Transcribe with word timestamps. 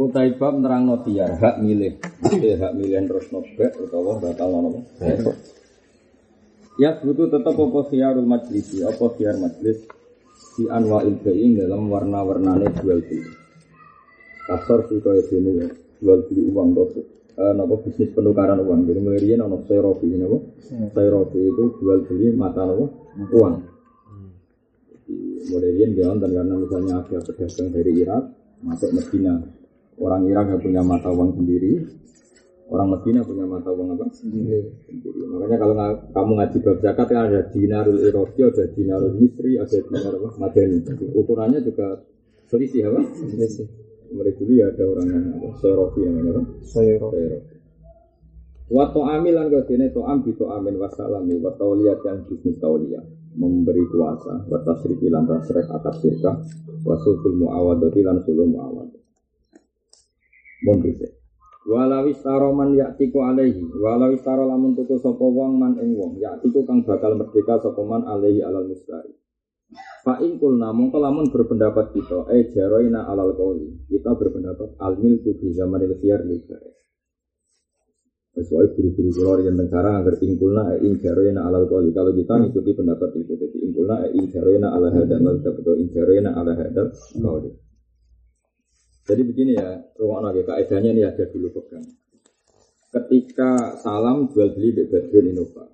Utai 0.00 0.32
bab 0.32 0.56
nerang 0.56 0.88
tiar 1.04 1.36
hak 1.36 1.60
milih, 1.60 2.00
Mesti 2.24 2.56
hak 2.56 2.72
milih 2.72 3.04
terus 3.04 3.28
nobek 3.28 3.76
utawa 3.84 4.16
batal 4.16 4.48
nopo. 4.48 4.80
Ya 6.80 6.96
butuh 6.96 7.28
tetap 7.28 7.52
apa 7.52 7.80
khiyarul 7.92 8.24
majlisi, 8.24 8.80
apa 8.80 9.12
khiyar 9.12 9.36
majlis 9.36 9.84
di 10.56 10.64
anwa 10.72 11.04
ilbain 11.04 11.52
dalam 11.52 11.92
warna-warnane 11.92 12.72
jual 12.80 13.04
beli. 13.04 13.28
Kasar 14.48 14.88
sih 14.88 15.04
kaya 15.04 15.20
sini 15.28 15.60
ya, 15.60 15.68
jual 16.00 16.24
beli 16.32 16.48
uang. 16.48 16.72
Uh, 17.36 17.52
nopo 17.52 17.84
bisnis 17.84 18.08
penukaran 18.16 18.56
uang. 18.56 18.88
Jadi 18.88 19.04
mulai 19.04 19.20
dia 19.20 19.36
nopo 19.36 19.68
serofi, 19.68 20.08
nopo 20.16 20.56
serofi 20.96 21.44
itu 21.44 21.64
jual 21.76 22.08
beli 22.08 22.32
mata 22.32 22.64
nopo 22.64 22.88
uang. 23.36 23.54
Mulai 25.52 25.70
dia 25.76 25.86
dia 25.92 26.08
karena 26.08 26.56
misalnya 26.56 27.04
ada 27.04 27.20
pedagang 27.20 27.68
dari 27.68 27.92
Irak 28.00 28.24
masuk 28.64 28.96
Medina 28.96 29.59
Orang 30.00 30.24
Irak 30.24 30.48
yang 30.48 30.60
punya 30.64 30.80
mata 30.80 31.12
uang 31.12 31.36
sendiri, 31.36 31.76
orang 32.72 32.88
Medina 32.96 33.20
punya 33.20 33.44
mata 33.44 33.68
uang 33.68 34.00
apa? 34.00 34.08
Sendiri. 34.16 34.64
sendiri. 34.88 35.28
Makanya 35.28 35.56
kalau 35.60 35.74
kamu 36.16 36.32
ngaji 36.40 36.56
bab 36.64 36.78
zakat 36.80 37.06
kan 37.12 37.20
ada 37.28 37.40
dinarul 37.52 38.00
Iraqi, 38.00 38.40
ada 38.40 38.64
dinarul 38.72 39.12
Misri, 39.20 39.60
ada 39.60 39.76
dinar 39.76 40.12
apa? 40.16 40.28
Madani. 40.40 40.78
Ukurannya 41.12 41.60
juga 41.60 42.00
selisih 42.48 42.88
apa? 42.88 43.00
Selisih. 43.12 43.68
Mereka 44.10 44.42
dulu 44.42 44.52
ya 44.56 44.72
ada 44.72 44.84
orang 44.88 45.06
yang 45.12 45.24
apa? 45.36 45.48
Serofi 45.60 46.00
yang 46.00 46.14
apa? 46.24 46.42
Serofi. 46.64 47.22
Waktu 48.70 49.00
amilan 49.02 49.50
kau 49.50 49.66
sini 49.66 49.90
to 49.90 50.06
ambi 50.06 50.30
to 50.38 50.46
amin 50.46 50.78
wasalami 50.78 51.42
wa 51.42 51.50
tauliyat 51.58 52.06
yang 52.06 52.22
bisnis 52.30 52.54
tauliya 52.62 53.02
memberi 53.34 53.82
kuasa 53.90 54.46
wa 54.46 54.58
tasrifi 54.62 55.10
lan 55.10 55.26
tasrek 55.26 55.66
akad 55.66 55.98
sirka 55.98 56.38
wa 56.86 56.94
sulhul 57.02 57.34
muawadati 57.34 57.98
lan 58.06 58.22
sulhul 58.22 58.46
muawad 58.46 58.99
Mondise. 60.64 61.20
Walau 61.68 62.08
istaro 62.08 62.56
man 62.56 62.72
yaktiku 62.72 63.20
alaihi, 63.20 63.60
walau 63.76 64.10
istaro 64.16 64.48
lamun 64.48 64.72
tuku 64.72 64.96
sapa 64.96 65.20
wong 65.20 65.60
man 65.60 65.76
ing 65.76 65.92
wong, 65.92 66.16
kang 66.64 66.80
bakal 66.88 67.20
merdeka 67.20 67.60
sapa 67.60 67.84
man 67.84 68.08
alaihi 68.08 68.40
alal 68.40 68.64
mustari. 68.64 69.12
Fa 70.00 70.18
in 70.24 70.40
kulna 70.40 70.72
mongko 70.72 70.98
berpendapat 71.30 71.92
kita, 71.92 72.32
eh 72.32 72.48
jaroina 72.50 73.06
alal 73.06 73.36
qauli. 73.36 73.86
Kita 73.86 74.16
berpendapat 74.16 74.80
al 74.80 74.98
milku 74.98 75.36
fi 75.36 75.52
zamanil 75.52 75.94
khiyar 76.00 76.24
li 76.24 76.40
Sesuai 78.30 78.72
guru-guru 78.78 79.10
keluar 79.10 79.38
yang 79.42 79.58
sekarang 79.58 80.00
agar 80.00 80.14
ingkulna 80.22 80.78
e 80.78 80.86
ing 80.86 80.96
jaroina 81.02 81.44
alal 81.44 81.68
qauli. 81.68 81.92
Kalau 81.92 82.14
kita 82.16 82.34
ngikuti 82.40 82.72
pendapat 82.72 83.10
itu, 83.20 83.32
jadi 83.36 83.58
ingkulna 83.68 83.96
e 84.06 84.08
ing 84.16 84.26
jaroina 84.32 84.72
ala 84.72 84.88
hadal 84.96 85.38
atau 85.38 85.74
ing 85.76 85.92
jaroina 85.92 86.32
ala 86.34 86.56
hadal 86.56 86.88
qauli. 87.20 87.69
Jadi 89.10 89.22
begini 89.26 89.58
ya, 89.58 89.74
ruang 89.98 90.22
lagi 90.22 90.46
kaidahnya 90.46 90.94
ini 90.94 91.02
ada 91.02 91.26
dulu 91.26 91.50
pegang. 91.50 91.82
Ketika 92.94 93.74
salam 93.82 94.30
jual 94.30 94.54
beli 94.54 94.86
Badrun 94.86 95.34
Innova. 95.34 95.66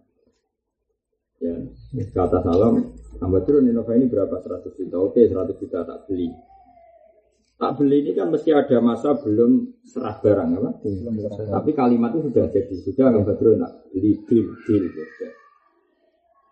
Ya, 1.45 1.52
kata 2.17 2.41
salam, 2.41 2.96
Badrun 3.20 3.69
Innova 3.69 3.92
ini 3.92 4.08
berapa? 4.08 4.41
100 4.41 4.73
juta. 4.73 4.96
Oke, 4.96 5.29
100 5.29 5.52
juta 5.61 5.85
tak 5.85 6.08
beli. 6.08 6.33
Tak 7.61 7.77
beli 7.77 8.08
ini 8.08 8.11
kan 8.17 8.33
mesti 8.33 8.57
ada 8.57 8.80
masa 8.80 9.13
belum 9.20 9.85
serah 9.85 10.17
barang 10.17 10.51
apa? 10.57 10.70
Tapi 11.61 11.70
kalimat 11.77 12.17
itu 12.17 12.33
sudah 12.33 12.48
jadi, 12.48 12.73
sudah 12.73 13.07
Bang 13.20 13.25
Badrun 13.29 13.61
tak 13.61 13.73
beli 13.92 14.17
deal, 14.25 14.48
deal. 14.64 14.85
Ya. 14.96 15.30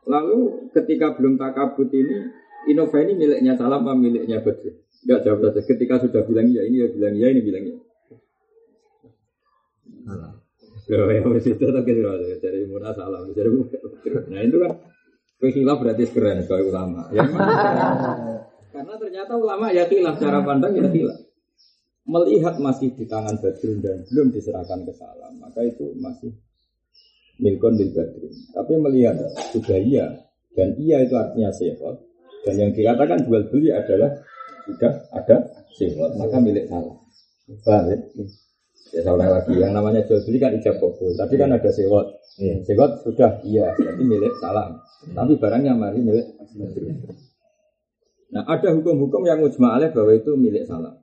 Lalu 0.04 0.68
ketika 0.76 1.16
belum 1.16 1.40
takabut 1.40 1.88
ini, 1.96 2.43
Innova 2.64 2.98
ini 3.04 3.12
miliknya 3.16 3.52
salam 3.56 3.84
apa 3.84 3.92
miliknya 3.92 4.40
Badrun? 4.40 4.76
Enggak 5.04 5.20
jawab 5.28 5.38
saja. 5.52 5.60
Ketika 5.68 5.94
sudah 6.00 6.22
bilang 6.24 6.48
iya 6.48 6.64
ini 6.64 6.76
ya 6.80 6.88
bilang 6.88 7.14
iya 7.16 7.28
ini 7.28 7.40
bilang 7.44 7.64
iya. 7.68 7.76
Loh, 10.84 11.08
ya 11.08 11.24
harus 11.24 11.48
itu 11.48 11.64
tak 11.64 11.84
kira 11.88 12.20
dari 12.44 12.68
murah 12.68 12.92
dari 13.32 13.48
Nah 14.28 14.40
itu 14.44 14.56
kan 14.60 14.72
kekhilaf 15.40 15.80
berarti 15.80 16.04
keren 16.12 16.44
kalau 16.44 16.68
ulama. 16.68 17.08
Ya, 17.08 17.24
karena 18.68 18.94
ternyata 19.00 19.32
ulama 19.36 19.72
ya 19.72 19.88
khilaf 19.88 20.20
cara 20.20 20.44
pandang 20.44 20.76
ya 20.76 20.84
khilaf. 20.88 21.20
Melihat 22.04 22.60
masih 22.60 22.92
di 22.92 23.08
tangan 23.08 23.40
Badrun 23.40 23.80
dan 23.80 24.04
belum 24.12 24.28
diserahkan 24.28 24.84
ke 24.84 24.92
salam, 24.92 25.40
maka 25.40 25.64
itu 25.64 25.96
masih 25.96 26.36
milkon 27.40 27.80
di 27.80 27.88
Badrun. 27.88 28.34
Tapi 28.52 28.72
melihat 28.76 29.16
sudah 29.56 29.80
iya 29.80 30.12
dan 30.52 30.76
iya 30.76 31.00
itu 31.00 31.16
artinya 31.16 31.48
sehat 31.48 31.96
dan 32.44 32.54
yang 32.60 32.70
dikatakan 32.76 33.24
jual 33.24 33.42
beli 33.48 33.72
adalah 33.72 34.12
sudah 34.64 34.92
ada 35.12 35.36
sewot 35.76 36.12
maka 36.20 36.36
milik 36.40 36.68
salah. 36.68 36.96
Paham 37.64 37.92
ya? 37.92 37.96
ya 38.94 39.00
saya 39.04 39.16
lagi. 39.20 39.52
Yang 39.56 39.72
namanya 39.72 40.00
jual 40.08 40.20
beli 40.24 40.38
kan 40.40 40.52
ijab 40.56 40.76
kabul. 40.80 41.12
Tadi 41.12 41.34
kan 41.36 41.50
ada 41.52 41.70
sewot 41.72 42.06
yeah. 42.40 42.58
sewot 42.64 43.00
sudah 43.04 43.40
iya. 43.44 43.72
Berarti 43.76 44.02
milik 44.04 44.32
salam 44.40 44.80
tapi 45.12 45.36
barangnya 45.36 45.76
mari 45.76 46.00
milik 46.00 46.26
nah 48.34 48.42
ada 48.50 48.72
hukum-hukum 48.74 49.22
yang 49.28 49.38
mujma'aleh 49.38 49.94
bahwa 49.94 50.10
itu 50.16 50.32
milik 50.34 50.64
salam 50.64 50.96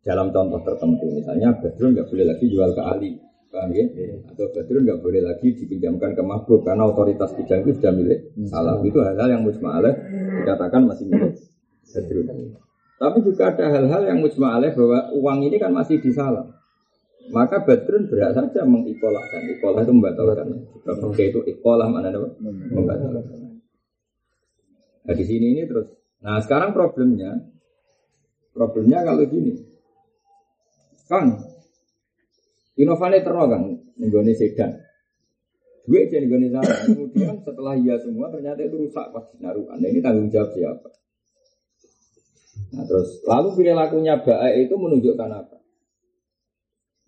dalam 0.00 0.32
contoh 0.32 0.60
tertentu. 0.64 1.06
Misalnya 1.12 1.60
Badrun 1.60 1.92
nggak 1.92 2.08
boleh 2.08 2.26
lagi 2.28 2.44
jual 2.48 2.70
ke 2.72 2.82
Ali 2.82 3.20
paham 3.50 3.70
ya? 3.74 3.84
Atau 4.30 4.46
Badrun 4.54 4.82
nggak 4.86 5.00
boleh 5.02 5.20
lagi 5.26 5.52
dipinjamkan 5.58 6.14
ke 6.14 6.22
Mahbub 6.22 6.62
karena 6.62 6.86
otoritas 6.86 7.34
bidang 7.34 7.66
itu 7.66 7.82
sudah 7.82 7.92
milik 7.92 8.32
salam. 8.46 8.78
Itu 8.86 9.02
hal-hal 9.02 9.28
yang 9.28 9.42
mujma'aleh 9.42 9.94
dikatakan 10.42 10.86
masih 10.86 11.10
milik 11.10 11.34
Badrun. 11.90 12.26
Tapi 13.00 13.18
juga 13.26 13.42
ada 13.50 13.64
hal-hal 13.68 14.02
yang 14.06 14.18
mujma'aleh 14.22 14.70
bahwa 14.72 14.98
uang 15.18 15.38
ini 15.50 15.56
kan 15.58 15.74
masih 15.74 15.98
disalam. 15.98 16.54
Maka 17.30 17.62
Badrun 17.62 18.10
berat 18.10 18.38
saja 18.38 18.62
mengikolahkan. 18.66 19.40
Ikolah 19.58 19.82
itu 19.82 19.92
membatalkan. 19.94 20.46
Sebab 20.86 21.14
itu 21.18 21.40
ikolah 21.46 21.86
mana 21.90 22.10
apa? 22.10 22.28
Membatalkan. 22.42 23.22
Nah 25.04 25.14
di 25.16 25.24
sini 25.26 25.58
ini 25.58 25.62
terus. 25.66 25.90
Nah 26.20 26.36
sekarang 26.44 26.76
problemnya, 26.76 27.32
problemnya 28.52 29.00
kalau 29.00 29.24
gini, 29.24 29.56
Kang, 31.08 31.40
inovasi 32.80 33.20
terus 33.20 33.46
kan, 33.52 33.62
nenggone 34.00 34.32
sedan. 34.32 34.72
Duit 35.84 36.08
jadi 36.08 36.24
nenggone 36.24 36.48
Kemudian 36.88 37.36
setelah 37.44 37.74
iya 37.76 38.00
semua 38.00 38.32
ternyata 38.32 38.64
itu 38.64 38.76
rusak 38.80 39.12
pas 39.12 39.26
naruhan. 39.36 39.76
Nah, 39.76 39.88
ini 39.88 40.00
tanggung 40.00 40.32
jawab 40.32 40.50
siapa? 40.56 40.88
Nah, 42.70 42.84
terus 42.86 43.20
lalu 43.26 43.48
perilakunya 43.58 44.14
baik 44.22 44.70
itu 44.70 44.74
menunjukkan 44.78 45.28
apa? 45.28 45.56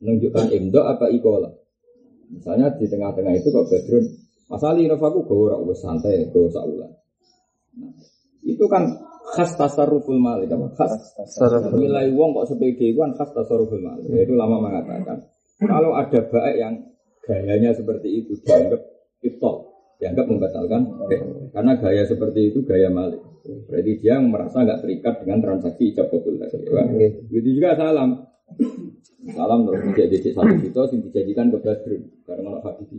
Menunjukkan 0.02 0.46
imdo 0.50 0.80
apa 0.82 1.06
ikola? 1.14 1.50
Misalnya 2.32 2.72
di 2.74 2.88
tengah-tengah 2.88 3.32
itu 3.36 3.48
kok 3.52 3.68
Badrun, 3.68 4.04
masali 4.48 4.88
novaku 4.88 5.20
gue 5.28 5.36
ora 5.52 5.56
santai, 5.76 6.26
gue 6.32 6.48
saulan. 6.48 6.90
Nah, 7.78 7.92
itu 8.42 8.64
kan 8.66 8.88
khas 9.36 9.54
tasarruful 9.54 10.18
malik 10.18 10.50
apa? 10.50 10.66
Khas 10.74 10.92
tasarruful 11.38 11.78
nilai 11.78 12.10
wong 12.10 12.34
kok 12.34 12.50
sepede 12.50 12.90
itu 12.90 12.98
kan 12.98 13.14
khas 13.14 13.30
tasarruful 13.30 13.78
malik. 13.78 14.08
Itu 14.10 14.34
lama 14.34 14.58
mengatakan 14.58 15.22
kalau 15.64 15.90
ada 15.94 16.20
baik 16.26 16.56
yang 16.58 16.74
gayanya 17.22 17.70
seperti 17.72 18.24
itu 18.24 18.34
dianggap 18.42 18.82
iftol, 19.22 19.56
dianggap 20.02 20.26
membatalkan 20.26 20.82
karena 21.54 21.72
gaya 21.78 22.02
seperti 22.06 22.50
itu 22.50 22.66
gaya 22.66 22.90
malik. 22.90 23.22
Berarti 23.42 23.92
dia 23.98 24.22
merasa 24.22 24.62
nggak 24.62 24.80
terikat 24.86 25.14
dengan 25.26 25.38
transaksi 25.42 25.90
ijab 25.90 26.10
kabul 26.10 26.38
tadi. 26.38 26.62
Ya, 26.70 27.10
Begitu 27.26 27.58
juga 27.58 27.74
salam. 27.74 28.30
Salam 29.22 29.66
terus 29.66 29.82
menjadi 29.86 30.16
satu 30.34 30.54
juta 30.58 30.80
yang 30.90 31.00
dijadikan 31.06 31.46
ke 31.54 31.58
Badrun 31.62 32.02
karena 32.26 32.58
anak 32.58 32.62
Habibi. 32.66 32.98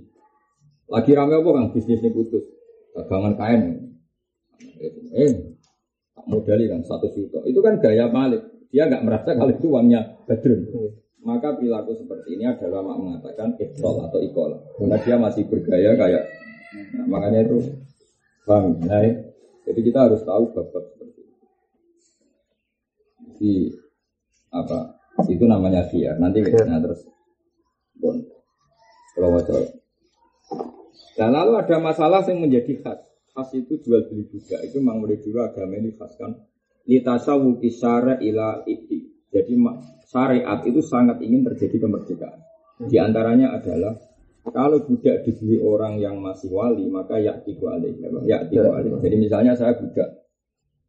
Lagi 0.88 1.12
rame 1.16 1.36
apa 1.40 1.50
kan 1.52 1.66
bisnisnya 1.72 2.12
putus, 2.12 2.44
dagangan 2.96 3.36
kain. 3.40 3.62
Eh, 5.16 5.32
tak 6.16 6.26
modali 6.28 6.68
kan 6.72 6.80
satu 6.84 7.12
juta. 7.12 7.44
Itu 7.44 7.60
kan 7.60 7.80
gaya 7.80 8.08
Malik. 8.08 8.44
Dia 8.72 8.88
nggak 8.88 9.04
merasa 9.04 9.36
kalau 9.36 9.52
itu 9.52 9.68
uangnya 9.68 10.16
Badrun. 10.28 10.64
Maka 11.24 11.56
perilaku 11.56 11.96
seperti 11.96 12.36
ini 12.36 12.52
adalah 12.52 12.84
mak 12.84 12.98
mengatakan 13.00 13.56
iktol 13.56 14.04
atau 14.04 14.20
ikola. 14.20 14.60
Karena 14.76 15.00
dia 15.00 15.16
masih 15.16 15.48
bergaya 15.48 15.96
kayak, 15.96 16.24
nah, 17.00 17.06
makanya 17.08 17.48
itu 17.48 17.58
paham. 18.44 18.76
Nah, 18.84 19.08
jadi 19.64 19.80
kita 19.80 20.00
harus 20.12 20.22
tahu 20.28 20.52
bab-bab 20.52 20.84
seperti 20.92 21.20
itu. 21.24 21.32
di 23.40 23.54
apa 24.54 25.00
itu 25.32 25.46
namanya 25.48 25.88
khiyar. 25.88 26.20
Nanti 26.20 26.44
nah 26.44 26.80
terus 26.84 27.08
bon 27.98 28.20
kalau 29.16 29.40
wajah. 29.40 29.80
Nah 31.18 31.30
lalu 31.30 31.52
ada 31.62 31.78
masalah 31.80 32.26
yang 32.28 32.44
menjadi 32.44 32.84
khas. 32.84 33.00
Khas 33.34 33.50
itu 33.58 33.80
jual 33.82 34.10
beli 34.10 34.28
juga. 34.30 34.62
Itu 34.66 34.82
memang 34.82 35.06
mulai 35.06 35.22
dulu 35.22 35.40
agama 35.42 35.78
ini 35.78 35.94
khas 35.96 36.18
kan. 36.18 36.34
Litasawuki 36.84 37.70
syara 37.72 38.20
ila 38.20 38.66
ikti. 38.68 39.13
Jadi 39.34 39.54
syariat 40.06 40.62
itu 40.62 40.80
sangat 40.86 41.18
ingin 41.26 41.42
terjadi 41.42 41.82
kemerdekaan. 41.82 42.38
Di 42.86 43.02
antaranya 43.02 43.58
adalah 43.58 43.98
kalau 44.44 44.84
budak 44.86 45.26
dibeli 45.26 45.58
orang 45.58 45.98
yang 45.98 46.20
masih 46.20 46.52
wali, 46.54 46.86
maka 46.86 47.18
yaktiku 47.18 47.74
alih. 47.74 47.98
Yaktiku 48.28 48.70
alih. 48.70 49.00
Jadi 49.02 49.16
misalnya 49.18 49.58
saya 49.58 49.74
budak, 49.74 50.30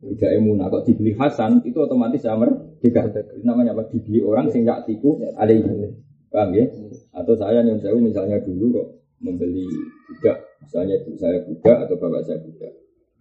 budak 0.02 0.31
emunah, 0.35 0.67
kok 0.69 0.85
dibeli 0.91 1.14
Hasan, 1.17 1.64
itu 1.64 1.79
otomatis 1.79 2.20
saya 2.20 2.37
merdeka. 2.37 3.08
Namanya 3.46 3.73
apa? 3.79 3.88
Dibeli 3.88 4.20
orang 4.20 4.50
sing 4.52 4.67
yaktiku 4.67 5.23
alih. 5.41 5.62
Paham 6.35 6.50
ya? 6.50 6.67
Atau 7.14 7.38
saya 7.38 7.62
nyun 7.62 7.79
sewu 7.79 8.02
misalnya 8.02 8.43
dulu 8.43 8.75
kok 8.75 8.88
membeli 9.23 9.64
budak, 10.11 10.43
misalnya 10.67 10.99
ibu 11.00 11.14
saya 11.14 11.38
budak 11.46 11.76
atau 11.87 11.94
bapak 11.94 12.26
saya 12.26 12.38
budak. 12.43 12.73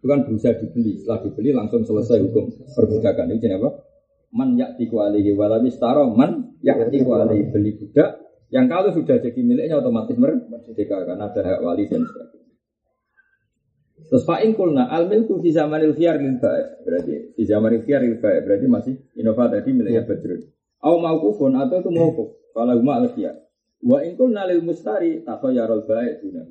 Itu 0.02 0.06
kan 0.10 0.20
berusaha 0.26 0.58
dibeli, 0.60 0.98
setelah 0.98 1.20
dibeli 1.22 1.50
langsung 1.54 1.86
selesai 1.86 2.20
hukum 2.26 2.50
perbudakan. 2.74 3.38
Itu 3.38 3.48
apa? 3.54 3.70
Man 4.34 4.58
yaktiku 4.58 5.06
alihi 5.06 5.38
walamis 5.38 5.78
taro 5.78 6.10
man 6.10 6.58
yaktiku 6.66 7.22
alihi 7.22 7.54
beli 7.54 7.78
budak 7.78 8.24
yang 8.54 8.70
kalau 8.70 8.94
sudah 8.94 9.18
jadi 9.18 9.42
miliknya 9.42 9.82
otomatis 9.82 10.14
merdeka 10.14 11.06
karena 11.06 11.26
ada 11.26 11.42
hak 11.42 11.60
wali 11.66 11.90
dan 11.90 12.06
sebagainya. 12.06 12.54
Terus 14.14 14.24
Pak 14.30 14.46
Inkulna 14.46 14.94
al 14.94 15.10
milku 15.10 15.42
di 15.42 15.50
zamanil 15.50 15.98
khiyar 15.98 16.22
lil 16.22 16.38
berarti 16.86 17.34
di 17.34 17.44
zaman 17.50 17.82
khiyar 17.82 18.06
lil 18.06 18.22
berarti 18.22 18.66
masih 18.70 18.94
inovat 19.18 19.58
tadi 19.58 19.74
miliknya 19.74 20.02
ya. 20.02 20.10
Badrun. 20.10 20.42
Au 20.86 21.02
kufun 21.18 21.58
atau 21.58 21.82
itu 21.82 21.90
mauquf. 21.90 22.30
Kalau 22.54 22.78
huma 22.78 23.02
al. 23.02 23.10
Wa 23.82 23.98
inkul 24.06 24.30
lil 24.30 24.62
mustari 24.62 25.26
takhayyarul 25.26 25.90
baik 25.90 26.22
dunia. 26.22 26.46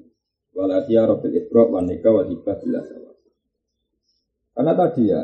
Wala 0.59 0.83
khiyar 0.83 1.07
bil 1.23 1.39
ibra 1.39 1.63
wa 1.71 1.81
nikah 1.87 2.11
wa 2.11 2.23
hibah 2.27 2.57
bila 2.59 2.81
Karena 4.53 4.73
tadi 4.77 5.09
ya, 5.09 5.23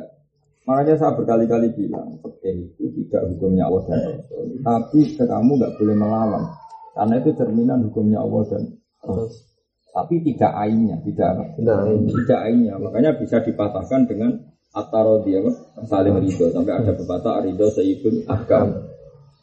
makanya 0.68 0.94
saya 1.00 1.16
berkali-kali 1.16 1.72
bilang, 1.72 2.20
fakih 2.20 2.68
itu 2.76 2.84
tidak 3.08 3.24
hukumnya 3.32 3.64
Allah 3.64 3.82
dan 3.88 4.00
Rasul. 4.20 4.44
Tapi 4.60 5.00
kamu 5.16 5.50
nggak 5.56 5.74
boleh 5.80 5.96
melawan. 5.96 6.44
Karena 6.92 7.14
itu 7.16 7.30
cerminan 7.32 7.88
hukumnya 7.88 8.20
Allah 8.20 8.42
dan 8.52 8.62
Rasul. 9.00 9.48
Tapi 9.96 10.14
tidak 10.20 10.52
ainnya, 10.52 11.00
tidak 11.00 11.56
tidak, 11.56 11.78
tidak 11.88 12.40
ainnya. 12.44 12.76
Makanya 12.76 13.16
bisa 13.16 13.40
dipatahkan 13.40 14.04
dengan 14.04 14.36
atarodi 14.76 15.32
apa? 15.40 15.52
Saling 15.88 16.20
ridho 16.20 16.46
sampai 16.52 16.74
ada 16.76 16.92
pepatah 16.92 17.42
ridho 17.42 17.66
sayyidul 17.72 18.28
akam. 18.28 18.84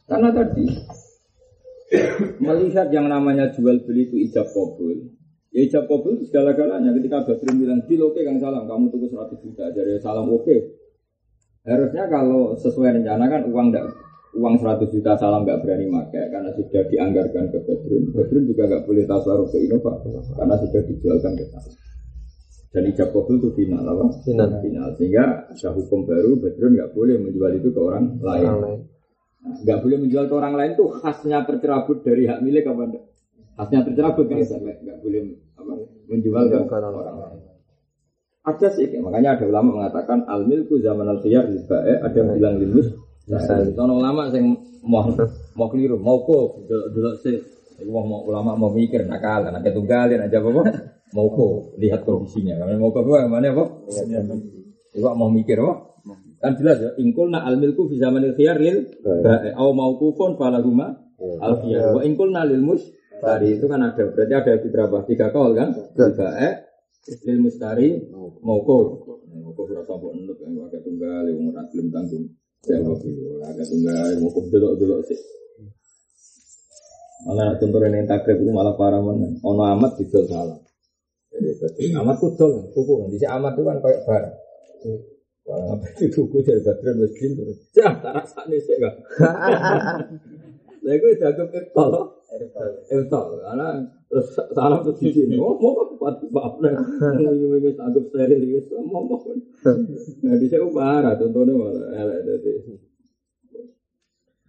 Karena 0.06 0.30
tadi 0.30 0.69
melihat 2.38 2.88
yang 2.94 3.10
namanya 3.10 3.50
jual 3.51 3.81
beli 3.83 4.10
itu 4.10 4.16
ijab 4.30 4.45
kabul, 4.54 4.94
Ya 5.56 5.63
ijab 5.66 5.88
kabul 5.88 6.19
segala-galanya. 6.28 6.92
Ketika 7.00 7.24
Badrun 7.25 7.56
bilang, 7.63 7.80
di 7.88 7.95
oke 7.95 8.19
Kang 8.28 8.38
Salam, 8.44 8.68
kamu 8.68 8.92
tunggu 8.92 9.07
100 9.07 9.39
juta. 9.39 9.71
Dari 9.71 9.98
Salam 10.04 10.28
oke. 10.28 10.44
Okay. 10.44 10.60
Harusnya 11.65 12.06
kalau 12.06 12.53
sesuai 12.62 13.01
rencana 13.01 13.25
kan 13.25 13.41
uang 13.50 13.73
enggak, 13.73 13.89
uang 14.38 14.56
100 14.62 14.85
juta 14.94 15.17
Salam 15.17 15.41
nggak 15.41 15.65
berani 15.65 15.89
pakai 15.89 16.29
karena 16.29 16.50
sudah 16.53 16.83
dianggarkan 16.94 17.50
ke 17.50 17.59
Badrun. 17.65 18.03
Badrun 18.13 18.44
juga 18.45 18.63
nggak 18.69 18.83
boleh 18.85 19.03
tasarruf 19.09 19.50
ke 19.50 19.57
Innova 19.65 19.97
karena 20.38 20.56
sudah 20.62 20.81
dijualkan 20.85 21.33
ke 21.33 21.45
Salam. 21.50 21.73
Dan 22.75 22.91
ijab 22.91 23.09
kabul 23.15 23.39
itu 23.39 23.50
final 23.56 23.88
apa? 23.88 24.03
Final. 24.27 24.59
final. 24.59 24.89
Sehingga 25.00 25.47
ada 25.47 25.69
hukum 25.73 26.06
baru 26.06 26.38
Badrun 26.38 26.71
nggak 26.77 26.91
boleh 26.94 27.15
menjual 27.17 27.51
itu 27.57 27.69
ke 27.73 27.79
orang 27.81 28.06
lain. 28.21 28.45
Nah, 28.45 29.57
nggak 29.63 29.79
boleh 29.81 29.97
menjual 30.06 30.25
ke 30.29 30.35
orang 30.38 30.53
lain 30.53 30.71
tuh 30.77 30.91
khasnya 31.01 31.47
tercerabut 31.50 32.06
dari 32.06 32.29
hak 32.29 32.45
milik 32.45 32.68
apa 32.69 32.81
enggak? 32.94 33.03
Khasnya 33.57 33.79
tercerabut 33.89 34.29
kan 34.29 34.38
nggak 34.38 34.97
boleh 35.01 35.21
apa, 35.57 35.71
menjual 36.13 36.44
ke 36.45 36.57
orang 36.77 37.15
lain. 37.18 37.55
Ada 38.45 38.68
sih, 38.77 38.94
makanya 39.01 39.42
ada 39.42 39.45
ulama 39.50 39.81
mengatakan 39.81 40.21
al 40.30 40.45
milku 40.45 40.77
zaman 40.77 41.09
al 41.09 41.18
khiyar 41.25 41.50
eh, 41.50 41.97
ada 41.97 42.13
yang 42.13 42.38
bilang 42.38 42.56
limus. 42.62 42.94
Nah, 43.25 43.42
Sono 43.74 43.97
ulama 43.97 44.30
yang 44.30 44.53
mau 44.86 45.09
mau 45.57 45.68
keliru, 45.74 45.97
mau 45.97 46.21
kok 46.21 46.69
dulu 46.69 47.18
sih. 47.25 47.42
Mau, 47.89 48.06
mau 48.06 48.21
ulama 48.24 48.53
mau 48.53 48.69
mikir 48.69 49.03
nakal, 49.09 49.50
nak 49.50 49.65
tunggalin 49.65 50.21
aja 50.21 50.39
apa 50.39 50.50
mau 51.18 51.27
kok 51.33 51.81
lihat 51.81 52.06
kondisinya. 52.06 52.62
Karena 52.62 52.77
mau 52.77 52.94
kok 52.94 53.03
mana 53.25 53.50
apa? 53.50 53.65
Ibu 54.94 55.07
mau 55.18 55.33
mikir 55.33 55.57
apa? 55.65 55.74
Kan 56.38 56.53
jelas 56.62 56.77
ya, 56.77 56.89
ingkulna 57.01 57.42
al 57.42 57.57
milku 57.57 57.89
fi 57.89 57.97
zamanil 57.97 58.38
khiyar 58.38 58.62
lil 58.62 58.94
bae 59.01 59.57
au 59.57 59.74
mauqufun 59.74 60.38
falahuma 60.38 60.94
al 61.42 61.65
khiyar. 61.65 61.97
Wa 61.97 62.06
ingkulna 62.06 62.45
lil 62.45 62.62
mus 62.62 62.86
Tadi 63.15 63.57
itu 63.57 63.65
kan 63.65 63.80
ada, 63.80 64.12
berarti 64.12 64.33
ada 64.36 64.51
di 64.59 64.68
berapa? 64.69 64.97
Tiga 65.07 65.31
kol 65.31 65.56
kan? 65.56 65.71
Tiga 65.95 66.30
e, 66.36 66.50
lil 67.25 67.40
mustari, 67.42 68.02
moko. 68.42 68.78
Moko 69.36 69.62
sudah 69.68 69.84
sampai 69.84 70.16
enduk 70.16 70.40
yang 70.42 70.57
agak 70.63 70.81
tunggal, 70.81 71.24
yang 71.28 71.38
murah 71.44 71.66
belum 71.69 71.88
tanggung. 71.92 72.25
Ya, 72.66 72.81
agak 73.46 73.68
tunggal, 73.68 74.10
moko 74.24 74.40
dulu 74.50 74.68
dulu 74.80 74.96
sih. 75.06 75.19
Malah 77.25 77.57
contoh 77.57 77.80
yang 77.81 78.06
takrib 78.06 78.38
itu 78.44 78.52
malah 78.54 78.78
parah 78.78 79.02
mana. 79.02 79.31
Ono 79.42 79.63
amat 79.75 79.98
itu 79.98 80.22
salah. 80.30 80.62
Jadi 81.36 81.92
amat 81.98 82.16
kudol, 82.22 82.72
kuku. 82.72 83.18
Di 83.19 83.28
amat 83.28 83.57
itu 83.57 83.63
kan 83.66 83.78
kayak 83.84 84.00
bar. 84.07 84.24
Wah, 85.46 85.78
apa 85.78 85.86
itu 85.94 86.10
tuku 86.10 86.42
dari 86.42 86.57
baterai 86.57 86.98
mesin 86.98 87.38
terus. 87.38 87.57
Cah, 87.69 87.94
tak 88.02 88.13
rasanya 88.18 88.57
sih 88.57 88.78
kan. 88.81 88.94
Lah 90.86 90.94
iku 90.94 91.06
dianggap 91.18 91.50
irtol. 91.54 92.14
Irtol. 92.89 93.39
Karena 93.42 93.68
terus 94.10 94.27
salam 94.54 94.81
terus 94.86 94.98
di 95.01 95.10
sini. 95.13 95.36
Kok 95.38 95.98
kuat. 96.01 96.24
Wis 97.62 97.77
anggap 97.81 98.04
steril 98.12 98.42
wis 98.45 98.69
ngomong. 98.74 99.22
Nah, 100.22 100.36
di 100.38 100.45
saya 100.45 100.68
parah 100.69 101.18
contohnya 101.18 101.54
malah 101.57 101.89
elek 101.98 102.19
dadi. 102.25 102.51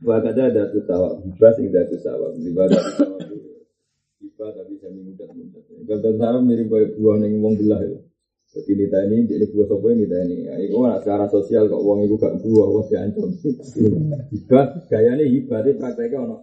Wakada 0.05 0.53
ada 0.53 0.69
tuh 0.69 0.85
tawa, 0.85 1.17
hibah 1.25 1.57
sing 1.57 1.73
ada 1.73 1.89
tuh 1.89 1.97
tawa, 2.05 2.29
ibadah 2.37 2.77
tawa. 3.01 3.17
Hibah 4.21 4.51
tapi 4.53 4.77
saya 4.77 4.93
mudah-mudah. 4.93 5.63
Kalau 5.89 6.13
tawa 6.21 6.39
mirip 6.45 6.69
kayak 6.69 7.01
buah 7.01 7.17
ning 7.17 7.41
wong 7.41 7.57
belah 7.57 7.81
itu. 7.81 8.05
Jadi 8.57 8.73
nita 8.77 9.01
ini, 9.09 9.25
jadi 9.25 9.49
buah 9.53 9.67
sopo 9.73 9.89
ini 9.93 10.05
ini. 10.05 10.49
Ya, 10.49 10.61
itu 10.61 10.77
kan 10.81 11.01
secara 11.01 11.25
sosial 11.33 11.69
kok 11.73 11.81
uang 11.81 12.05
itu 12.05 12.17
gak 12.21 12.41
buah, 12.45 12.69
wah 12.73 12.85
diancam. 12.89 13.29
Hibah, 14.33 14.67
gayanya 14.93 15.25
hibah, 15.25 15.61
itu 15.65 15.81
prakteknya. 15.81 16.41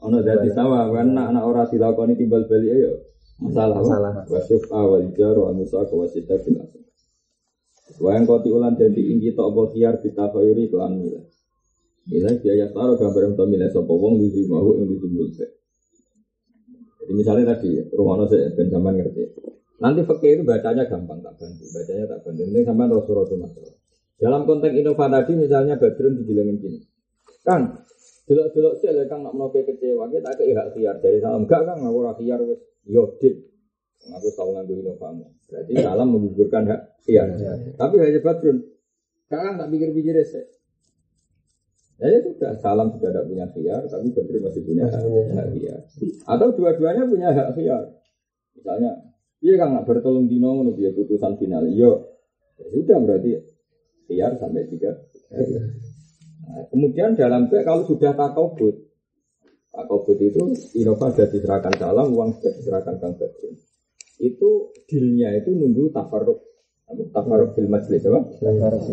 Ono 0.00 0.18
dari 0.24 0.48
sawah, 0.52 0.88
kan 0.88 1.12
anak-anak 1.12 1.44
orang 1.44 1.68
dilakoni 1.68 2.14
timbal 2.16 2.48
balik 2.48 2.72
ayo. 2.72 2.92
Masalah, 3.40 3.76
masalah. 3.80 4.12
Wasyuf 4.28 4.64
awal 4.72 5.12
jar, 5.12 5.36
wa 5.36 5.52
musa 5.52 5.84
kawasita 5.84 6.40
bilas. 6.40 6.72
Wayang 8.00 8.24
koti 8.24 8.48
ulan 8.48 8.80
jadi 8.80 8.96
ingki 8.96 9.36
tok 9.36 9.52
apa 9.52 9.62
khiar 9.76 9.94
kita 10.00 10.30
khairi 10.32 10.72
kelan 10.72 11.04
milah. 11.04 11.24
Milah 12.08 12.32
biaya 12.40 12.66
taruh 12.72 12.96
gambar 12.96 13.36
untuk 13.36 13.46
milah 13.50 13.68
sopo 13.68 13.92
wong 14.00 14.16
di 14.22 14.44
mau 14.48 14.72
yang 14.72 14.88
ditumbul 14.88 15.28
Jadi 17.00 17.12
misalnya 17.12 17.56
tadi, 17.56 17.76
rumah 17.92 18.24
saya 18.24 18.54
ben 18.56 18.70
sampean 18.72 18.94
ngerti. 19.00 19.24
Nanti 19.80 20.00
fakir 20.04 20.36
itu 20.36 20.44
bacanya 20.44 20.84
gampang 20.84 21.24
tak 21.24 21.34
bantu, 21.40 21.64
bacanya 21.72 22.04
tak 22.06 22.20
bantu. 22.24 22.40
Ini 22.44 22.60
sampai 22.68 22.86
rasul 22.92 23.14
rasul 23.16 23.38
masalah. 23.40 23.74
Dalam 24.20 24.44
konteks 24.44 24.76
Innova 24.76 25.08
tadi 25.08 25.32
misalnya 25.32 25.80
Badrun 25.80 26.20
dibilangin 26.20 26.60
gini, 26.60 26.78
Kang, 27.40 27.72
delok-delok 28.30 28.78
sih 28.78 28.86
ada 28.86 29.02
Kang 29.10 29.26
nak 29.26 29.34
mau 29.34 29.50
kecewa, 29.50 30.06
kita 30.06 30.30
ke 30.38 30.54
hak 30.54 30.78
siar 30.78 31.02
dari 31.02 31.18
salam 31.18 31.42
enggak 31.42 31.66
Kang, 31.66 31.82
aku 31.82 31.98
ora 31.98 32.14
siar 32.14 32.38
wes 32.46 32.62
yodit. 32.86 33.50
Aku 34.00 34.30
tahu 34.32 34.54
nganggo 34.54 34.74
Innovamu. 34.78 35.26
Berarti 35.50 35.72
salam 35.82 36.06
menggugurkan 36.14 36.62
hak 36.70 36.80
siar. 37.02 37.26
Ya, 37.34 37.58
ya. 37.58 37.74
Tapi 37.74 37.98
hanya 37.98 38.22
Badrun, 38.22 38.62
Kang 39.26 39.58
tak 39.58 39.68
pikir-pikir 39.74 40.14
sih. 40.22 40.46
Ya, 41.98 42.06
ya 42.06 42.18
sudah, 42.22 42.54
salam 42.62 42.94
sudah 42.94 43.10
tidak 43.10 43.26
punya 43.26 43.50
siar, 43.50 43.82
tapi 43.90 44.14
Badrun 44.14 44.42
masih 44.46 44.62
punya 44.62 44.86
hak, 44.86 45.02
hak. 45.02 45.48
Atau 46.30 46.54
dua-duanya 46.54 47.02
punya 47.10 47.34
hak 47.34 47.58
siar. 47.58 47.98
Misalnya, 48.54 49.10
Iya 49.40 49.56
kan 49.56 49.72
nggak 49.72 49.88
bertolong 49.88 50.28
dino 50.28 50.52
ngono 50.52 50.76
dia 50.76 50.92
putusan 50.92 51.40
final. 51.40 51.64
Yo, 51.72 51.72
iya. 51.72 51.88
ya 52.60 52.66
sudah 52.76 52.98
berarti 53.00 53.30
biar 54.04 54.36
sampai 54.36 54.68
tiga. 54.68 54.92
Nah, 56.40 56.64
kemudian 56.72 57.12
dalam 57.18 57.52
kalau 57.52 57.84
sudah 57.84 58.16
takobut, 58.16 58.76
takobut 59.68 60.18
itu 60.18 60.40
Innova 60.80 61.12
sudah 61.12 61.28
diserahkan 61.28 61.74
salam, 61.76 62.08
uang 62.10 62.40
sudah 62.40 62.52
diserahkan 62.56 62.94
Kang 62.96 63.14
Badrun. 63.20 63.54
Itu 64.20 64.72
dealnya 64.88 65.36
itu 65.36 65.52
nunggu 65.52 65.92
tafaruk 65.92 66.38
tafaruk 67.14 67.54
fil 67.54 67.70
majlis 67.70 68.02
apa? 68.08 68.20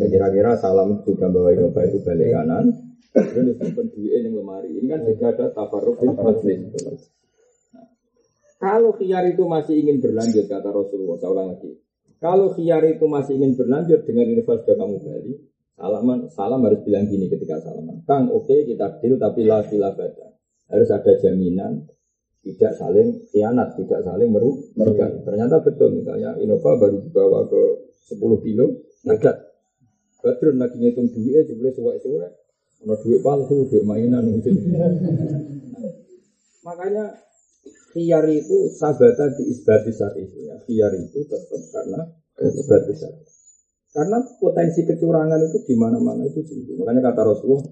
Kira-kira 0.07 0.59
salam 0.59 1.01
sudah 1.07 1.27
bawa 1.31 1.49
Innova 1.55 1.81
itu 1.87 2.03
balik 2.03 2.29
kanan, 2.35 2.65
dan 3.15 3.45
simpan 3.57 3.87
duit 3.89 4.11
yang 4.13 4.37
lemari. 4.37 4.69
Ini 4.77 4.85
kan 4.85 5.01
juga 5.07 5.25
ada 5.33 5.45
tafaruk 5.55 5.95
fil 5.97 6.13
majlis. 6.13 6.59
Kalau 8.57 8.89
khiyar 8.97 9.29
itu 9.29 9.45
masih 9.45 9.85
ingin 9.85 10.01
berlanjut, 10.01 10.49
kata 10.49 10.69
Rasulullah, 10.73 11.21
saya 11.21 11.29
ulang 11.29 11.47
lagi. 11.53 11.77
Kalau 12.17 12.49
khiyar 12.57 12.81
itu 12.89 13.05
masih 13.05 13.37
ingin 13.37 13.53
berlanjut 13.53 14.01
dengan 14.09 14.25
inovasi 14.33 14.65
sudah 14.65 14.75
kamu 14.81 14.95
beli, 14.97 15.33
Salaman, 15.77 16.25
salam 16.33 16.65
harus 16.65 16.81
bilang 16.81 17.05
gini 17.05 17.29
ketika 17.29 17.61
salaman. 17.61 18.01
Kang, 18.09 18.33
oke 18.33 18.49
okay, 18.49 18.65
kita 18.65 18.97
deal 18.97 19.21
tapi 19.21 19.45
la 19.45 19.61
baca. 19.93 20.27
Harus 20.73 20.89
ada 20.89 21.13
jaminan 21.21 21.85
tidak 22.47 22.73
saling 22.79 23.09
khianat, 23.27 23.75
tidak 23.75 23.99
saling 24.07 24.31
merugikan. 24.31 25.19
Ternyata 25.27 25.59
betul 25.59 25.99
misalnya 25.99 26.39
Innova 26.39 26.79
baru 26.79 27.03
dibawa 27.03 27.43
ke 27.51 27.61
10 28.15 28.45
kilo, 28.45 28.65
nagat. 29.03 29.35
Badrun 30.23 30.57
lagi 30.57 30.81
ngitung 30.81 31.13
duitnya, 31.13 31.45
jumlah 31.45 31.71
suwek-suwek. 31.77 32.31
Ada 32.87 32.95
duit 33.05 33.21
palsu, 33.21 33.69
duit 33.69 33.83
mainan. 33.85 34.25
Gitu. 34.33 34.49
Makanya 36.65 37.21
khiar 37.93 38.25
itu 38.25 38.57
sabata 38.73 39.29
di 39.37 39.43
isbati 39.53 39.91
saat 39.93 40.17
itu 40.17 40.47
ya. 40.47 40.55
Khiar 40.65 40.91
itu 40.97 41.21
tetap 41.27 41.61
karena 41.69 42.01
isbati 42.41 42.93
saat. 42.97 43.15
Karena 43.97 44.21
potensi 44.37 44.85
kecurangan 44.85 45.41
itu 45.41 45.57
di 45.65 45.73
mana-mana 45.73 46.21
itu 46.29 46.45
tinggi. 46.45 46.77
Makanya 46.77 47.09
kata 47.09 47.33
Rasulullah, 47.33 47.65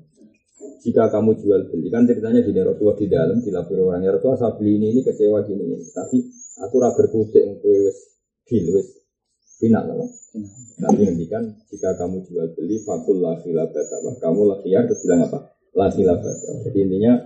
jika 0.82 1.14
kamu 1.14 1.38
jual 1.38 1.70
beli, 1.70 1.94
kan 1.94 2.10
ceritanya 2.10 2.42
di 2.42 2.50
Rasulullah 2.50 2.98
di 2.98 3.06
dalam 3.06 3.38
dilapor 3.46 3.78
orangnya 3.78 4.18
Rasulullah 4.18 4.42
saya 4.42 4.58
beli 4.58 4.82
ini, 4.82 4.98
ini 4.98 5.02
kecewa 5.06 5.46
gini, 5.46 5.70
ini. 5.70 5.86
tapi 5.94 6.26
aku 6.66 6.74
ora 6.82 6.90
berkutik 6.98 7.46
untuk 7.46 7.70
wes 7.70 8.10
deal 8.50 8.74
wes 8.74 8.90
final 9.62 9.86
lah. 9.86 10.10
Tapi 10.82 11.30
kan 11.30 11.62
jika 11.70 11.94
kamu 11.94 12.26
jual 12.26 12.58
beli 12.58 12.82
fakul 12.82 13.22
la 13.22 13.38
khilafata, 13.46 14.02
kamu 14.18 14.42
lah 14.50 14.58
terus 14.66 15.06
bilang 15.06 15.30
apa? 15.30 15.54
La 15.78 15.94
khilafata. 15.94 16.66
Jadi 16.66 16.90
intinya 16.90 17.22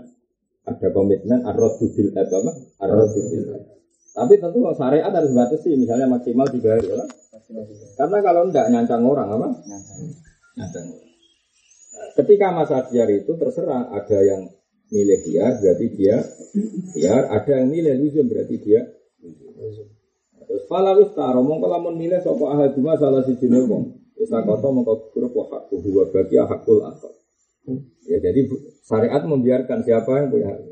ada 0.68 0.88
komitmen 0.92 1.48
arrodu 1.48 1.88
bil 1.96 2.12
apa? 2.20 2.52
Arrodu 2.84 3.20
bil 3.32 3.79
Tapi 4.10 4.34
tentu 4.42 4.60
syariat 4.76 5.12
harus 5.14 5.32
batasi, 5.32 5.78
misalnya 5.78 6.10
maksimal 6.10 6.48
tiga 6.50 6.76
hari, 6.76 6.92
ya. 6.92 7.06
Karena 7.98 8.18
kalau 8.22 8.42
enggak 8.50 8.68
nyancang 8.70 9.02
orang 9.06 9.30
apa? 9.30 9.48
Nyancang. 10.58 10.86
Ketika 12.18 12.52
masa 12.52 12.86
biar 12.90 13.10
itu 13.10 13.32
terserah 13.38 13.90
ada 13.90 14.20
yang 14.22 14.50
milih 14.90 15.20
dia 15.22 15.54
berarti 15.62 15.86
dia 15.94 16.18
biar 16.98 17.30
ada 17.30 17.52
yang 17.62 17.70
milih 17.70 17.94
luzum 18.02 18.26
berarti 18.26 18.58
dia 18.58 18.82
Terus 20.50 20.66
fala 20.66 20.98
ustaro 20.98 21.46
mongko 21.46 21.70
lamun 21.70 21.94
milih 21.94 22.18
sapa 22.26 22.42
ahaduma 22.50 22.98
salah 22.98 23.22
siji 23.22 23.46
wong. 23.54 24.02
Wis 24.18 24.34
takoto 24.34 24.74
mongko 24.74 25.14
grup 25.14 25.38
wa 25.38 25.46
hakku 25.46 25.78
wa 25.94 26.10
bagi 26.10 26.42
hakul 26.42 26.82
akhar. 26.82 27.14
Ya 28.10 28.18
jadi 28.18 28.50
syariat 28.82 29.22
membiarkan 29.30 29.86
siapa 29.86 30.10
yang 30.10 30.34
punya 30.34 30.50
hak. 30.50 30.69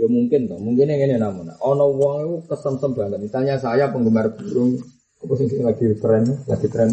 Ya 0.00 0.08
mungkin 0.08 0.48
toh, 0.48 0.56
mungkin 0.56 0.88
yang 0.88 1.04
ini 1.04 1.20
namun. 1.20 1.52
Ono 1.60 1.92
wong 1.92 2.16
itu 2.24 2.48
kesem-sem 2.48 2.96
banget. 2.96 3.20
Misalnya 3.20 3.60
saya 3.60 3.92
penggemar 3.92 4.32
burung 4.32 4.80
apa 5.20 5.32
sih 5.36 5.60
lagi 5.60 5.92
tren, 6.00 6.24
lagi 6.48 6.68
tren 6.72 6.88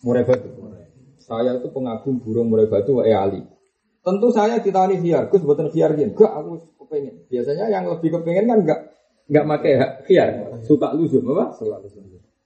murai 0.00 0.24
batu. 0.24 0.48
Saya 1.20 1.60
itu 1.60 1.68
pengagum 1.68 2.16
burung 2.16 2.48
murai 2.48 2.64
batu 2.64 2.96
wa 2.96 3.04
ali. 3.04 3.44
Tentu 4.00 4.32
saya 4.32 4.56
ditawani 4.56 5.04
biar, 5.04 5.28
Gus 5.28 5.44
buatan 5.44 5.68
biar 5.68 5.92
gini. 5.92 6.16
Enggak, 6.16 6.32
aku 6.32 6.80
kepengen. 6.80 7.28
Biasanya 7.28 7.68
yang 7.68 7.84
lebih 7.92 8.08
kepengen 8.08 8.48
kan 8.48 8.58
enggak 8.64 8.80
enggak 9.28 9.44
pakai 9.44 9.72
biar, 10.08 10.28
suka 10.64 10.96
luzum 10.96 11.28
apa? 11.36 11.60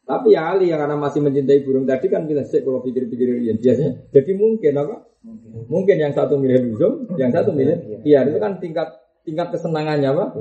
Tapi 0.04 0.36
ya 0.36 0.52
Ali 0.52 0.68
yang 0.74 0.82
karena 0.82 0.98
masih 0.98 1.22
mencintai 1.22 1.64
burung 1.64 1.86
tadi 1.88 2.12
kan 2.12 2.26
kita 2.26 2.44
sih 2.44 2.60
kalau 2.66 2.82
pikir-pikir 2.82 3.40
ini 3.40 3.56
biasanya. 3.56 4.10
Jadi 4.10 4.32
mungkin 4.34 4.74
apa? 4.74 5.06
Mungkin, 5.24 5.70
mungkin 5.70 5.96
yang 5.96 6.12
satu 6.12 6.36
milih 6.36 6.74
luzum, 6.74 7.08
yang 7.16 7.30
satu 7.32 7.54
milih 7.54 8.02
biar 8.02 8.28
itu 8.28 8.36
kan 8.42 8.58
tingkat 8.60 9.03
tingkat 9.24 9.56
kesenangannya 9.56 10.08
apa? 10.12 10.36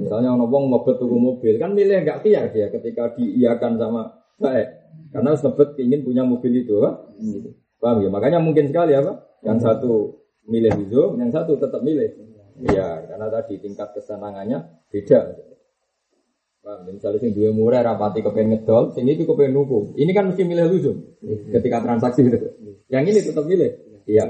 Misalnya 0.00 0.32
orang 0.32 0.48
ngomong 0.48 0.64
mau 0.72 0.80
tuku 0.82 1.16
mobil, 1.20 1.60
kan 1.60 1.76
milih 1.76 2.02
nggak 2.02 2.24
tiar 2.24 2.48
dia 2.50 2.72
ketika 2.72 3.12
diiakan 3.14 3.76
sama 3.76 4.02
baik. 4.40 4.68
Karena 5.12 5.36
sebet 5.38 5.78
ingin 5.78 6.02
punya 6.02 6.26
mobil 6.26 6.64
itu, 6.64 6.80
apa? 6.82 7.14
Paham 7.78 8.02
ya? 8.02 8.08
Makanya 8.10 8.38
mungkin 8.42 8.66
sekali 8.66 8.96
apa? 8.96 9.22
Yang 9.44 9.58
satu 9.62 9.92
milih 10.48 10.74
itu, 10.80 11.02
yang 11.20 11.30
satu 11.30 11.60
tetap 11.60 11.84
milih. 11.84 12.10
Iya, 12.64 13.06
karena 13.06 13.26
tadi 13.30 13.60
tingkat 13.60 13.94
kesenangannya 13.94 14.58
beda. 14.90 15.20
Paham? 16.64 16.80
Ya? 16.88 16.90
Misalnya 16.96 17.18
sing 17.20 17.36
dua 17.36 17.52
murah 17.52 17.84
rapati 17.84 18.24
kepengen 18.24 18.64
ngedol, 18.64 18.96
sing 18.96 19.04
itu 19.04 19.28
kepengen 19.28 19.52
nuku. 19.52 19.94
Ini 20.00 20.10
kan 20.16 20.32
mesti 20.32 20.42
milih 20.48 20.66
luzum 20.72 20.96
ketika 21.52 21.84
transaksi 21.84 22.24
itu. 22.24 22.38
Yang 22.88 23.04
ini 23.12 23.18
tetap 23.20 23.44
milih. 23.44 23.70
Iya. 24.08 24.24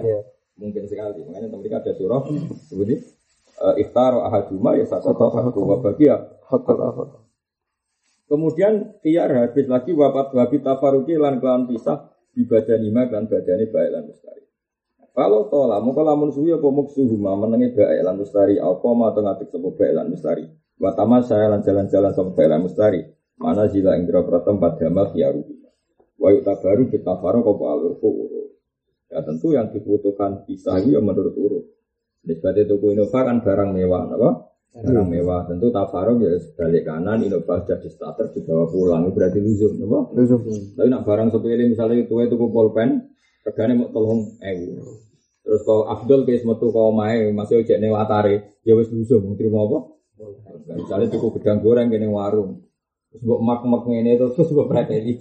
Mungkin 0.54 0.86
sekali. 0.86 1.22
Makanya 1.26 1.48
mereka 1.50 1.82
ada 1.82 1.92
surah 1.94 2.22
seperti 2.70 3.13
uh, 3.60 3.74
iftar 3.78 4.14
ahaduma 4.18 4.74
ya 4.74 4.86
satu 4.88 5.14
hakku 5.14 5.60
wa 5.62 5.78
bagia 5.78 6.18
hakul 6.48 6.78
ahad. 6.80 7.10
Kemudian 8.24 8.98
tiar 9.04 9.28
habis 9.30 9.68
lagi 9.68 9.92
wafat 9.92 10.32
wabit 10.32 10.64
tafaruki 10.64 11.14
lan 11.20 11.38
kelan 11.38 11.68
pisah 11.68 12.08
di 12.32 12.48
badan 12.48 12.80
lima 12.80 13.06
kan 13.12 13.28
badane 13.28 13.68
baik 13.68 13.90
lan 13.92 14.02
mustari. 14.08 14.42
Kalau 15.14 15.46
tola 15.46 15.78
mau 15.78 15.94
lamun 15.94 16.34
suwi 16.34 16.50
apa 16.50 16.66
muksuhuma 16.66 17.38
menengi 17.38 17.76
baik 17.76 18.00
lan 18.02 18.18
mustari 18.18 18.58
apa 18.58 18.86
mau 18.90 19.12
atau 19.12 19.22
ngatik 19.22 19.48
sapa 19.52 19.68
baik 19.76 19.92
lan 19.92 20.06
mustari. 20.10 20.44
Wa 20.74 20.90
saya 21.22 21.46
lan 21.52 21.62
jalan-jalan 21.62 22.12
sapa 22.16 22.30
baik 22.32 22.48
lan 22.48 22.60
mustari. 22.64 23.00
Mana 23.38 23.68
sila 23.70 23.94
ing 23.94 24.08
tempat 24.08 24.72
damel 24.80 25.06
kiaru. 25.12 25.42
Wa 26.18 26.32
tabaru 26.42 26.90
kita 26.90 27.20
faro 27.20 27.44
apa 27.44 27.64
alur 27.70 27.94
Ya 29.12 29.22
tentu 29.22 29.54
yang 29.54 29.70
dibutuhkan 29.70 30.42
pisah 30.42 30.80
ya 30.82 30.98
menurut 30.98 31.36
urut. 31.38 31.64
Nisbatnya 32.24 32.64
tuku 32.64 32.96
Innova 32.96 33.20
kan 33.20 33.44
barang 33.44 33.70
mewah, 33.76 34.02
apa? 34.16 34.30
Barang 34.72 35.06
mewah. 35.12 35.44
Tentu 35.44 35.68
tafaruk 35.68 36.24
ya 36.24 36.32
balik 36.56 36.88
kanan, 36.88 37.20
Innova 37.20 37.60
sudah 37.60 37.78
di 37.84 37.88
starter 37.92 38.32
dibawa 38.32 38.64
pulang, 38.72 39.12
berarti 39.12 39.44
luzum, 39.44 39.76
apa? 39.84 40.16
Luzum. 40.16 40.40
Tapi 40.72 40.88
nak 40.88 41.04
barang 41.04 41.28
sepele 41.28 41.68
misalnya 41.68 42.00
itu 42.00 42.14
itu 42.16 42.36
pulpen, 42.40 43.12
regane 43.44 43.72
mau 43.76 43.92
tolong 43.92 44.40
ewu. 44.40 45.04
Terus 45.44 45.60
kalau 45.68 45.84
Abdul 45.92 46.24
kayak 46.24 46.48
metu 46.48 46.72
kau 46.72 46.88
main 46.96 47.28
masih 47.36 47.60
ojek 47.60 47.76
nih 47.76 47.92
latare, 47.92 48.56
ya 48.64 48.72
wes 48.72 48.88
luzum, 48.88 49.36
terima 49.36 49.68
apa? 49.68 49.92
Misalnya 50.72 51.12
cukup 51.12 51.36
gedang 51.36 51.60
goreng 51.60 51.92
kene 51.92 52.08
warung. 52.08 52.64
Terus 53.12 53.22
mbok 53.28 53.40
mak-mak 53.44 53.84
ngene 53.84 54.16
itu 54.16 54.32
terus 54.32 54.48
mbok 54.48 54.72
preteli. 54.72 55.20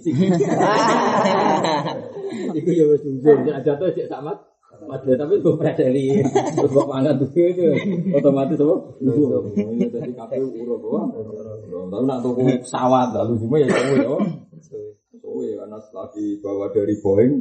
Iku 2.56 2.70
ya 2.72 2.84
wes 2.88 3.04
luzum, 3.04 3.44
jatuh 3.44 3.92
cek 3.92 4.08
samat. 4.08 4.53
Padahal 4.84 5.16
tapi 5.16 5.34
gue 5.40 5.54
predeli 5.54 6.06
gue 6.58 6.84
pangan 6.86 7.14
tuh 7.16 7.28
itu 7.34 7.64
otomatis 8.12 8.58
apa? 8.58 8.76
Iya 9.00 9.86
jadi 9.88 10.12
kafe 10.12 10.36
urut 10.42 10.80
apa? 10.82 11.00
Tahu 11.70 12.02
nak 12.04 12.18
tuku 12.20 12.42
pesawat 12.62 13.14
lalu 13.14 13.32
cuma 13.40 13.56
ya 13.62 13.68
suwe 13.70 13.96
ya. 14.02 14.16
Suwe 15.18 15.48
karena 15.56 15.78
setelah 15.80 16.08
dibawa 16.12 16.66
dari 16.74 16.94
Boeing 17.00 17.32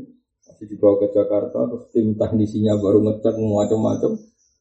masih 0.43 0.65
dibawa 0.67 0.99
ke 0.99 1.07
Jakarta 1.15 1.59
terus 1.71 1.85
tim 1.95 2.15
teknisinya 2.19 2.75
baru 2.77 2.99
ngecek 3.03 3.35
macam-macam. 3.39 4.11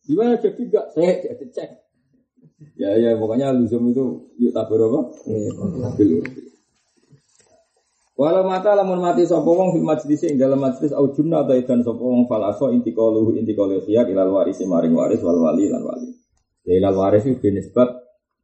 Gimana 0.02 0.35
jadi 0.38 0.62
enggak? 0.62 0.87
Saya 0.95 1.12
jadi 1.23 1.47
cek. 1.50 1.71
Ya 2.79 2.95
ya 2.95 3.19
pokoknya 3.19 3.50
luzum 3.55 3.91
itu 3.91 4.31
yuk 4.38 4.55
tabur 4.55 4.79
apa? 4.87 5.00
Iya. 5.26 6.23
Walau 8.23 8.47
mata 8.47 8.79
lamun 8.79 9.02
mati 9.02 9.26
sapa 9.26 9.50
wong 9.50 9.75
fil 9.75 9.83
majlis 9.83 10.23
ing 10.31 10.38
dalam 10.38 10.62
majlis 10.62 10.95
au 10.95 11.11
junna 11.11 11.43
ta 11.43 11.59
idan 11.59 11.83
sapa 11.83 11.99
wong 11.99 12.31
falaso 12.31 12.71
intikaluhu 12.71 13.35
intikalu 13.35 13.83
khiyar 13.83 14.07
ilal 14.07 14.31
warisi 14.31 14.62
maring 14.62 14.95
waris 14.95 15.19
wal 15.26 15.43
wali 15.43 15.67
lan 15.67 15.83
wali. 15.83 16.07
Ya 16.62 16.79
ilal 16.79 16.95
waris 16.95 17.26
itu 17.26 17.50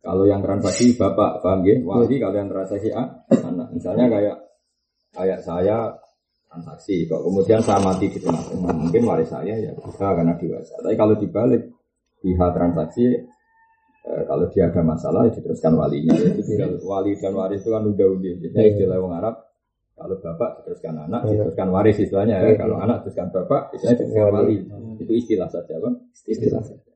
kalau 0.02 0.26
yang 0.26 0.42
transaksi 0.42 0.99
bapak 0.99 1.47
paham 1.47 1.62
ya? 1.62 1.78
Wali 1.87 2.18
kalau 2.18 2.35
yang 2.42 2.50
transaksi 2.50 2.90
A 2.90 3.06
anak. 3.30 3.70
Misalnya 3.70 4.11
kayak 4.11 4.37
kayak 5.14 5.47
saya 5.47 5.94
transaksi 6.50 7.06
kok 7.06 7.23
kemudian 7.23 7.62
saya 7.62 7.78
mati 7.78 8.11
di 8.11 8.18
tengah 8.18 8.50
mungkin 8.58 9.02
waris 9.06 9.30
saya 9.30 9.62
ya 9.62 9.70
bisa 9.78 10.11
karena 10.11 10.35
dewasa. 10.35 10.75
Tapi 10.82 10.99
kalau 10.99 11.14
dibalik 11.14 11.62
pihak 12.18 12.50
transaksi 12.50 13.14
eh, 14.11 14.23
kalau 14.26 14.50
dia 14.50 14.75
ada 14.75 14.82
masalah 14.82 15.30
ya 15.30 15.38
diteruskan 15.38 15.78
walinya 15.78 16.18
ya, 16.18 16.35
itu 16.35 16.82
wali 16.82 17.14
dan 17.14 17.30
waris 17.38 17.62
itu 17.62 17.70
kan 17.70 17.87
udah 17.87 18.06
udah 18.11 18.32
jadi 18.42 18.75
istilah 18.75 18.99
orang 18.99 19.23
Arab 19.23 19.48
kalau 19.99 20.17
bapak 20.23 20.62
diteruskan 20.62 20.95
anak, 21.11 21.26
iya. 21.26 21.43
diteruskan 21.43 21.69
waris 21.75 21.99
istilahnya 21.99 22.37
ya. 22.38 22.55
Iya. 22.55 22.59
Kalau 22.62 22.76
anak 22.78 23.02
diteruskan 23.02 23.28
bapak, 23.35 23.61
istilahnya 23.75 23.97
diteruskan 23.99 24.31
wali. 24.31 24.57
Itu 25.02 25.12
istilah 25.12 25.49
saja, 25.50 25.75
Bang. 25.83 25.95
Istilah 26.25 26.62
saja. 26.62 26.88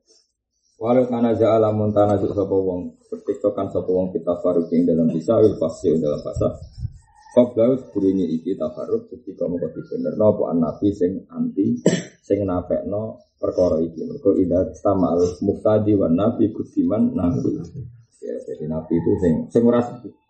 Walau 0.83 1.07
kana 1.07 1.31
ja'ala 1.31 1.71
muntana 1.71 2.19
juk 2.19 2.35
sapa 2.35 2.51
wong 2.51 2.99
bertiktokan 3.07 3.71
sapa 3.71 3.87
wong 3.87 4.11
kita 4.11 4.35
faruking 4.43 4.83
dalam 4.83 5.07
bisa 5.07 5.39
wil 5.39 5.55
fasih 5.55 5.95
dalam 5.95 6.19
fasa. 6.19 6.59
Qabla 7.33 7.79
sedurunge 7.79 8.27
iki 8.29 8.53
tafarruq 8.59 9.09
ketika 9.09 9.49
mengko 9.49 9.73
dibenerno 9.73 10.37
apa 10.37 10.53
nabi 10.53 10.93
sing 10.93 11.23
anti 11.33 11.81
sing 12.21 12.45
nafekno 12.45 13.31
perkara 13.39 13.79
iki. 13.79 14.05
Mergo 14.05 14.35
ida 14.35 14.69
sama 14.75 15.15
al 15.15 15.23
muftadi 15.39 15.95
wan 15.95 16.19
nabi 16.19 16.51
kudiman 16.51 17.15
nabi. 17.15 17.63
Ya, 18.19 18.35
jadi 18.43 18.67
nabi 18.69 18.99
itu 18.99 19.11
sing 19.23 19.33
sing 19.49 19.63
ora 19.65 19.81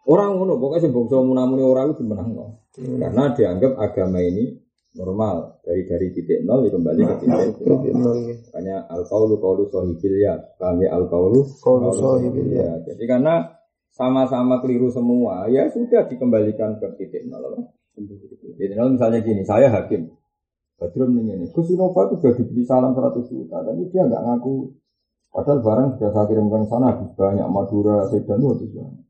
orang 0.05 0.37
ngono 0.37 0.61
pokoknya 0.61 0.85
sing 0.85 0.91
bangsa 0.93 1.17
munamuni 1.19 1.65
orang 1.65 1.91
itu 1.91 2.05
dimenangno. 2.05 2.62
Hmm. 2.73 2.97
Karena 2.97 3.23
dianggap 3.37 3.73
agama 3.77 4.19
ini 4.23 4.49
normal 4.93 5.61
dari 5.65 5.85
dari 5.89 6.07
titik 6.13 6.45
nol 6.45 6.69
kembali 6.69 7.01
ke 7.05 7.15
titik 7.25 7.93
nol. 7.93 8.17
Makanya 8.49 8.89
al 8.89 9.01
kaulu 9.09 9.35
kaulu 9.41 9.63
sohibil 9.69 10.15
ya, 10.21 10.37
kami 10.57 10.85
al 10.89 11.09
kaulu 11.09 11.45
kaulu 11.61 11.89
sohibil 11.93 12.49
ya. 12.53 12.81
Jadi 12.85 13.03
karena 13.05 13.45
sama-sama 13.93 14.57
keliru 14.61 14.89
semua, 14.89 15.45
ya 15.53 15.69
sudah 15.69 16.09
dikembalikan 16.09 16.81
ke 16.81 16.87
titik 16.97 17.29
nol. 17.29 17.61
Titik 17.93 18.73
nol 18.77 18.97
misalnya 18.97 19.21
gini, 19.21 19.45
saya 19.45 19.69
hakim, 19.69 20.09
Badrun 20.81 21.13
ini, 21.21 21.45
Gus 21.53 21.69
Innova 21.69 22.09
itu 22.09 22.21
sudah 22.21 22.33
dibeli 22.37 22.63
salam 22.65 22.97
100 22.97 23.29
juta, 23.29 23.61
tapi 23.61 23.85
dia 23.93 24.03
nggak 24.05 24.23
ngaku. 24.25 24.73
Padahal 25.33 25.59
barang 25.65 25.87
sudah 25.97 26.09
saya 26.13 26.25
kirimkan 26.29 26.63
sana 26.69 26.93
habis 26.93 27.09
banyak 27.17 27.47
Madura, 27.49 28.05
Sedan 28.05 28.41
itu 28.41 28.69
banyak. 28.69 29.01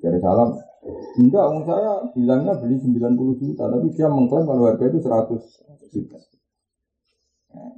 Dari 0.00 0.18
salam, 0.20 0.56
enggak, 1.16 1.44
om 1.48 1.64
saya 1.64 1.92
bilangnya 2.12 2.52
beli 2.60 2.76
90 2.76 3.40
juta, 3.40 3.64
tapi 3.72 3.88
dia 3.96 4.08
mengklaim 4.12 4.44
kalau 4.44 4.68
harga 4.68 4.84
itu 4.84 5.00
100 5.00 5.92
juta. 5.92 6.18
Nah, 7.54 7.72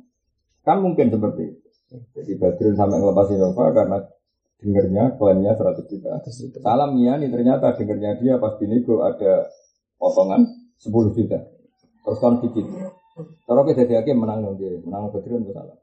kan 0.66 0.82
mungkin 0.82 1.06
seperti 1.12 1.42
itu. 1.54 1.60
Jadi 2.18 2.32
Badrun 2.34 2.74
sampai 2.74 2.98
ngelepas 2.98 3.30
Innova 3.30 3.64
karena 3.70 3.98
dengernya 4.58 5.04
klaimnya 5.14 5.52
100 5.54 5.86
juta. 5.86 6.18
Salam 6.58 6.98
nih 6.98 7.30
ternyata 7.30 7.78
dengernya 7.78 8.18
dia 8.18 8.34
pas 8.42 8.58
binego 8.58 9.06
ada 9.06 9.46
potongan 9.94 10.42
10 10.82 10.90
juta. 11.14 11.38
Terus 12.02 12.18
kan 12.18 12.42
dikit. 12.42 12.66
Kita 13.46 13.72
jadi 13.72 14.02
hakim 14.02 14.20
menang 14.20 14.44
dong 14.44 14.54
dia, 14.58 14.76
menang 14.82 15.14
Badrun 15.14 15.46
itu 15.46 15.54
salah. 15.54 15.78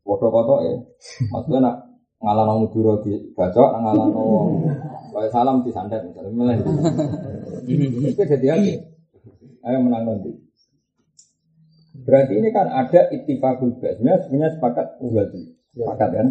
Foto 0.00 0.32
foto 0.32 0.64
ya, 0.64 0.74
maksudnya 1.28 1.60
nak 1.60 1.76
ngalano 2.18 2.66
muduro 2.66 3.02
nak 3.02 3.54
ngalano 3.54 4.24
kayak 5.14 5.30
salam 5.30 5.62
di 5.62 5.70
santet 5.70 6.02
misalnya, 6.02 6.30
milih. 6.34 6.58
Itu 8.10 8.22
jadi 8.22 8.46
hakim. 8.54 8.78
Ayo 9.66 9.78
menang 9.82 10.04
nanti. 10.06 10.30
Berarti 12.06 12.32
ini 12.38 12.48
kan 12.54 12.70
ada 12.70 13.10
ittifaqul 13.10 13.78
bas. 13.82 13.98
Sebenarnya 13.98 14.54
sepakat 14.54 15.02
unggal 15.02 15.30
dulu. 15.34 15.50
Sepakat 15.74 16.08
kan? 16.14 16.28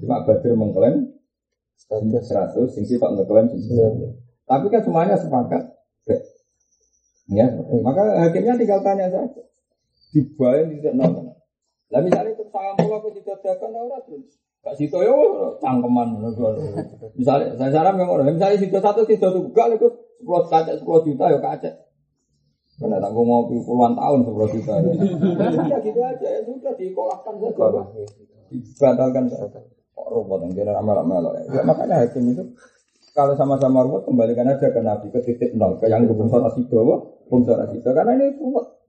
Cuma 0.00 0.24
Badr 0.24 0.52
mengklaim 0.56 1.12
100, 1.88 2.24
sing 2.72 2.84
tak 2.88 3.10
mengklaim 3.12 3.46
100. 3.52 4.48
Tapi 4.48 4.66
kan 4.72 4.80
semuanya 4.82 5.16
sepakat. 5.20 5.62
Ya, 7.30 7.46
maka 7.86 8.26
hakimnya 8.26 8.58
tinggal 8.58 8.82
tanya 8.82 9.06
saja 9.06 9.42
dibayar 10.10 10.66
tidak 10.66 10.94
nol. 10.98 11.38
Lah 11.90 12.00
misalnya 12.02 12.34
itu 12.34 12.42
sangat 12.50 12.74
pula 12.82 12.98
aku 12.98 13.14
tidak 13.18 13.38
dakan 13.42 13.70
orang 13.74 14.02
terus. 14.06 14.34
Gak 14.60 14.76
situ 14.76 14.96
yo 15.00 15.16
cangkeman. 15.56 16.20
Misalnya 17.16 17.56
saya 17.56 17.70
saran 17.72 17.96
yang 17.96 18.12
orang, 18.12 18.36
misalnya 18.36 18.60
situ 18.60 18.76
satu 18.76 19.08
situ 19.08 19.24
tuh 19.24 19.48
gak 19.56 19.72
itu 19.72 19.88
sepuluh 20.20 20.44
kaca 20.48 20.72
sepuluh 20.76 21.00
juta 21.00 21.32
ya 21.32 21.40
kaca. 21.40 21.70
Karena 22.80 22.96
tak 22.96 23.12
mau 23.12 23.44
puluhan 23.48 23.92
tahun 23.92 24.20
sepuluh 24.24 24.48
juta. 24.52 24.72
Ya 24.80 25.78
gitu 25.80 26.00
aja 26.00 26.28
ya 26.28 26.40
sudah 26.44 26.72
dikolahkan 26.76 27.34
saja. 27.40 27.82
Dibatalkan 28.52 29.24
saja. 29.32 29.60
Kok 29.96 30.06
robot 30.12 30.48
yang 30.48 30.52
jadi 30.56 30.72
amal-amal 30.76 31.32
ya. 31.40 31.60
Makanya 31.64 32.04
hakim 32.04 32.32
itu 32.32 32.44
kalau 33.10 33.34
sama-sama 33.36 33.84
ruwet 33.84 34.06
kembalikan 34.06 34.48
aja 34.48 34.70
ke 34.70 34.80
nabi 34.80 35.10
ke 35.10 35.20
titik 35.26 35.56
nol 35.58 35.76
ke 35.82 35.90
yang 35.90 36.06
bungsor 36.06 36.46
asido, 36.46 36.80
bungsor 37.26 37.58
asido 37.64 37.90
karena 37.90 38.16
ini 38.16 38.38
ruwet 38.38 38.79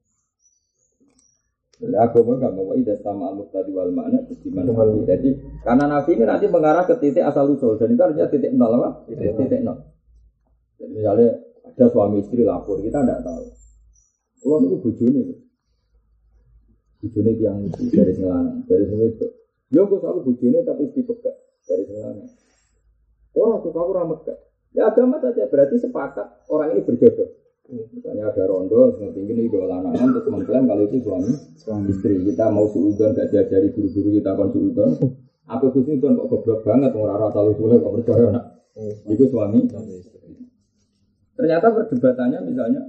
jadi 1.82 1.98
agama 1.98 2.38
nggak 2.38 2.54
mau 2.54 2.78
idah 2.78 2.94
sama 3.02 3.34
aluk 3.34 3.50
tadi 3.50 3.74
wal 3.74 3.90
makna 3.90 4.22
gimana 4.46 4.70
Jadi 5.02 5.34
karena 5.66 5.90
nabi 5.90 6.14
ini 6.14 6.24
nanti 6.30 6.46
mengarah 6.46 6.86
ke 6.86 6.94
titik 7.02 7.26
asal 7.26 7.50
usul 7.50 7.82
dan 7.82 7.98
itu 7.98 8.02
artinya 8.06 8.30
titik 8.30 8.54
nol 8.54 8.78
apa? 8.78 9.10
Titik, 9.10 9.34
titik 9.34 9.66
nol. 9.66 9.82
Jadi 10.78 10.94
misalnya 10.94 11.42
ada 11.66 11.86
suami 11.90 12.22
istri 12.22 12.46
lapor 12.46 12.78
kita 12.86 13.02
tidak 13.02 13.26
tahu. 13.26 13.46
Kalau 14.46 14.58
itu 14.62 14.78
bujuni, 14.78 15.22
bujuni 17.02 17.32
yang 17.42 17.66
dari 17.74 18.14
selana, 18.14 18.62
dari 18.70 18.86
itu. 18.86 19.28
Ya 19.74 19.82
aku 19.82 19.98
selalu 19.98 20.20
bujuni 20.22 20.62
tapi 20.62 20.86
istri 20.86 21.02
pegat 21.02 21.34
dari 21.66 21.90
selana. 21.90 22.30
Orang 23.34 23.66
tuh 23.66 23.74
kamu 23.74 23.90
ramet 23.90 24.22
Ya 24.78 24.88
agama 24.88 25.18
saja 25.18 25.50
berarti 25.50 25.82
sepakat 25.82 26.46
orang 26.46 26.78
ini 26.78 26.86
berjodoh. 26.86 27.41
Misalnya 27.72 28.28
ada 28.28 28.44
rondo, 28.52 29.00
seperti 29.00 29.24
ini 29.32 29.48
dua 29.48 29.64
lanangan, 29.72 30.12
terus 30.12 30.28
mengklaim 30.28 30.68
kalau 30.68 30.84
itu 30.84 31.00
suami, 31.00 31.32
suami 31.56 31.88
istri. 31.88 32.20
Kita 32.20 32.52
mau 32.52 32.68
suudon, 32.68 33.16
gak 33.16 33.32
diajari 33.32 33.72
guru-guru 33.72 34.12
kita 34.20 34.36
kon 34.36 34.52
suudon. 34.52 34.92
Aku 35.48 35.72
suudon 35.72 36.20
kok 36.20 36.28
goblok 36.28 36.60
banget, 36.68 36.92
orang 36.92 37.16
rata 37.16 37.40
lu 37.40 37.56
kok 37.56 37.94
percaya 37.96 38.28
nak. 38.28 38.46
Itu 39.08 39.24
suami. 39.32 39.72
Ternyata 41.40 41.68
perdebatannya 41.72 42.40
misalnya 42.44 42.82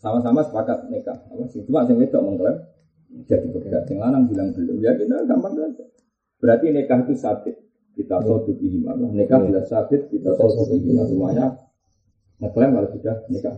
sama-sama 0.00 0.40
sepakat 0.40 0.88
nikah. 0.88 1.16
Apa 1.28 1.44
sih? 1.52 1.60
Cuma 1.68 1.84
yang 1.84 2.00
itu 2.00 2.16
mengklaim 2.16 2.56
jadi 3.28 3.46
berbeda. 3.52 3.84
Yang 3.92 3.98
lanang 4.00 4.24
bilang 4.24 4.48
belum. 4.56 4.80
Ya 4.80 4.96
kita 4.96 5.28
gampang 5.28 5.52
saja. 5.52 5.84
Berarti 6.40 6.72
nikah 6.72 7.04
itu 7.04 7.14
sabit. 7.16 7.56
Kita 7.94 8.18
sodu 8.24 8.50
apa? 8.90 9.04
Nikah 9.14 9.38
bila 9.38 9.62
sabit, 9.68 10.10
kita 10.10 10.34
sodu 10.34 10.74
semuanya 11.06 11.60
ngeklaim 12.42 12.70
kalau 12.74 12.88
sudah 12.94 13.16
nikah. 13.30 13.54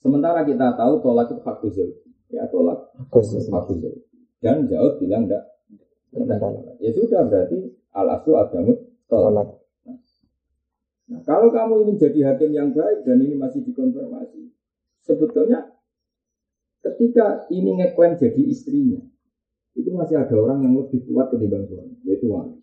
Sementara 0.00 0.46
kita 0.46 0.76
tahu 0.78 1.02
tolak 1.02 1.32
itu 1.32 1.40
hak 1.42 1.58
ya 2.30 2.44
tolak 2.48 2.78
hak 2.94 3.66
Dan 4.40 4.68
jauh 4.70 4.92
bilang 5.00 5.26
enggak. 5.26 5.44
Ya 6.80 6.90
sudah 6.94 7.26
berarti 7.26 7.58
al 7.92 8.06
aslu 8.14 8.32
agamu 8.36 8.72
tolak. 9.10 9.48
Nah, 11.06 11.22
kalau 11.22 11.54
kamu 11.54 11.86
ingin 11.86 11.96
jadi 12.02 12.20
hakim 12.34 12.50
yang 12.50 12.74
baik 12.74 13.06
dan 13.06 13.22
ini 13.22 13.38
masih 13.38 13.62
dikonfirmasi, 13.62 14.50
sebetulnya 15.06 15.70
ketika 16.82 17.46
ini 17.54 17.78
ngeklaim 17.78 18.18
jadi 18.18 18.42
istrinya, 18.42 18.98
itu 19.78 19.86
masih 19.94 20.18
ada 20.18 20.34
orang 20.34 20.66
yang 20.66 20.74
lebih 20.74 21.06
kuat 21.06 21.30
ketimbang 21.30 21.62
suami, 21.70 21.94
yaitu 22.02 22.26
wali. 22.26 22.58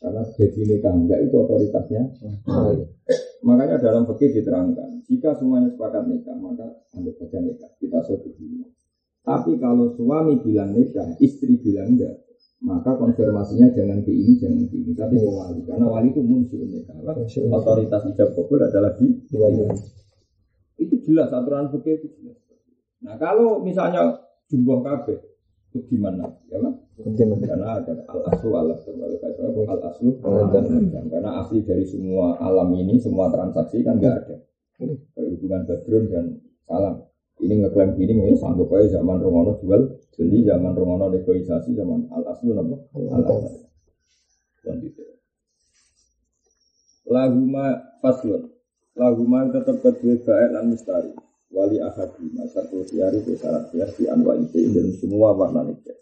Karena 0.00 0.24
jadi 0.32 0.60
nikah 0.64 0.94
enggak 0.96 1.20
itu 1.28 1.34
otoritasnya. 1.36 2.02
Oh. 2.48 2.72
Makanya 3.48 3.80
dalam 3.80 4.04
fikih 4.04 4.28
diterangkan, 4.36 5.08
jika 5.08 5.32
semuanya 5.40 5.72
sepakat 5.72 6.04
nikah, 6.04 6.36
maka 6.36 6.68
anggap 6.92 7.16
saja 7.16 7.40
nikah. 7.40 7.72
Kita 7.80 8.04
setuju. 8.04 8.44
Tapi 9.24 9.56
kalau 9.56 9.88
suami 9.96 10.36
bilang 10.44 10.76
nikah, 10.76 11.16
istri 11.16 11.56
bilang 11.56 11.96
enggak, 11.96 12.20
maka 12.60 12.92
konfirmasinya 13.00 13.72
jangan 13.72 14.04
ke 14.04 14.12
ini, 14.12 14.36
jangan 14.36 14.68
ke 14.68 14.76
ini, 14.76 14.92
tapi 14.92 15.16
ke 15.16 15.28
wali. 15.32 15.64
Karena 15.64 15.88
wali 15.88 16.12
itu 16.12 16.20
muncul 16.20 16.60
nikah. 16.68 17.00
Otoritas 17.48 18.04
ijab 18.12 18.36
kabul 18.36 18.60
adalah 18.60 18.92
di 19.00 19.16
wali. 19.32 19.64
Itu 20.76 21.00
jelas 21.08 21.32
aturan 21.32 21.72
fikih 21.72 22.04
itu 22.04 22.06
jelas. 22.20 22.36
Nah 23.00 23.16
kalau 23.16 23.64
misalnya 23.64 24.12
jumlah 24.52 24.84
kabeh, 24.84 25.16
itu 25.68 25.84
gimana? 25.92 26.24
Ya 26.48 26.56
kan? 26.64 26.74
Karena 27.44 27.76
ada 27.76 27.92
al 28.08 28.20
aslu 28.32 28.56
al 28.56 28.72
aslu 28.72 28.96
al 29.68 29.80
aslu 29.84 30.10
karena 30.24 31.30
asli 31.44 31.60
dari 31.60 31.84
semua 31.84 32.40
alam 32.40 32.72
ini 32.72 32.96
semua 32.96 33.28
transaksi 33.28 33.84
kan 33.84 34.00
nggak 34.00 34.14
ada. 34.24 34.36
Kayak 34.80 35.28
hubungan 35.36 35.62
badrun 35.68 36.04
dan 36.08 36.24
salam. 36.64 37.04
Ini 37.38 37.54
ngeklaim 37.62 37.94
gini 37.94 38.18
ini 38.18 38.34
sanggup 38.34 38.72
aja 38.74 38.98
zaman 38.98 39.22
Romono 39.22 39.62
jual 39.62 40.02
beli 40.18 40.42
zaman 40.42 40.74
Romono 40.74 41.06
negosiasi 41.12 41.76
zaman 41.76 42.08
al 42.10 42.24
aslu 42.32 42.56
apa? 42.56 42.76
Al 42.96 43.22
aslu 43.28 43.48
laguma 47.08 47.66
faslun. 48.00 48.42
Laguma 48.98 49.46
tetap 49.54 49.78
kedua 49.84 50.16
baik 50.18 50.48
dan 50.50 50.64
mistari 50.72 51.12
wali 51.48 51.80
ahadi 51.80 52.28
masa 52.36 52.64
siari 52.68 53.24
syarat 53.24 53.72
siar 53.72 53.88
di 53.96 54.04
anwa 54.08 54.36
itu 54.36 54.68
dan 54.72 54.92
semua 54.96 55.32
warna 55.32 55.64
nikah 55.64 55.98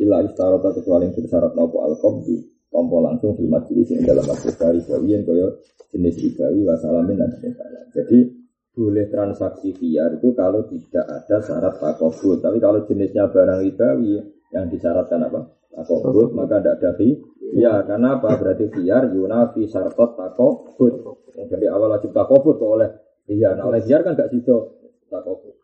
Ila 0.00 0.24
istarota 0.24 0.72
kecuali 0.72 1.06
yang 1.08 1.14
bersyarat 1.14 1.52
nopo 1.52 1.84
alkom 1.84 2.24
di 2.24 2.40
tompo 2.72 3.04
langsung 3.04 3.36
di 3.36 3.44
majelis 3.44 3.92
ini 3.92 4.08
dalam 4.08 4.24
majelis 4.24 4.56
dari 4.56 4.80
yang 5.04 5.22
kaya 5.28 5.46
jenis 5.92 6.16
ribawi 6.16 6.60
wasalamin 6.64 7.20
dan 7.20 7.30
jenis 7.36 7.60
Jadi 7.92 8.18
boleh 8.72 9.06
transaksi 9.12 9.76
via 9.76 10.08
itu 10.08 10.32
kalau 10.32 10.64
tidak 10.64 11.04
ada 11.04 11.44
syarat 11.44 11.76
takobut. 11.76 12.40
Tapi 12.40 12.56
kalau 12.56 12.88
jenisnya 12.88 13.28
barang 13.28 13.60
ribawi 13.68 14.16
yang 14.48 14.72
disyaratkan 14.72 15.28
apa? 15.28 15.40
Takobut 15.76 16.32
maka 16.32 16.56
tidak 16.64 16.80
ada 16.80 16.90
fi. 16.96 17.08
Ya, 17.52 17.84
karena 17.84 18.16
apa? 18.16 18.40
Berarti 18.40 18.72
fiar 18.72 19.12
yunafi 19.12 19.68
syaratot 19.68 20.16
takobut. 20.16 21.20
Yang 21.36 21.46
dari 21.52 21.66
awal 21.68 21.92
wajib 21.92 22.16
takobut 22.16 22.56
oleh 22.64 22.88
iya, 23.28 23.52
nah 23.52 23.68
oleh 23.68 23.84
fiar 23.84 24.00
kan 24.00 24.16
gak 24.16 24.32
sido 24.32 24.81
takobut. 25.12 25.56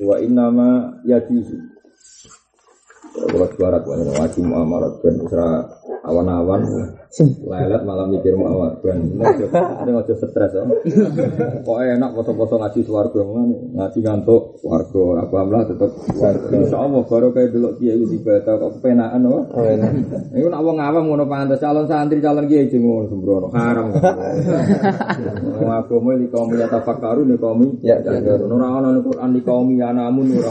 Dua 0.00 0.16
inama 0.20 0.96
yajizu 1.04 1.73
kalau 3.14 3.46
suara 3.54 3.78
gue 3.78 3.94
nih 3.94 4.14
wajib 4.18 4.42
muamarat 4.42 4.92
ben 4.98 5.22
usra 5.22 5.46
awan-awan. 6.04 6.66
Lelet 7.46 7.82
malam 7.86 8.10
mikir 8.10 8.34
ben. 8.82 8.98
Ini 9.14 9.90
nggak 9.90 10.10
usah 10.10 10.28
stres 10.28 10.50
ya 10.50 10.66
kok 11.64 11.78
enak 11.78 12.10
foto-foto 12.12 12.58
ngaji 12.58 12.80
suarga 12.82 13.20
mana 13.22 13.54
ngaji 13.54 13.98
ngantuk 14.02 14.58
suarga 14.60 15.22
apa 15.22 15.36
amlah 15.40 15.62
tetap 15.64 15.90
suarga 16.10 16.50
insya 16.52 16.76
Allah 16.82 17.02
baru 17.06 17.30
kayak 17.30 17.54
dulu 17.54 17.70
dia 17.78 17.94
itu 17.94 18.04
dibaca 18.10 18.52
kok 18.58 18.70
kepenaan 18.78 19.22
oh 19.30 19.46
ini 20.34 20.44
nak 20.44 20.60
wong 20.60 20.76
awam 20.82 21.04
ngono 21.06 21.24
pantas 21.30 21.62
calon 21.62 21.86
santri 21.86 22.18
calon 22.18 22.50
kiai 22.50 22.66
jadi 22.66 22.82
ngono 22.82 23.06
sembrono. 23.08 23.46
Haram. 23.54 23.94
Wong 25.62 25.70
agama 25.70 26.18
di 26.18 26.26
kaum 26.28 26.50
ya 26.58 26.66
tafakkaru 26.66 27.22
nih 27.30 27.38
kaum 27.38 27.78
ya 27.80 27.96
ora 28.44 28.68
ana 28.82 29.00
Quran 29.00 29.30
di 29.32 29.40
kaum 29.46 29.70
ya 29.78 29.94
namun 29.94 30.34
ora 30.34 30.50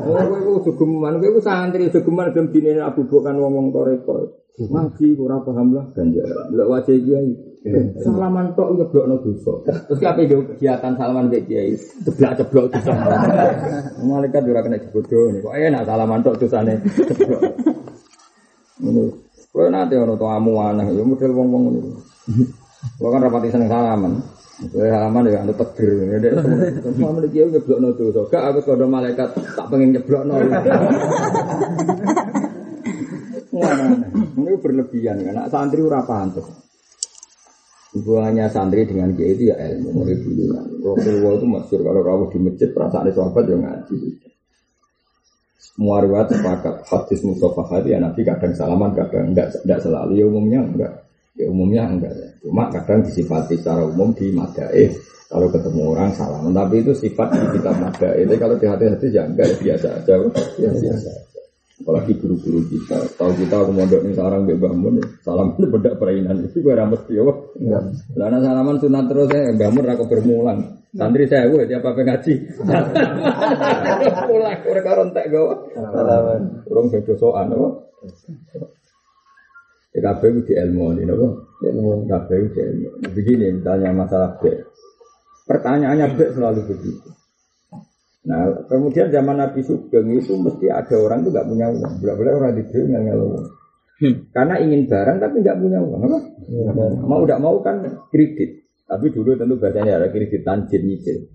Oh, 0.00 0.64
sugeman, 0.70 1.18
kowe 1.18 1.42
santri 1.42 1.90
sugeman 1.90 2.30
gelem 2.30 2.54
dinene 2.54 2.80
Abu 2.86 3.02
Bakar 3.10 3.34
ngomong 3.34 3.74
toreko. 3.74 4.40
Ngaji 4.60 5.16
ora 5.16 5.40
paham 5.40 5.72
lah 5.72 5.88
ganjaran. 5.96 6.52
Lek 6.52 6.68
wajah 6.68 6.92
kiai. 6.92 7.32
Salaman 8.04 8.52
tok 8.52 8.76
ngeblokno 8.76 9.16
dosa. 9.24 9.52
Terus 9.64 10.00
kabeh 10.00 10.24
yo 10.28 10.44
kegiatan 10.52 10.96
salaman 11.00 11.32
mbek 11.32 11.48
kiai. 11.48 11.72
Ceblak-ceblok 12.04 12.68
dosa. 12.68 12.92
Malaikat 14.08 14.44
ora 14.44 14.60
kena 14.60 14.76
dibodoh. 14.76 15.40
Kok 15.40 15.54
enak 15.56 15.82
salaman 15.88 16.20
tok 16.20 16.36
dosane. 16.44 16.76
Ngono. 18.84 19.02
Kowe 19.50 19.66
nate 19.66 19.96
ono 19.98 20.14
tamu 20.14 20.52
aneh 20.60 20.86
yo 20.92 21.02
model 21.08 21.32
wong-wong 21.32 21.62
ngono. 21.66 21.80
Kalau 23.00 23.10
kan 23.12 23.24
rapati 23.24 23.48
seneng 23.48 23.72
salaman. 23.72 24.12
Kowe 24.60 24.84
salaman 24.84 25.24
ya 25.32 25.40
anu 25.40 25.56
tegir. 25.60 26.20
Semua 26.84 27.16
meniki 27.16 27.40
kiai 27.40 27.48
ngeblokno 27.48 27.96
dosa. 27.96 28.28
Gak 28.28 28.44
aku 28.52 28.60
kodo 28.68 28.84
malaikat 28.84 29.32
tak 29.32 29.66
pengen 29.72 29.96
nyeblokno. 29.96 30.36
Ini 34.40 34.52
berlebihan 34.60 35.16
kan. 35.24 35.32
Nak 35.40 35.48
santri 35.48 35.80
ora 35.80 36.04
pantes. 36.04 36.44
Hubungannya 37.96 38.46
santri 38.52 38.84
dengan 38.84 39.16
kiai 39.16 39.32
itu 39.32 39.48
ya 39.48 39.56
ilmu 39.56 39.90
mulai 39.96 40.14
dulu. 40.20 40.44
Rasulullah 40.92 41.32
itu 41.40 41.46
masyur 41.48 41.80
kalau 41.82 42.00
rawuh 42.04 42.28
di 42.28 42.38
masjid 42.38 42.68
perasaan 42.70 43.10
sahabat 43.10 43.44
yang 43.48 43.64
ngaji. 43.64 43.96
Semua 45.60 46.04
riwayat 46.04 46.28
sepakat 46.30 46.84
hadis 46.84 47.20
Mustafa 47.24 47.62
hadi 47.72 47.96
ya 47.96 47.98
Nabi 47.98 48.20
kadang 48.22 48.52
salaman 48.52 48.92
kadang 48.92 49.32
enggak 49.32 49.56
enggak 49.64 49.80
selalu 49.80 50.12
ya 50.20 50.24
umumnya 50.28 50.60
enggak 50.60 50.92
ya 51.40 51.46
umumnya 51.48 51.88
enggak. 51.88 52.12
Ya. 52.12 52.28
cuma 52.44 52.68
kadang 52.68 53.00
disifati 53.04 53.56
secara 53.56 53.88
umum 53.88 54.12
di 54.12 54.28
madaih 54.32 54.92
kalau 55.32 55.48
ketemu 55.48 55.80
orang 55.96 56.10
salaman 56.12 56.52
tapi 56.52 56.84
itu 56.84 56.92
sifat 56.92 57.32
di 57.32 57.46
kitab 57.56 57.80
madaih. 57.80 58.28
Itu 58.28 58.34
kalau 58.36 58.54
di 58.60 58.66
hati-hati 58.68 59.06
ya 59.08 59.24
enggak 59.24 59.46
ya 59.48 59.56
biasa 59.56 59.88
aja. 60.04 60.14
Ya 60.60 60.68
biasa 60.68 61.30
apalagi 61.80 62.12
guru-guru 62.20 62.60
kita. 62.68 62.98
Tahu 63.16 63.32
kita 63.40 63.56
aku 63.64 63.72
mondok 63.72 64.00
nih 64.04 64.12
sekarang 64.12 64.44
mbak 64.44 64.58
bangun 64.60 65.00
salam 65.24 65.56
ini 65.56 65.66
bedak 65.72 65.94
perainan. 65.96 66.44
Itu 66.44 66.60
gue 66.60 66.74
ramet 66.76 67.02
ya 67.08 67.24
karena 68.14 68.38
salaman 68.38 68.76
sunat 68.76 69.04
terus 69.08 69.28
ya 69.32 69.50
bangun 69.56 69.88
aku 69.88 70.04
bermulang. 70.06 70.60
Santri 70.90 71.24
saya 71.30 71.48
gue 71.48 71.64
dia 71.70 71.78
apa 71.80 71.94
ngaji. 71.96 72.34
Pulang 74.28 74.58
udah 74.60 74.82
karontek 74.84 75.24
gue 75.32 75.56
salaman. 75.74 76.40
Orang 76.68 76.86
bedo 76.92 77.14
soan 77.16 77.48
kabeh 79.90 80.28
di 80.46 80.54
ilmu 80.54 80.84
ini 80.94 81.10
apa 81.10 81.28
ilmu 81.66 82.06
kabeh 82.06 82.36
di 82.54 82.60
ilmu 82.62 82.88
begini 83.10 83.46
misalnya 83.58 83.90
masalah 83.90 84.38
B 84.38 84.54
pertanyaannya 85.50 86.06
B 86.14 86.18
selalu 86.30 86.60
begitu 86.70 87.10
Nah, 88.20 88.68
kemudian 88.68 89.08
zaman 89.08 89.40
Nabi 89.40 89.64
Sugeng 89.64 90.12
itu 90.12 90.36
mesti 90.36 90.68
ada 90.68 90.92
orang 91.00 91.24
tuh 91.24 91.32
nggak 91.32 91.48
punya 91.48 91.66
uang. 91.72 91.92
Bila-bila 92.04 92.30
orang 92.36 92.52
di 92.60 92.62
nggak 92.68 93.00
nggak 93.00 93.16
uang. 93.16 93.46
Karena 94.28 94.54
ingin 94.60 94.80
barang 94.92 95.16
tapi 95.24 95.36
nggak 95.40 95.56
punya 95.56 95.78
uang. 95.80 96.00
Apa? 96.04 96.18
Mau 97.00 97.24
tidak 97.24 97.40
mau 97.40 97.56
kan 97.64 97.80
kredit. 98.12 98.60
Tapi 98.84 99.06
dulu 99.14 99.40
tentu 99.40 99.56
bahasanya 99.56 100.04
ada 100.04 100.08
kredit 100.12 100.44
tanjin 100.44 100.82
nyicil. 100.84 101.32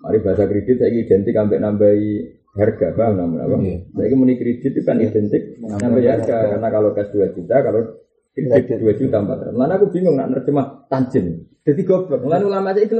Mari 0.00 0.18
bahasa 0.24 0.48
kredit 0.48 0.80
saya 0.80 0.92
identik 0.92 1.36
sampai 1.36 1.58
nambahi 1.60 2.08
harga 2.56 2.96
paham 2.96 3.14
namun 3.20 3.38
apa? 3.44 3.56
Saya 3.92 4.16
muni 4.16 4.34
kredit 4.40 4.72
itu 4.72 4.80
kan 4.82 4.96
identik 4.98 5.60
nambahi 5.60 6.08
harga 6.08 6.56
karena 6.56 6.68
kalau 6.72 6.90
kas 6.96 7.12
2 7.12 7.36
juta 7.36 7.56
kalau 7.60 8.00
kredit 8.32 8.80
2 8.80 9.00
juta 9.00 9.16
400. 9.20 9.52
Lalu 9.52 9.72
aku 9.76 9.86
bingung 9.92 10.16
nak 10.16 10.32
nerjemah 10.32 10.88
tanjin. 10.88 11.44
Jadi 11.66 11.82
goblok. 11.84 12.24
Lalu 12.24 12.44
ulama 12.48 12.72
saya 12.72 12.88
itu 12.88 12.96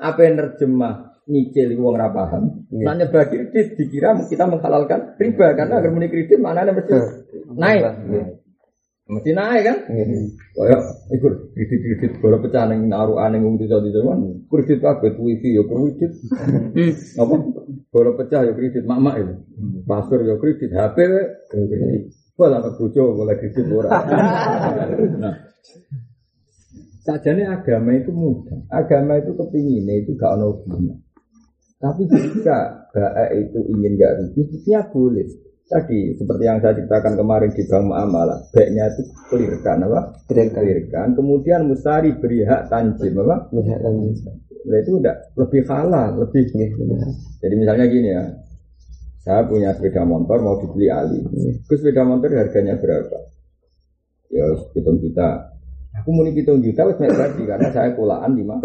apa 0.00 0.20
yang 0.24 0.34
nerjemah 0.40 0.94
nyicil 1.30 1.68
uang 1.78 1.94
ora 1.94 2.08
paham. 2.10 2.66
Nah 2.72 2.94
nyebar 2.96 3.28
kredit 3.28 3.76
dikira 3.78 4.16
kita 4.26 4.48
menghalalkan 4.48 5.14
riba 5.20 5.54
karena 5.54 5.78
agar 5.78 5.90
muni 5.92 6.08
kredit 6.08 6.40
mana 6.40 6.66
mesti 6.66 6.92
naik. 7.54 7.82
Mesti 9.10 9.30
naik 9.34 9.62
kan? 9.66 9.78
Kayak 10.54 10.80
ikut 11.10 11.34
kredit-kredit 11.50 12.12
bola 12.22 12.38
pecah 12.38 12.70
ning 12.70 12.86
naruhan 12.86 13.34
ning 13.34 13.42
wong 13.42 13.58
desa-desa 13.58 14.06
kan 14.06 14.22
kredit 14.46 14.78
kabeh 14.78 15.18
wifi 15.18 15.58
ya 15.58 15.62
kredit. 15.66 16.12
Apa? 17.18 17.34
Bola 17.90 18.10
pecah 18.14 18.40
ya 18.46 18.52
kredit 18.54 18.86
mak-mak 18.86 19.18
itu. 19.18 19.34
Pasur 19.82 20.22
ya 20.22 20.38
kredit, 20.38 20.70
HP 20.70 20.96
kredit. 21.50 22.14
Bola 22.38 22.62
anak 22.62 22.78
bojo 22.78 23.02
boleh 23.18 23.34
kredit 23.34 23.66
ora. 23.68 23.90
Nah, 25.20 25.36
Sajane 27.00 27.48
agama 27.48 27.96
itu 27.96 28.12
mudah. 28.12 28.60
Agama 28.68 29.16
itu 29.16 29.32
kepinginnya 29.32 30.04
itu 30.04 30.14
gak 30.20 30.36
ono. 30.36 30.60
Tapi 31.80 32.04
jika 32.04 32.88
baik 32.92 33.50
itu 33.50 33.60
ingin 33.72 33.96
gak 33.96 34.12
rugi, 34.20 34.42
ya 34.68 34.84
boleh. 34.84 35.24
Tadi 35.70 36.18
seperti 36.18 36.42
yang 36.42 36.58
saya 36.58 36.74
ceritakan 36.74 37.14
kemarin 37.14 37.54
di 37.54 37.62
Bank 37.70 37.84
Muamalah, 37.86 38.42
baiknya 38.50 38.90
itu 38.90 39.06
clearkan 39.30 39.86
apa? 39.86 40.00
Clearkan. 40.26 41.14
Kemudian 41.14 41.70
mustari 41.70 42.10
beri 42.18 42.42
hak 42.42 42.66
tanjim 42.66 43.14
apa? 43.22 43.54
Beri 43.54 43.70
hak 43.70 43.80
tanjim. 43.86 44.10
Nah, 44.66 44.78
itu 44.82 44.90
udah 44.98 45.14
lebih 45.38 45.62
halal, 45.70 46.08
lebih. 46.26 46.44
Ya, 46.58 46.66
Jadi 47.46 47.54
misalnya 47.54 47.86
gini 47.86 48.08
ya, 48.10 48.22
saya 49.22 49.46
punya 49.46 49.70
sepeda 49.78 50.02
motor 50.02 50.42
mau 50.42 50.58
dibeli 50.58 50.90
Ali. 50.90 51.22
Terus 51.70 51.78
sepeda 51.78 52.02
motor 52.02 52.34
harganya 52.34 52.74
berapa? 52.74 53.18
Ya 54.30 54.46
hitung 54.74 54.98
kita 54.98 55.54
Aku 55.90 56.14
muni 56.14 56.30
pitung 56.30 56.62
juta 56.62 56.86
wis 56.86 57.02
mek 57.02 57.10
badi 57.18 57.42
karena 57.42 57.66
saya 57.74 57.90
kulaan 57.98 58.38
di 58.38 58.46
mana. 58.46 58.62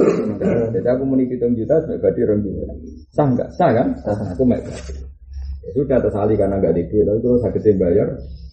Jadi 0.69 0.85
aku 0.85 1.03
muni 1.09 1.25
pitung 1.25 1.57
juta 1.57 1.81
wis 1.81 1.85
mek 1.89 1.99
badi 2.05 2.21
rong 2.21 2.41
juta. 2.45 2.65
Sah 3.17 3.25
enggak? 3.25 3.49
Sah 3.57 3.69
kan? 3.73 3.87
Aku 4.05 4.45
mek 4.45 4.61
badi. 4.61 5.14
Ya 5.65 5.71
sudah 5.73 5.97
tersali 5.97 6.33
karena 6.37 6.61
enggak 6.61 6.77
di 6.77 6.83
lalu 7.01 7.19
terus 7.25 7.41
sakitnya 7.41 7.73
bayar 7.81 8.07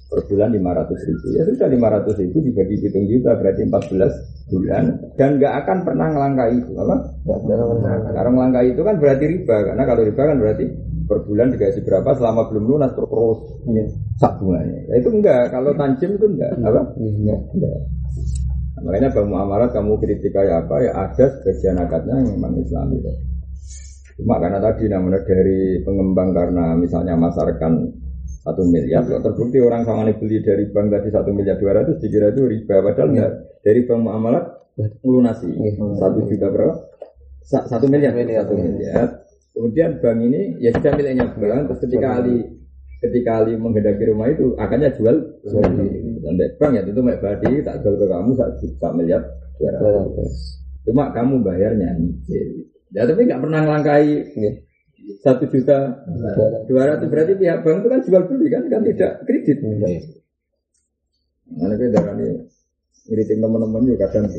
per 0.08 0.20
bulan 0.28 0.48
lima 0.52 0.70
ratus 0.76 1.00
ribu. 1.08 1.26
Ya 1.36 1.42
sudah 1.44 1.68
lima 1.68 1.88
ratus 1.92 2.14
ribu 2.20 2.40
dibagi 2.40 2.76
pitung 2.80 3.04
juta 3.08 3.36
berarti 3.36 3.60
empat 3.68 3.82
belas 3.92 4.12
bulan 4.48 4.84
dan 5.16 5.28
enggak 5.36 5.54
akan 5.64 5.78
pernah 5.84 6.06
ngelangkai 6.12 6.52
itu 6.56 6.72
apa? 6.76 6.96
Karena 8.12 8.30
ngelangkai 8.32 8.66
itu 8.72 8.80
kan 8.80 8.94
berarti 8.96 9.24
riba 9.28 9.56
karena 9.72 9.82
kalau 9.84 10.02
riba 10.04 10.22
kan 10.24 10.36
berarti 10.40 10.64
per 11.08 11.18
bulan 11.28 11.52
dikasih 11.52 11.82
berapa 11.84 12.10
selama 12.16 12.48
belum 12.48 12.64
lunas 12.64 12.92
terus 12.96 13.38
ya. 13.68 13.84
sak 14.16 14.32
bunganya. 14.40 14.80
Nah, 14.88 14.96
itu 14.96 15.08
enggak 15.12 15.42
kalau 15.52 15.70
tanjim 15.76 16.10
itu 16.16 16.26
enggak 16.28 16.52
apa? 16.64 16.80
Enggak. 16.96 17.40
enggak. 17.52 17.78
Makanya 18.82 19.08
bang 19.14 19.26
muamalat 19.28 19.70
kamu 19.70 19.94
kritik 20.00 20.32
kayak 20.34 20.66
apa 20.66 20.74
ya 20.82 20.90
ada 20.96 21.26
sebagian 21.38 21.76
akadnya 21.78 22.14
yang 22.18 22.28
memang 22.34 22.56
Islami. 22.58 22.98
Ya. 22.98 23.14
Cuma 24.22 24.38
karena 24.38 24.62
tadi 24.62 24.86
namanya 24.86 25.20
dari 25.26 25.82
pengembang 25.82 26.30
karena 26.30 26.78
misalnya 26.78 27.18
masarkan 27.18 27.90
satu 28.46 28.62
miliar, 28.66 29.02
kalau 29.06 29.22
terbukti 29.22 29.58
orang 29.58 29.82
sama 29.82 30.10
beli 30.14 30.42
dari 30.42 30.70
bank 30.70 30.94
tadi 30.94 31.10
satu 31.10 31.30
miliar 31.34 31.58
dua 31.58 31.82
ratus 31.82 31.98
dikira 32.02 32.30
itu 32.30 32.42
riba, 32.46 32.82
padahal 32.82 33.08
enggak 33.14 33.30
dari 33.62 33.80
bank 33.86 34.00
muamalat 34.02 34.44
melunasi 35.02 35.50
satu 35.98 36.18
juta 36.26 36.46
berapa? 36.50 36.74
Satu 37.46 37.86
miliar, 37.90 38.14
satu 38.14 38.54
miliar. 38.54 39.26
Kemudian 39.52 39.98
bank 39.98 40.18
ini 40.22 40.40
ya 40.58 40.70
sudah 40.74 40.92
miliknya 40.94 41.26
bank, 41.34 41.60
terus 41.70 41.80
ketika 41.86 42.08
Ali 42.18 42.36
ketika 43.02 43.30
Ali 43.42 43.52
menghendaki 43.58 44.06
rumah 44.10 44.30
itu 44.30 44.54
akannya 44.54 44.90
jual. 44.94 45.16
Di 45.42 46.18
dan 46.22 46.38
bank 46.58 46.70
ya 46.78 46.82
tentu 46.86 47.02
mek 47.02 47.18
badi 47.18 47.62
tak 47.66 47.82
jual 47.82 47.94
ke 47.98 48.06
kamu 48.06 48.30
satu 48.38 48.54
juta 48.58 48.88
miliar 48.94 49.22
dua 49.58 49.70
ratus. 49.78 50.62
Cuma 50.82 51.14
kamu 51.14 51.46
bayarnya 51.46 51.94
nyicil 51.94 52.71
ya 52.92 53.02
tapi 53.08 53.20
nggak 53.24 53.40
pernah 53.40 53.60
ngelangkai 53.64 54.06
satu 55.22 55.44
juta 55.50 55.78
dua 56.70 56.82
ratus. 56.94 57.06
Berarti 57.10 57.32
pihak 57.34 57.66
bank 57.66 57.76
itu 57.82 57.88
kan 57.90 58.00
jual 58.06 58.22
beli 58.30 58.46
kan 58.52 58.62
kan 58.70 58.82
tidak 58.86 59.12
kredit. 59.26 59.58
Mana 61.52 61.74
kita 61.76 61.90
darah 61.92 62.14
ini 62.16 62.48
ngiritin 63.10 63.38
teman-teman 63.42 63.82
juga 63.82 64.06
kadang 64.08 64.30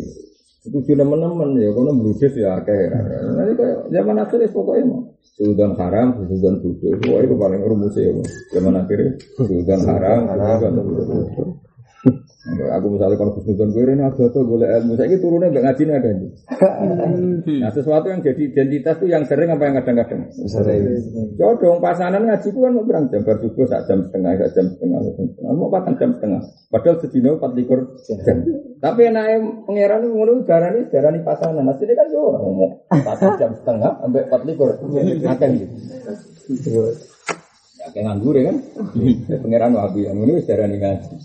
setuju 0.64 0.96
teman-teman 0.96 1.60
ya 1.60 1.70
kalau 1.76 1.92
berusaha 2.00 2.32
ya 2.32 2.64
kayak 2.64 2.90
nanti 3.36 3.54
kayak 3.60 3.78
zaman 3.92 4.16
akhir 4.24 4.40
pokoknya 4.56 4.84
mau. 4.88 5.02
Sudan 5.34 5.74
haram, 5.82 6.14
sudan 6.30 6.62
bodoh. 6.62 6.94
Wah 7.10 7.20
itu 7.26 7.36
paling 7.36 7.62
rumus 7.66 7.98
ya. 7.98 8.14
Zaman 8.54 8.74
akhirnya 8.80 9.18
sudan 9.36 9.82
haram, 9.84 10.20
sudan 10.30 10.74
bodoh. 10.78 11.58
Aku 12.44 12.92
misalnya 12.92 13.16
kalau 13.16 13.32
khusnudon 13.40 13.72
gue 13.72 13.96
ini 13.96 14.04
ada 14.04 14.28
tuh 14.28 14.44
boleh 14.44 14.68
ilmu. 14.68 15.00
Saya 15.00 15.16
turunnya 15.16 15.48
nggak 15.48 15.64
ngaji 15.64 15.84
ada 15.88 16.10
nih. 16.12 16.32
Nah 17.64 17.72
sesuatu 17.72 18.12
yang 18.12 18.20
jadi 18.20 18.52
identitas 18.52 19.00
tuh 19.00 19.08
yang 19.08 19.24
sering 19.24 19.48
apa 19.48 19.64
yang 19.64 19.80
kadang-kadang. 19.80 20.28
Sering. 20.52 20.84
dong 21.40 21.80
pasangan 21.80 22.20
ngaji 22.20 22.48
itu 22.52 22.60
kan 22.60 22.72
mau 22.76 22.84
berang 22.84 23.08
jam 23.08 23.24
bersubuh 23.24 23.64
saat 23.72 23.88
jam 23.88 24.04
setengah, 24.04 24.36
saat 24.36 24.52
jam 24.60 24.68
setengah, 24.76 25.00
mau 25.56 25.72
patang 25.72 25.96
jam 25.96 26.12
setengah. 26.20 26.44
Padahal 26.68 27.00
sedino 27.00 27.40
empat 27.40 27.52
likur 27.56 27.80
jam. 28.04 28.38
Tapi 28.84 29.02
naik 29.08 29.64
pangeran 29.64 30.04
ngono 30.04 30.44
darah 30.44 30.76
ini 30.76 30.92
darah 30.92 31.16
ini 31.16 31.24
pasangan. 31.24 31.64
Nah 31.64 31.76
sini 31.80 31.96
kan 31.96 32.12
yo 32.12 32.36
ngomong 32.36 32.72
patang 32.92 33.40
jam 33.40 33.56
setengah 33.56 34.04
sampai 34.04 34.28
empat 34.28 34.42
likur. 34.44 34.76
Akan 35.32 35.50
gitu. 35.56 36.92
Ya 37.80 37.88
kayak 37.96 38.04
nganggur 38.04 38.36
ya 38.36 38.52
kan. 38.52 38.58
Pangeran 39.40 39.72
wabi 39.80 40.12
yang 40.12 40.20
ini 40.20 40.44
darah 40.44 40.68
ini 40.68 40.78
ngaji. 40.84 41.16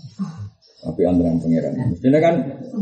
Tapi 0.79 1.01
antara 1.03 1.35
pangeran. 1.35 1.73
Mestinya 1.91 2.19
kan 2.23 2.35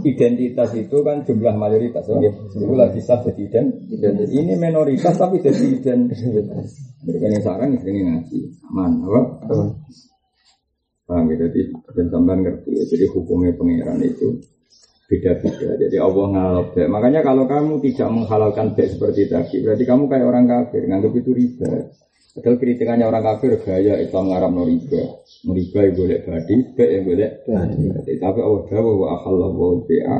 identitas 0.05 0.69
itu 0.77 0.97
kan 1.01 1.25
jumlah 1.25 1.55
mayoritas. 1.57 2.05
Oh? 2.13 2.21
Itu 2.21 2.77
lagi 2.77 3.01
sah 3.01 3.25
jadi 3.25 3.41
identitas. 3.49 4.29
Ini 4.29 4.53
minoritas 4.53 5.17
tapi 5.17 5.41
jadi 5.41 5.81
identitas. 5.81 6.77
Mereka 7.01 7.25
yang 7.25 7.41
sekarang 7.41 7.69
ini 7.73 8.01
ngaji. 8.05 8.39
Aman, 8.69 8.91
apa? 9.01 9.21
Paham 11.09 11.25
ya? 11.33 11.35
Jadi 11.41 11.73
dan 11.97 12.07
sampean 12.13 12.39
ngerti 12.45 12.69
ya. 12.77 12.83
Jadi 12.85 13.05
hukumnya 13.09 13.55
pangeran 13.57 13.97
itu 14.05 14.45
beda-beda. 15.07 15.79
Jadi 15.79 15.97
Allah 15.97 16.25
ngalap 16.35 16.67
bek. 16.75 16.87
Makanya 16.91 17.21
kalau 17.23 17.47
kamu 17.47 17.79
tidak 17.81 18.09
menghalalkan 18.11 18.75
bek 18.75 18.91
seperti 18.91 19.31
tadi, 19.31 19.63
berarti 19.63 19.83
kamu 19.87 20.03
kayak 20.11 20.27
orang 20.27 20.45
kafir, 20.45 20.83
nganggap 20.83 21.13
itu 21.15 21.31
riba. 21.31 21.71
Padahal 22.37 22.61
kritikannya 22.61 23.09
orang 23.09 23.25
kafir 23.25 23.57
gaya 23.65 23.97
Islam 23.97 24.29
ngarap 24.29 24.53
no 24.53 24.61
riba. 24.61 25.25
Riba 25.41 25.79
yang 25.89 25.95
boleh 25.97 26.19
badi, 26.21 26.55
bek 26.77 26.89
yang 26.93 27.03
boleh 27.09 27.29
badi. 27.49 28.13
Tapi 28.21 28.39
Allah 28.45 28.61
jawab 28.69 28.93
wa 28.93 29.07
ahallahu 29.17 29.81
bi'a. 29.89 30.17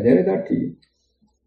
Jadi 0.00 0.22
tadi, 0.24 0.58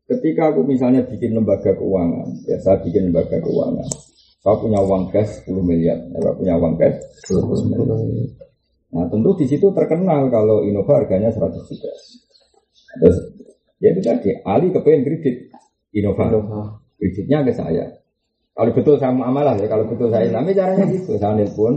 ketika 0.06 0.54
aku 0.54 0.62
misalnya 0.70 1.02
bikin 1.10 1.34
lembaga 1.34 1.74
keuangan, 1.74 2.30
ya 2.46 2.62
saya 2.62 2.78
bikin 2.86 3.10
lembaga 3.10 3.42
keuangan, 3.42 3.90
saya 4.38 4.56
punya 4.62 4.80
uang 4.86 5.10
cash 5.10 5.42
10 5.50 5.66
miliar, 5.66 5.98
saya 6.14 6.34
punya 6.38 6.54
uang 6.54 6.78
cash 6.78 7.02
10 7.26 7.74
miliar. 7.74 7.90
Nah 8.94 9.10
tentu 9.10 9.34
di 9.34 9.50
situ 9.50 9.66
terkenal 9.74 10.30
kalau 10.30 10.62
Innova 10.62 11.02
harganya 11.02 11.34
100 11.34 11.58
juta. 11.74 11.90
Terus 13.02 13.18
ya 13.82 13.98
itu 13.98 14.02
tadi 14.06 14.30
Ali 14.46 14.70
kepengen 14.70 15.02
kredit 15.02 15.50
Innova. 15.98 16.30
Kreditnya 17.02 17.42
ke 17.42 17.58
saya. 17.58 18.03
Kalau 18.54 18.70
betul 18.70 18.96
saya 19.02 19.10
amalah 19.10 19.58
ya, 19.58 19.66
kalau 19.66 19.90
betul 19.90 20.14
saya 20.14 20.30
Islami 20.30 20.54
caranya 20.54 20.86
gitu. 20.86 21.18
Saya 21.18 21.46
pun 21.58 21.74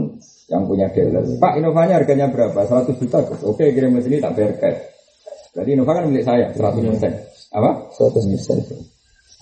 yang 0.47 0.63
punya 0.69 0.85
dealer. 0.93 1.25
Pak 1.41 1.53
Innovanya 1.57 1.97
harganya 1.97 2.29
berapa? 2.29 2.59
100 2.63 3.01
juta. 3.01 3.19
Oke 3.43 3.73
kirim 3.73 3.97
ke 3.97 4.01
sini 4.05 4.21
tak 4.21 4.37
bayar 4.37 4.53
cash. 4.61 4.79
Jadi 5.57 5.69
Innova 5.73 5.97
kan 5.97 6.05
milik 6.05 6.21
saya 6.21 6.53
100 6.53 6.85
persen. 6.85 7.13
Apa? 7.49 7.71
100 7.97 8.29
persen. 8.29 8.57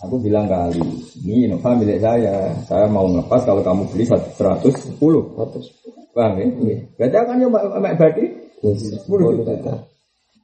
Aku 0.08 0.16
bilang 0.20 0.48
kali, 0.48 0.80
ini 1.28 1.52
Innova 1.52 1.76
milik 1.76 2.00
saya. 2.00 2.56
Saya 2.72 2.88
mau 2.88 3.04
ngepas 3.12 3.44
kalau 3.44 3.60
kamu 3.60 3.84
beli 3.92 4.08
110. 4.08 4.96
100. 4.96 6.16
Paham 6.16 6.40
ya? 6.40 6.46
Iya. 6.48 6.78
Berarti 6.96 7.18
akan 7.20 7.36
yang 7.44 7.52
mak 7.52 7.96
badi 8.00 8.26
10 8.64 9.04
juta. 9.12 9.76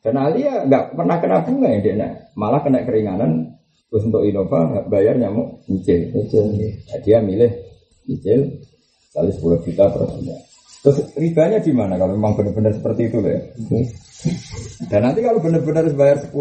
Dan 0.01 0.17
Ali 0.17 0.43
ya 0.43 0.67
nggak 0.67 0.97
pernah 0.97 1.17
kena 1.21 1.45
bunga 1.45 1.69
ya 1.71 1.79
dia, 1.79 2.09
malah 2.33 2.59
kena 2.65 2.83
keringanan. 2.83 3.53
Terus 3.91 4.07
untuk 4.07 4.23
Innova 4.23 4.87
bayarnya 4.87 5.27
mau 5.27 5.59
nyicil. 5.67 6.15
Nah, 6.15 6.99
dia 7.03 7.19
milih 7.19 7.51
nyicil 8.07 8.39
kali 9.11 9.31
10 9.35 9.67
juta 9.67 9.83
per 9.91 10.07
bulan. 10.07 10.39
Terus 10.81 10.97
ribanya 11.19 11.59
di 11.59 11.75
mana 11.75 11.99
kalau 11.99 12.15
memang 12.15 12.39
benar-benar 12.39 12.71
seperti 12.71 13.11
itu 13.11 13.19
ya? 13.19 13.43
Dan 14.87 14.99
nanti 15.03 15.19
kalau 15.19 15.43
benar-benar 15.43 15.91
bayar 15.91 16.23
10 16.23 16.31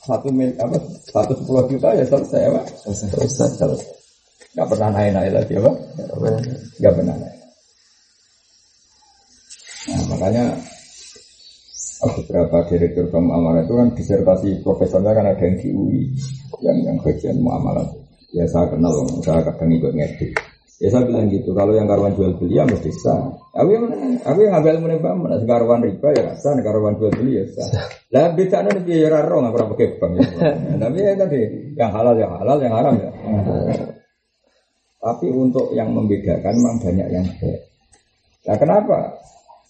satu 0.00 0.28
mil 0.32 0.52
apa 0.56 0.76
satu 1.12 1.32
sepuluh 1.36 1.64
juta 1.68 1.92
ya 1.92 2.04
selesai 2.04 2.40
apa? 2.52 2.60
Selesai. 2.88 3.08
Selesai. 3.56 3.88
Gak 4.56 4.68
pernah 4.68 4.88
naik-naik 4.92 5.32
lagi 5.32 5.54
apa? 5.60 5.72
Gak 6.80 6.92
pernah 6.92 7.14
naik. 7.16 7.38
Nah, 9.80 10.02
makanya 10.12 10.44
beberapa 12.08 12.64
direktur 12.72 13.12
muamalah 13.12 13.60
itu 13.60 13.74
kan 13.76 13.88
disertasi 13.92 14.64
profesornya 14.64 15.12
kan 15.12 15.26
ada 15.28 15.44
yang 15.44 15.56
di 15.60 15.68
UI 15.68 16.00
yang 16.64 16.78
yang 16.80 16.96
bagian 17.04 17.36
muamalah. 17.44 17.84
Ya 18.30 18.46
saya 18.46 18.70
kenal, 18.70 18.94
saya 19.26 19.42
kadang 19.42 19.74
ikut 19.74 19.92
ngedit. 19.92 20.32
Ya 20.80 20.88
saya 20.88 21.04
bilang 21.04 21.28
gitu, 21.28 21.52
kalau 21.52 21.76
yang 21.76 21.84
karuan 21.84 22.16
jual 22.16 22.32
beli 22.40 22.56
ya 22.56 22.64
mesti 22.64 22.88
sah. 23.04 23.20
Aku 23.52 23.68
yang 23.68 23.84
aku 24.24 24.38
yang 24.40 24.56
ngambil 24.56 24.80
menembak 24.80 25.12
mana 25.12 25.36
karuan 25.44 25.84
riba 25.84 26.08
ya 26.16 26.32
sah, 26.40 26.56
karuan 26.64 26.96
jual 26.96 27.12
beli 27.12 27.42
ya 27.42 27.44
sah. 27.52 27.68
Lah 28.16 28.32
beda 28.32 28.64
nih 28.64 28.80
biaya 28.80 29.08
raro 29.12 29.44
nggak 29.44 29.52
pernah 29.52 29.68
pakai 29.76 29.88
bank. 30.00 30.12
Ya. 30.16 30.24
Tapi 30.80 30.98
ya 31.04 31.12
tadi 31.20 31.40
yang 31.76 31.90
halal 31.92 32.14
ya 32.16 32.26
halal, 32.32 32.56
yang 32.64 32.72
haram 32.72 32.94
ya. 32.96 33.10
Tapi 35.00 35.26
untuk 35.32 35.72
yang 35.76 35.92
membedakan 35.92 36.54
memang 36.54 36.76
banyak 36.80 37.08
yang 37.12 37.26
baik. 37.28 37.60
Nah 38.48 38.56
kenapa? 38.56 38.98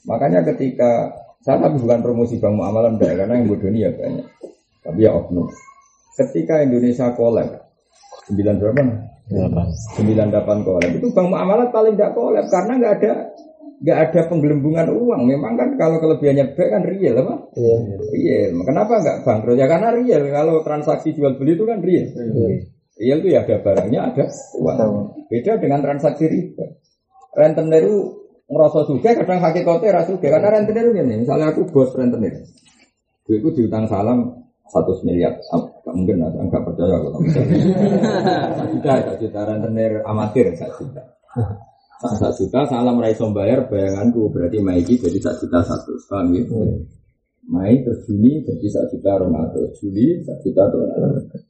Makanya 0.07 0.47
ketika 0.47 1.11
saya 1.41 1.57
tapi 1.57 1.81
bukan 1.81 2.05
promosi 2.05 2.37
bank 2.37 2.53
muamalah 2.53 2.93
enggak, 2.93 3.17
karena 3.17 3.33
yang 3.41 3.49
bodoh 3.49 3.69
ini 3.73 3.81
ya 3.81 3.91
banyak. 3.97 4.29
Tapi 4.85 4.99
ya 5.01 5.11
oknum. 5.17 5.49
Ketika 6.21 6.61
Indonesia 6.61 7.17
kolab, 7.17 7.49
sembilan 8.29 8.55
berapa? 8.61 8.83
Sembilan 9.97 10.27
delapan 10.29 10.59
kolab. 10.61 10.91
Itu 10.93 11.09
bank 11.17 11.29
muamalah 11.33 11.73
paling 11.73 11.97
tidak 11.97 12.13
kolab 12.13 12.45
karena 12.53 12.73
nggak 12.77 12.93
ada 13.01 13.13
nggak 13.81 13.99
ada 14.05 14.21
penggelembungan 14.29 14.93
uang. 14.93 15.23
Memang 15.25 15.57
kan 15.57 15.69
kalau 15.81 15.97
kelebihannya 16.05 16.53
B 16.53 16.59
kan 16.61 16.85
real 16.85 17.15
apa? 17.25 17.35
Iya. 17.57 17.77
Real. 17.97 18.61
Kenapa 18.61 18.93
nggak 19.01 19.19
bangkrut? 19.25 19.57
Ya 19.57 19.65
karena 19.65 19.89
real. 19.97 20.23
Kalau 20.29 20.61
transaksi 20.61 21.17
jual 21.17 21.41
beli 21.41 21.57
itu 21.57 21.65
kan 21.65 21.81
real. 21.81 22.05
Real, 22.13 22.69
real 23.01 23.19
itu 23.25 23.29
ya 23.33 23.41
ada 23.49 23.57
barangnya, 23.65 24.01
ada 24.13 24.25
uang. 24.61 25.25
Beda 25.33 25.57
dengan 25.57 25.81
transaksi 25.81 26.29
riba. 26.29 26.69
Rentenir 27.33 27.89
itu 27.89 28.20
ngerasa 28.51 28.79
juga 28.91 29.11
kadang 29.15 29.41
hakikatnya 29.47 29.95
rasa 29.95 30.11
juga 30.19 30.29
karena 30.35 30.49
rentenir 30.59 30.87
ini 30.91 31.23
misalnya 31.23 31.55
aku 31.55 31.71
bos 31.71 31.95
rentenir. 31.95 32.35
Gue 33.31 33.55
diutang 33.55 33.87
salam 33.87 34.43
satu 34.67 34.91
miliar. 35.07 35.39
Gak 35.39 35.95
mungkin 35.95 36.19
lah 36.19 36.35
nggak 36.35 36.63
percaya 36.67 36.99
kalau 36.99 37.23
satu 37.31 38.67
juta 38.75 38.91
satu 39.07 39.19
juta 39.23 39.41
rentenir 39.47 39.93
amatir 40.03 40.51
satu 40.59 40.83
juta. 40.83 41.03
Satu 42.01 42.43
juta 42.43 42.61
salam 42.67 42.99
raiso 42.99 43.31
bayar 43.31 43.71
bayanganku 43.71 44.35
berarti 44.35 44.59
maiki 44.59 44.99
jadi 44.99 45.19
satu 45.23 45.47
juta 45.47 45.63
satu 45.63 45.95
paham 46.11 46.35
ya? 46.35 46.43
Mei 47.51 47.83
terus 47.83 48.07
Juni 48.07 48.47
jadi 48.47 48.67
satu 48.67 48.99
juta 48.99 49.11
Ramadan 49.27 49.71
Juli 49.79 50.23
satu 50.23 50.43
juta 50.43 50.63
tuh 50.71 50.87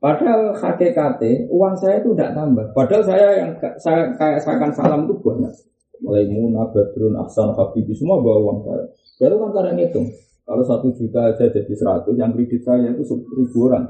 padahal 0.00 0.56
hakikatnya 0.56 1.48
uang 1.52 1.74
saya 1.76 2.00
itu 2.00 2.12
tidak 2.12 2.32
tambah. 2.36 2.66
Padahal 2.76 3.02
saya 3.04 3.26
yang 3.40 3.50
saya 3.80 4.08
kayak 4.16 4.40
saya 4.40 4.54
akan 4.60 4.72
salam 4.72 5.00
itu 5.08 5.16
banyak 5.20 5.52
mulai 6.00 6.24
Muna, 6.28 6.68
Badrun, 6.72 7.14
Aksan, 7.20 7.52
Habibi 7.54 7.92
semua 7.96 8.20
bawa 8.20 8.38
uang 8.40 8.58
saya. 8.64 8.84
Baru 9.20 9.34
kan 9.46 9.50
karena 9.60 9.70
ngitung. 9.76 10.08
Kalau 10.48 10.64
satu 10.66 10.90
juta 10.96 11.30
aja 11.30 11.46
jadi 11.46 11.72
seratus, 11.76 12.14
yang 12.18 12.34
kredit 12.34 12.66
saya 12.66 12.90
itu 12.90 13.06
seribu 13.06 13.70
orang. 13.70 13.86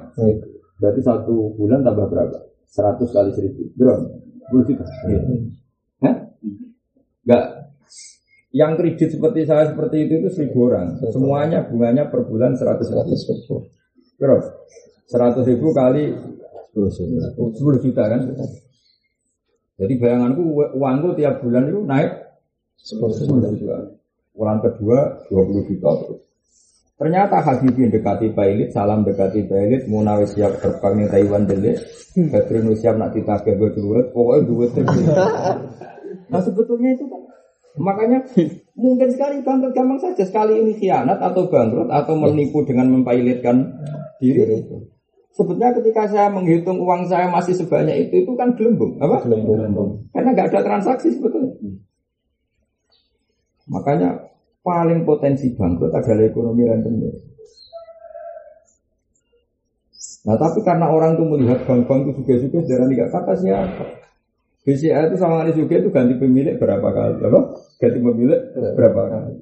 Berarti 0.77 1.01
satu 1.01 1.57
bulan 1.57 1.81
tambah 1.81 2.05
berapa? 2.11 2.37
Seratus 2.69 3.09
kali 3.15 3.31
seribu. 3.33 3.65
Berapa? 3.79 4.05
Sepuluh 4.45 4.65
juta. 4.69 4.85
Hah? 6.05 6.15
Enggak. 7.25 7.45
Yang 8.51 8.73
kredit 8.77 9.09
seperti 9.15 9.41
saya 9.47 9.71
seperti 9.71 9.97
itu 10.05 10.13
itu 10.21 10.29
seribu 10.35 10.69
orang. 10.69 10.99
Semuanya 11.09 11.65
bunganya 11.65 12.11
per 12.11 12.27
bulan 12.27 12.59
seratus 12.59 12.91
ribu. 12.93 13.71
Berapa? 14.21 14.47
Seratus 15.09 15.45
ribu 15.49 15.73
kali 15.73 16.13
sepuluh 16.75 17.79
juta 17.79 18.03
kan? 18.05 18.21
Jadi 19.81 19.97
bayanganku 19.97 20.43
uangku 20.77 21.17
tiap 21.17 21.41
bulan 21.41 21.73
itu 21.73 21.81
naik 21.89 22.11
10 22.85 23.01
juta. 23.57 23.79
Bulan 24.37 24.61
kedua 24.61 25.25
20 25.33 25.69
juta 25.73 25.91
terus. 26.05 26.21
Ternyata 27.01 27.41
Habibie 27.41 27.89
dekati 27.89 28.29
Bailit, 28.37 28.77
salam 28.77 29.01
dekati 29.01 29.49
Bailit, 29.49 29.89
Munawi 29.89 30.29
siap 30.29 30.61
terbang 30.61 31.01
di 31.01 31.07
Taiwan 31.09 31.49
delik, 31.49 31.81
Badrun 32.29 32.77
siap 32.77 33.01
nak 33.01 33.17
ditagih 33.17 33.57
dulu, 33.57 34.05
pokoknya 34.13 34.41
duit 34.45 34.71
Nah 36.29 36.41
sebetulnya 36.45 36.93
itu 36.93 37.09
kan 37.09 37.21
Makanya 37.79 38.27
mungkin 38.75 39.09
sekali 39.15 39.47
bangkrut 39.47 39.73
gampang 39.73 40.01
saja 40.03 40.27
sekali 40.27 40.59
ini 40.59 40.75
khianat 40.75 41.23
atau 41.23 41.47
bangkrut 41.47 41.87
atau 41.87 42.19
menipu 42.19 42.67
dengan 42.67 42.91
mempailitkan 42.91 43.79
diri. 44.19 44.59
Sebetulnya 45.31 45.71
ketika 45.79 46.11
saya 46.11 46.27
menghitung 46.27 46.83
uang 46.83 47.07
saya 47.07 47.31
masih 47.31 47.55
sebanyak 47.55 48.11
itu, 48.11 48.27
itu 48.27 48.33
kan 48.35 48.51
gelembung, 48.59 48.99
apa? 48.99 49.23
Gelembung. 49.23 50.11
Karena 50.11 50.35
nggak 50.35 50.49
ada 50.51 50.61
transaksi 50.67 51.15
sebetulnya. 51.15 51.55
Makanya 53.71 54.27
paling 54.67 55.07
potensi 55.07 55.55
bangkrut 55.55 55.95
adalah 55.95 56.27
ekonomi 56.27 56.67
rentenir. 56.67 57.15
Nah 60.21 60.37
tapi 60.37 60.61
karena 60.61 60.91
orang 60.91 61.17
itu 61.17 61.25
melihat 61.25 61.65
bank-bank 61.65 62.13
itu 62.13 62.21
juga-juga 62.21 62.59
darah 62.67 62.87
nggak 62.91 63.11
kata 63.15 63.33
siapa. 63.41 63.87
BCA 64.61 65.09
itu 65.09 65.17
sama 65.17 65.41
Ali 65.41 65.57
juga 65.57 65.81
itu 65.81 65.89
ganti 65.89 66.21
pemilik 66.21 66.61
berapa 66.61 66.85
kali, 66.93 67.17
apa? 67.25 67.41
Ganti 67.81 67.99
pemilik 68.03 68.41
berapa 68.77 69.03
kali. 69.09 69.35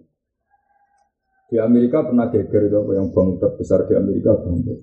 Di 1.49 1.57
Amerika 1.59 2.05
pernah 2.05 2.29
geger 2.29 2.69
itu 2.69 2.79
yang 2.95 3.09
bank 3.11 3.41
terbesar 3.41 3.89
di 3.89 3.99
Amerika 3.99 4.37
bangkrut. 4.39 4.81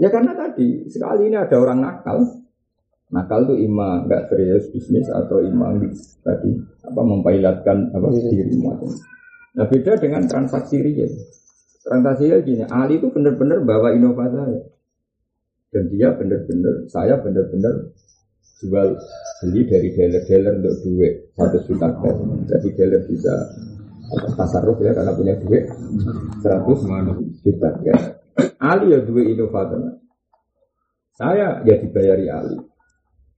Ya 0.00 0.08
karena 0.08 0.32
tadi 0.32 0.88
sekali 0.88 1.28
ini 1.28 1.36
ada 1.36 1.56
orang 1.60 1.84
nakal. 1.84 2.24
Nakal 3.12 3.44
itu 3.44 3.68
ima 3.68 4.08
nggak 4.08 4.32
serius 4.32 4.72
bisnis 4.72 5.04
atau 5.12 5.44
ima 5.44 5.76
tadi 6.24 6.56
apa 6.80 7.00
mempailatkan 7.04 7.92
apa 7.92 8.08
iya. 8.08 8.30
diri 8.32 8.56
macam. 8.56 8.88
Nah 9.52 9.66
beda 9.68 10.00
dengan 10.00 10.24
transaksi 10.24 10.80
real. 10.80 11.12
Transaksi 11.84 12.24
real 12.32 12.40
gini, 12.40 12.64
Ali 12.72 12.96
itu 12.96 13.12
benar-benar 13.12 13.60
bawa 13.68 13.92
inovasi 13.92 14.32
saya. 14.32 14.60
Dan 15.72 15.88
dia 15.88 16.08
benar-benar, 16.16 16.88
saya 16.88 17.16
benar-benar 17.20 17.92
jual 18.60 18.88
beli 19.42 19.60
dari 19.66 19.88
dealer-dealer 19.92 20.54
untuk 20.62 20.74
duit 20.86 21.14
satu 21.34 21.58
juta 21.68 21.88
cash. 22.00 22.20
Jadi 22.48 22.68
dealer 22.78 23.02
bisa 23.08 23.34
tasarruf 24.36 24.78
ya 24.80 24.92
karena 24.94 25.12
punya 25.16 25.34
duit 25.40 25.64
seratus 26.40 26.80
juta 27.44 27.70
ya. 27.84 27.96
Ali 28.62 28.94
ya 28.94 29.02
dua 29.02 29.26
inovator. 29.26 29.98
Saya 31.18 31.66
ya 31.66 31.74
dibayari 31.82 32.30
Ali. 32.30 32.56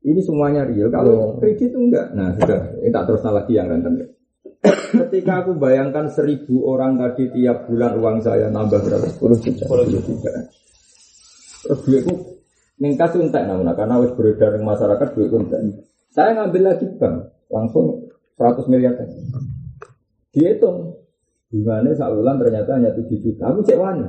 Ini 0.05 0.21
semuanya 0.21 0.69
real. 0.69 0.93
Kalau 0.93 1.41
kredit 1.41 1.73
itu 1.73 1.79
enggak. 1.81 2.13
Nah 2.13 2.37
sudah, 2.37 2.77
ini 2.85 2.93
tak 2.93 3.09
terus 3.09 3.25
lagi 3.25 3.57
yang 3.57 3.73
renten. 3.73 4.05
Ketika 4.93 5.45
aku 5.45 5.57
bayangkan 5.57 6.13
seribu 6.13 6.69
orang 6.69 7.01
tadi 7.01 7.33
tiap 7.33 7.65
bulan 7.69 7.97
uang 7.97 8.17
saya 8.21 8.53
nambah 8.53 8.85
berapa? 8.85 9.09
10 9.09 9.45
juta. 9.45 9.65
10 9.65 10.05
juta. 10.05 10.33
Terus 11.65 11.81
duitku 11.89 12.15
ningkat 12.75 13.17
entek 13.17 13.49
namun 13.49 13.73
karena 13.73 13.97
harus 13.97 14.13
beredar 14.13 14.53
di 14.57 14.61
masyarakat 14.61 15.09
duitku 15.17 15.37
entek. 15.41 15.61
Saya 16.13 16.37
ngambil 16.37 16.63
lagi 16.69 16.87
bank 17.01 17.17
langsung 17.49 18.13
100 18.37 18.69
miliar. 18.69 18.93
Dihitung 20.37 21.01
bunganya 21.49 21.97
saluran 21.97 22.37
ternyata 22.37 22.77
hanya 22.77 22.93
7 22.93 23.09
juta. 23.25 23.53
Aku 23.53 23.65
cek 23.65 23.81
wani. 23.81 24.05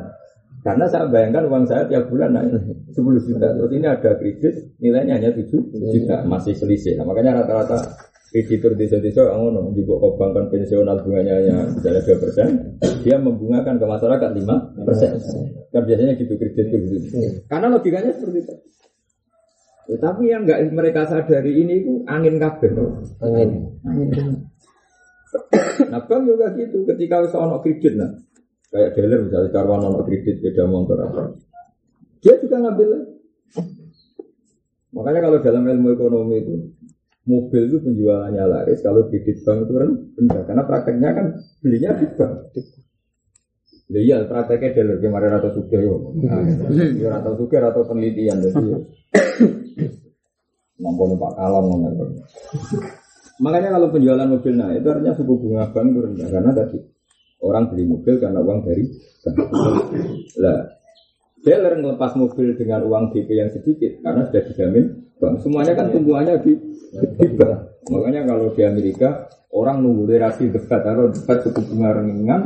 Karena 0.65 0.89
saya 0.89 1.05
bayangkan 1.05 1.45
uang 1.45 1.69
saya 1.69 1.85
tiap 1.85 2.09
bulan 2.09 2.33
naik 2.33 2.57
10 2.89 2.97
juta. 2.97 3.53
Terus 3.53 3.71
ini 3.77 3.85
ada 3.85 4.17
kredit 4.17 4.53
nilainya 4.81 5.21
hanya 5.21 5.29
7 5.29 5.45
juta. 5.93 6.25
Masih 6.25 6.57
selisih. 6.57 6.97
Nah, 6.97 7.05
makanya 7.05 7.45
rata-rata 7.45 7.85
kreditur 8.33 8.73
desa-desa 8.73 9.29
yang 9.29 9.47
ngono 9.47 9.71
juga 9.77 9.95
kok 9.95 10.13
bank 10.19 10.31
konvensional 10.35 10.97
bunganya 11.05 11.33
hanya 11.39 11.55
misalnya 11.71 12.01
dua 12.03 12.17
persen, 12.19 12.47
dia 13.05 13.15
membungakan 13.15 13.79
ke 13.79 13.85
masyarakat 13.87 14.29
lima 14.35 14.55
persen. 14.83 15.21
Kan 15.71 15.87
biasanya 15.87 16.19
gitu 16.19 16.33
kredit 16.35 16.67
gitu. 16.67 16.95
Karena 17.47 17.71
logikanya 17.71 18.11
seperti 18.11 18.43
itu. 18.43 18.53
Ya, 19.85 19.97
tapi 20.01 20.33
yang 20.33 20.43
nggak 20.43 20.67
mereka 20.73 21.07
sadari 21.07 21.61
ini 21.61 21.85
itu 21.85 22.03
angin 22.09 22.35
kabel. 22.41 22.73
Angin. 23.23 23.79
angin. 23.85 24.09
Nah 25.93 26.01
bank 26.03 26.21
juga 26.27 26.51
gitu. 26.59 26.83
Ketika 26.89 27.23
usah 27.23 27.39
ono 27.39 27.63
kredit 27.63 27.93
nah, 27.95 28.11
kayak 28.75 28.91
dealer 28.99 29.19
misalnya 29.23 29.49
karwan 29.55 29.87
ono 29.87 30.03
kredit 30.03 30.43
beda 30.43 30.63
motor 30.67 30.99
apa, 30.99 31.23
dia 32.19 32.35
juga 32.43 32.59
ngambil. 32.59 32.89
Makanya 34.95 35.19
kalau 35.27 35.37
dalam 35.43 35.63
ilmu 35.63 35.87
ekonomi 35.95 36.35
itu 36.43 36.55
mobil 37.25 37.61
itu 37.67 37.77
penjualannya 37.81 38.43
laris 38.45 38.79
kalau 38.85 39.09
di 39.09 39.17
bank 39.17 39.65
itu 39.65 39.73
kan 39.73 39.89
rendah 40.13 40.41
karena 40.45 40.63
prakteknya 40.63 41.09
kan 41.09 41.25
belinya 41.59 41.91
di 41.97 42.07
bank 42.13 42.33
Ya 43.85 44.01
iya, 44.01 44.17
prakteknya 44.25 44.73
dealer 44.73 44.97
kemarin 44.97 45.37
atau 45.37 45.53
suka 45.53 45.77
yo. 45.77 46.09
Ya 46.97 47.21
atau 47.21 47.37
suka 47.37 47.61
atau 47.61 47.85
penelitian 47.85 48.41
jadi. 48.41 48.81
Mampu 50.81 51.13
Pak 51.13 51.31
Kalam 51.37 51.65
Makanya 53.45 53.69
kalau 53.77 53.93
penjualan 53.93 54.25
mobil 54.25 54.57
nah 54.57 54.73
itu 54.73 54.89
artinya 54.89 55.13
suku 55.13 55.33
bunga 55.37 55.69
bank 55.69 55.85
itu 55.93 55.99
rendah 56.01 56.27
karena 56.33 56.51
tadi 56.55 56.77
orang 57.43 57.71
beli 57.71 57.83
mobil 57.89 58.15
karena 58.21 58.39
uang 58.39 58.59
dari. 58.63 58.83
Lah, 60.39 60.59
dealer 61.41 61.73
ngelepas 61.81 62.13
mobil 62.17 62.53
dengan 62.57 62.85
uang 62.85 63.13
DP 63.13 63.29
yang 63.37 63.49
sedikit 63.49 64.01
karena 64.01 64.25
sudah 64.29 64.41
dijamin 64.49 64.85
bank. 65.17 65.35
Semuanya 65.41 65.73
kan 65.73 65.89
tumbuhannya 65.93 66.41
di, 66.41 66.53
di 66.93 67.27
bank. 67.33 67.85
Makanya 67.89 68.21
kalau 68.25 68.53
di 68.53 68.61
Amerika 68.65 69.29
orang 69.53 69.85
nunggu 69.85 70.09
durasi 70.09 70.49
debat 70.49 70.81
atau 70.81 71.09
debat 71.09 71.37
suku 71.45 71.61
bunga 71.69 71.89
ringan, 72.01 72.41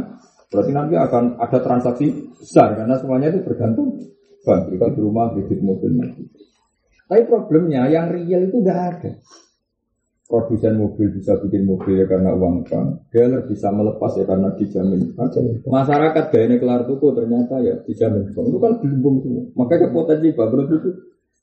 berarti 0.52 0.72
nanti 0.76 0.94
akan 1.00 1.40
ada 1.40 1.60
transaksi 1.64 2.06
besar 2.36 2.76
karena 2.76 2.96
semuanya 3.00 3.28
itu 3.32 3.40
bergantung 3.44 3.96
bank. 4.44 4.62
Kita 4.72 4.86
di 4.94 5.00
rumah, 5.00 5.32
kredit 5.36 5.60
mobil. 5.64 5.92
Tapi 7.10 7.22
problemnya 7.26 7.90
yang 7.90 8.14
real 8.14 8.46
itu 8.46 8.56
nggak 8.62 8.80
ada. 8.94 9.12
Produsen 10.30 10.78
mobil 10.78 11.10
bisa 11.10 11.42
bikin 11.42 11.66
mobil 11.66 11.98
ya 11.98 12.06
karena 12.06 12.38
uang 12.38 12.62
bank, 12.70 13.10
dealer 13.10 13.50
bisa 13.50 13.74
melepas 13.74 14.14
ya 14.14 14.30
karena 14.30 14.54
dijamin. 14.54 15.18
Masyarakat 15.66 16.24
gayanya 16.30 16.62
kelar 16.62 16.86
tuku 16.86 17.18
ternyata 17.18 17.58
ya 17.66 17.82
dijamin. 17.82 18.30
Itu 18.30 18.62
kan 18.62 18.78
belum 18.78 19.26
semua. 19.26 19.44
Makanya 19.58 19.90
potensi 19.90 20.30
bangkrut 20.30 20.70
itu 20.70 20.90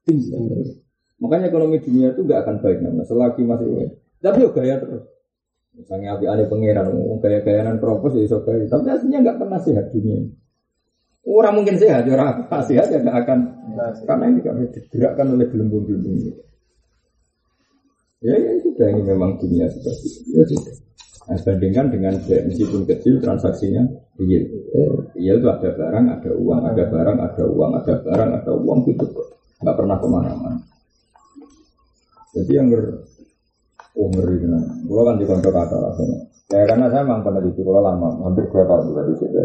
tinggi. 0.07 0.31
Makanya 1.18 1.51
ekonomi 1.51 1.83
dunia 1.83 2.14
itu 2.14 2.22
gak 2.31 2.46
akan 2.46 2.57
baik 2.62 2.79
namanya 2.79 3.11
selagi 3.11 3.42
masih 3.42 3.66
baik. 3.75 3.90
Tapi 4.22 4.38
yo 4.46 4.51
gaya 4.55 4.79
terus. 4.79 5.03
Misalnya 5.75 6.14
api 6.14 6.25
ada 6.31 6.44
pangeran, 6.46 6.87
gaya-gayaan 7.18 7.77
propos 7.83 8.14
ya 8.14 8.22
iso 8.22 8.38
gaya. 8.46 8.70
Tapi 8.70 8.87
aslinya 8.87 9.18
nggak 9.18 9.38
pernah 9.42 9.59
sehat 9.66 9.90
dunia. 9.90 10.31
Orang 11.27 11.59
mungkin 11.59 11.75
sehat, 11.75 12.07
orang 12.07 12.46
sehat 12.70 12.87
ya 12.87 13.03
gak 13.03 13.18
akan. 13.27 13.38
Karena 14.07 14.25
ini 14.31 14.40
kan 14.46 14.62
digerakkan 14.62 15.27
oleh 15.35 15.51
gelembung-gelembung 15.51 16.22
ini. 16.22 16.31
Ya, 18.27 18.35
ya 18.35 18.53
sudah 18.59 18.87
ini 18.91 19.03
memang 19.07 19.39
dunia 19.39 19.71
seperti 19.71 20.07
itu. 20.11 20.21
Ya 20.35 20.43
sudah. 20.51 20.75
Nah, 21.27 21.39
bandingkan 21.43 21.87
dengan 21.91 22.15
meskipun 22.23 22.83
kecil 22.87 23.23
transaksinya 23.23 23.83
real. 24.19 24.43
Real 25.15 25.37
itu 25.43 25.47
ada 25.47 25.71
barang, 25.75 26.05
ada 26.11 26.31
uang, 26.35 26.61
ada 26.67 26.85
barang, 26.91 27.19
ada 27.23 27.45
uang, 27.47 27.73
ada 27.83 27.95
barang, 28.03 28.31
ada 28.43 28.53
uang 28.55 28.79
gitu. 28.91 29.07
Nggak 29.62 29.77
pernah 29.79 29.97
ke 29.99 30.07
mana-mana. 30.11 30.59
Jadi 32.35 32.53
yang 32.53 32.67
ber 32.69 32.83
oh 33.97 34.09
ngeri 34.12 34.37
kan. 34.43 34.62
Gue 34.85 35.03
kan 35.03 35.17
di 35.17 35.25
kantor 35.25 35.53
kata 35.55 35.77
rasanya. 35.81 36.19
Ya 36.47 36.62
karena 36.62 36.87
saya 36.91 37.03
memang 37.03 37.27
peneliti 37.27 37.62
kalau 37.67 37.83
lama, 37.83 38.09
hampir 38.23 38.47
dua 38.47 38.62
tahun 38.71 38.83
juga 38.87 39.03
di 39.11 39.15
situ 39.19 39.41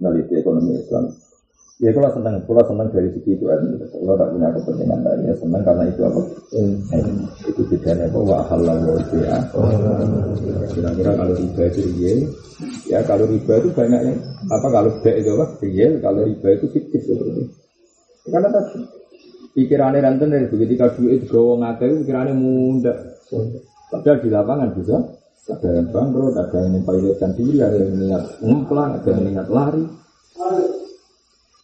peneliti 0.00 0.32
ekonomi 0.40 0.72
Islam. 0.72 1.04
Ya 1.76 1.92
kalau 1.92 2.08
senang, 2.08 2.40
kalau 2.48 2.64
senang 2.64 2.88
dari 2.88 3.12
segi 3.12 3.36
itu 3.36 3.44
aja. 3.52 3.68
Kalau 3.92 4.16
tak 4.16 4.32
punya 4.32 4.48
kepentingan 4.48 5.00
lainnya 5.04 5.34
senang 5.36 5.60
karena 5.60 5.84
itu 5.92 6.00
apa? 6.08 6.20
Hmm. 6.56 6.74
Itu 7.44 7.62
bedanya 7.68 8.08
apa? 8.08 8.18
Wa 8.24 8.38
halal 8.48 8.78
ya. 9.12 9.36
Kira-kira 10.72 11.12
kalau 11.12 11.34
riba 11.36 11.62
itu 11.68 11.80
real, 11.92 12.20
ya 12.88 12.98
kalau 13.04 13.28
riba 13.28 13.52
itu 13.60 13.68
banyak 13.76 14.00
yang 14.08 14.18
apa? 14.48 14.66
Kalau 14.72 14.90
B 15.00 15.04
itu 15.20 15.30
apa? 15.36 15.44
Real, 15.60 15.92
kalau 16.00 16.20
riba 16.24 16.48
itu 16.56 16.66
fiktif 16.72 17.00
seperti 17.04 17.44
Karena 18.26 18.48
tadi 18.48 18.80
pikirannya 19.56 20.04
ranten 20.04 20.28
dari 20.28 20.52
ketika 20.52 20.92
duit 21.00 21.24
gawa 21.32 21.64
ngakeh 21.64 22.04
pikirannya 22.04 22.36
muda 22.36 22.92
padahal 23.88 24.20
di 24.20 24.28
lapangan 24.28 24.70
bisa 24.76 24.96
ada 25.48 25.68
yang 25.80 25.88
bangkrut 25.88 26.36
ada 26.36 26.56
yang 26.60 26.76
mempilotkan 26.76 27.32
diri 27.32 27.64
ada 27.64 27.76
yang 27.80 27.96
niat 27.96 28.24
ngemplang 28.44 29.00
ada 29.00 29.08
yang 29.16 29.24
niat 29.24 29.48
lari 29.48 29.84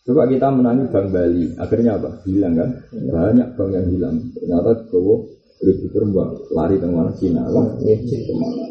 coba 0.03 0.23
kita 0.27 0.47
menangi 0.51 0.85
Bank 0.91 1.07
Bali. 1.15 1.45
Akhirnya 1.59 1.99
apa? 1.99 2.11
Hilang 2.27 2.55
kan? 2.59 2.71
Banyak 2.91 3.49
bank 3.55 3.71
yang 3.71 3.87
hilang. 3.91 4.17
Ternyata 4.35 4.71
gawa 4.91 5.17
ribu 5.63 5.87
terbang 5.95 6.31
lari 6.51 6.77
ke 6.79 6.87
mana? 6.91 7.11
Cina. 7.15 7.43
Lah 7.47 7.67
ke 7.79 8.35
mana 8.35 8.65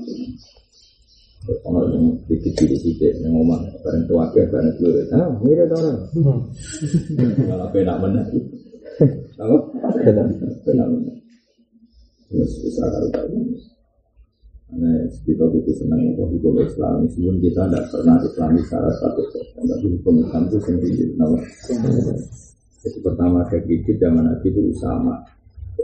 Ono 1.42 1.82
yang 1.90 2.06
dikit 2.30 2.54
dikit 2.54 2.80
dikit 2.86 3.18
yang 3.18 3.34
ngomong 3.34 3.66
bareng 3.82 4.06
tua 4.06 4.30
ke 4.30 4.46
bareng 4.46 4.78
dulu 4.78 5.02
ah 5.10 5.30
mirip 5.42 5.74
orang. 5.74 5.98
Malah 7.50 7.68
penak 7.74 7.98
mana 7.98 8.22
apa? 9.42 9.58
Fenomena. 10.62 11.14
Terus 12.30 12.52
bisa 12.62 12.84
kalau 12.86 13.10
tahu. 13.10 13.42
Karena 14.72 15.04
kita 15.28 15.44
butuh 15.52 15.76
senang 15.76 16.00
itu 16.00 16.24
hukum 16.24 16.64
Islam, 16.64 17.04
meskipun 17.04 17.44
kita 17.44 17.68
tidak 17.68 17.92
pernah 17.92 18.16
Islami 18.24 18.60
secara 18.64 18.88
satu 19.04 19.20
tapi 19.68 19.88
hukum 20.00 20.24
Islam 20.24 20.48
itu 20.48 20.58
sendiri. 20.64 21.06
Nama. 21.20 21.38
Jadi 22.82 23.00
pertama 23.04 23.44
ada 23.44 23.60
kredit 23.60 24.00
zaman 24.00 24.32
Nabi 24.32 24.48
itu 24.48 24.72
Usama. 24.72 25.28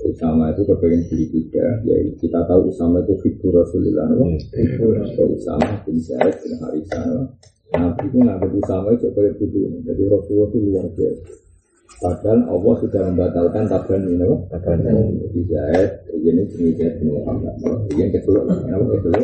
Usama 0.08 0.56
itu 0.56 0.64
kepengen 0.64 1.04
beli 1.12 1.26
tiga, 1.36 1.84
ya 1.84 2.00
kita 2.16 2.40
tahu 2.48 2.72
Usama 2.72 3.04
itu 3.04 3.12
fitur 3.20 3.60
Rasulullah, 3.60 4.08
fitur 4.56 4.96
Usama 5.36 5.84
bin 5.84 6.00
Zaid 6.00 6.40
bin 6.40 6.56
Harisah. 6.64 7.28
Nabi 7.76 8.08
itu 8.08 8.18
nggak 8.24 8.40
Usama 8.56 8.96
itu 8.96 9.12
kayak 9.12 9.36
butuh, 9.36 9.84
jadi 9.84 10.04
Rasulullah 10.08 10.48
itu 10.48 10.58
luar 10.64 10.88
biasa. 10.96 11.47
Padahal 11.88 12.40
Allah 12.46 12.76
sudah 12.84 13.02
membatalkan 13.10 13.64
taban 13.66 14.06
ini, 14.06 14.22
apa? 14.22 14.36
Taban 14.54 14.78
Jadi 14.86 15.42
Zaid, 15.50 15.90
ini 16.14 16.44
jenis 16.46 16.78
Zaid 16.78 16.94
bin 17.02 17.16
Muhammad. 17.16 17.56
Yang 17.96 18.22
kedua, 18.22 18.46
apa 18.46 18.84
kedua? 19.02 19.18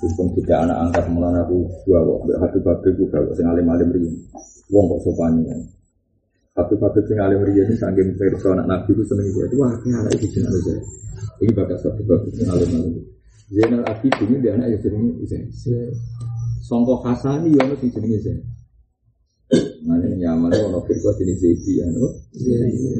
Hukum 0.00 0.32
tidak 0.32 0.64
anak 0.64 0.76
angkat 0.88 1.04
mulai 1.12 1.44
aku 1.44 1.60
dua 1.84 2.00
kok, 2.00 2.20
hati 2.40 2.58
babek 2.64 2.92
juga 2.96 3.20
kok, 3.20 3.36
sing 3.36 3.44
alim 3.44 3.68
alim. 3.68 3.88
Wong 4.72 4.84
kok 4.96 5.00
sopan. 5.04 5.44
Hati 6.56 6.74
babek 6.80 7.04
sing 7.04 7.20
alim 7.20 7.44
riyin 7.44 7.68
ini 7.68 7.76
sanggeng 7.76 8.08
versi 8.16 8.48
anak 8.48 8.64
nabi 8.64 8.96
itu 8.96 9.04
seneng 9.04 9.28
dia. 9.28 9.44
Wah, 9.60 9.72
ini 9.84 9.92
anak 9.92 10.12
itu 10.16 10.40
Zaid. 10.40 10.80
Ini 11.44 11.52
bakat 11.52 11.78
satu 11.84 12.00
babek 12.08 12.32
sing 12.32 12.48
alim 12.48 12.70
alim. 12.80 12.94
Zainal 13.50 13.82
Abidin 13.84 14.28
ini 14.30 14.36
dia 14.40 14.56
anak 14.56 14.68
yang 14.72 15.12
Zaid. 15.52 15.92
Songkok 16.64 17.04
Hasan 17.04 17.44
ini 17.44 17.60
yang 17.60 17.68
Zaid. 17.76 18.40
Mana 19.90 20.06
nyaman 20.06 20.54
itu 20.54 20.70
ono 20.70 20.78
firqah 20.86 21.14
jenis 21.18 21.42
Zaidi 21.42 21.82
ya, 21.82 21.86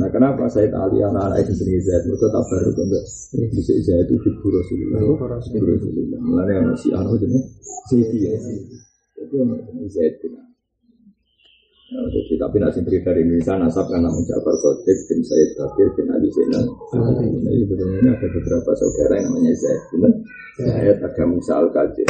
Nah 0.02 0.10
kenapa 0.10 0.50
Said 0.50 0.74
Ali 0.74 0.98
anak-anak 0.98 1.46
itu 1.46 1.54
jenis 1.62 1.86
Zaid? 1.86 2.02
Mereka 2.02 2.26
tak 2.34 2.42
baru 2.50 2.70
kan 2.74 2.86
bisa 3.54 3.72
Zaid 3.78 4.10
itu 4.10 4.18
figur 4.26 4.50
Rasulullah, 4.58 4.98
figur 5.38 5.70
Rasulullah. 5.70 6.18
Mana 6.18 6.50
yang 6.50 6.74
si 6.74 6.90
anu 6.90 7.14
jenis 7.14 7.46
Zaidi 7.86 8.26
ya. 8.26 8.34
Itu 9.22 9.34
ono 9.38 9.54
Zaid 9.86 10.18
Nah, 11.90 12.06
jadi, 12.06 12.38
tapi 12.38 12.62
nasi 12.62 12.86
cerita 12.86 13.10
dari 13.10 13.26
Indonesia 13.26 13.58
nasab 13.58 13.90
karena 13.90 14.06
Ja'far 14.06 14.54
Sodik 14.62 14.94
bin 15.10 15.26
Said 15.26 15.58
Bakir 15.58 15.90
bin 15.98 16.06
Ali 16.14 16.30
Zainal. 16.30 16.62
Jadi 17.42 17.66
sebenarnya 17.66 18.14
ada 18.14 18.26
beberapa 18.30 18.70
saudara 18.78 19.18
yang 19.18 19.26
namanya 19.34 19.52
Zaid. 19.58 19.82
Zaid 20.62 20.98
ada 21.02 21.22
Musa 21.26 21.58
Al 21.58 21.66
Qadir. 21.74 22.06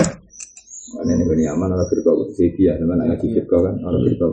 Karena 0.91 1.13
ini 1.15 1.25
gini 1.27 1.45
aman 1.47 1.71
orang 1.71 1.87
firqa 1.87 2.13
sisi 2.35 2.67
ya, 2.67 2.75
teman 2.75 2.99
ngaji 2.99 3.27
firqa 3.31 3.57
kan 3.63 3.75
orang 3.79 4.03
firqa 4.11 4.27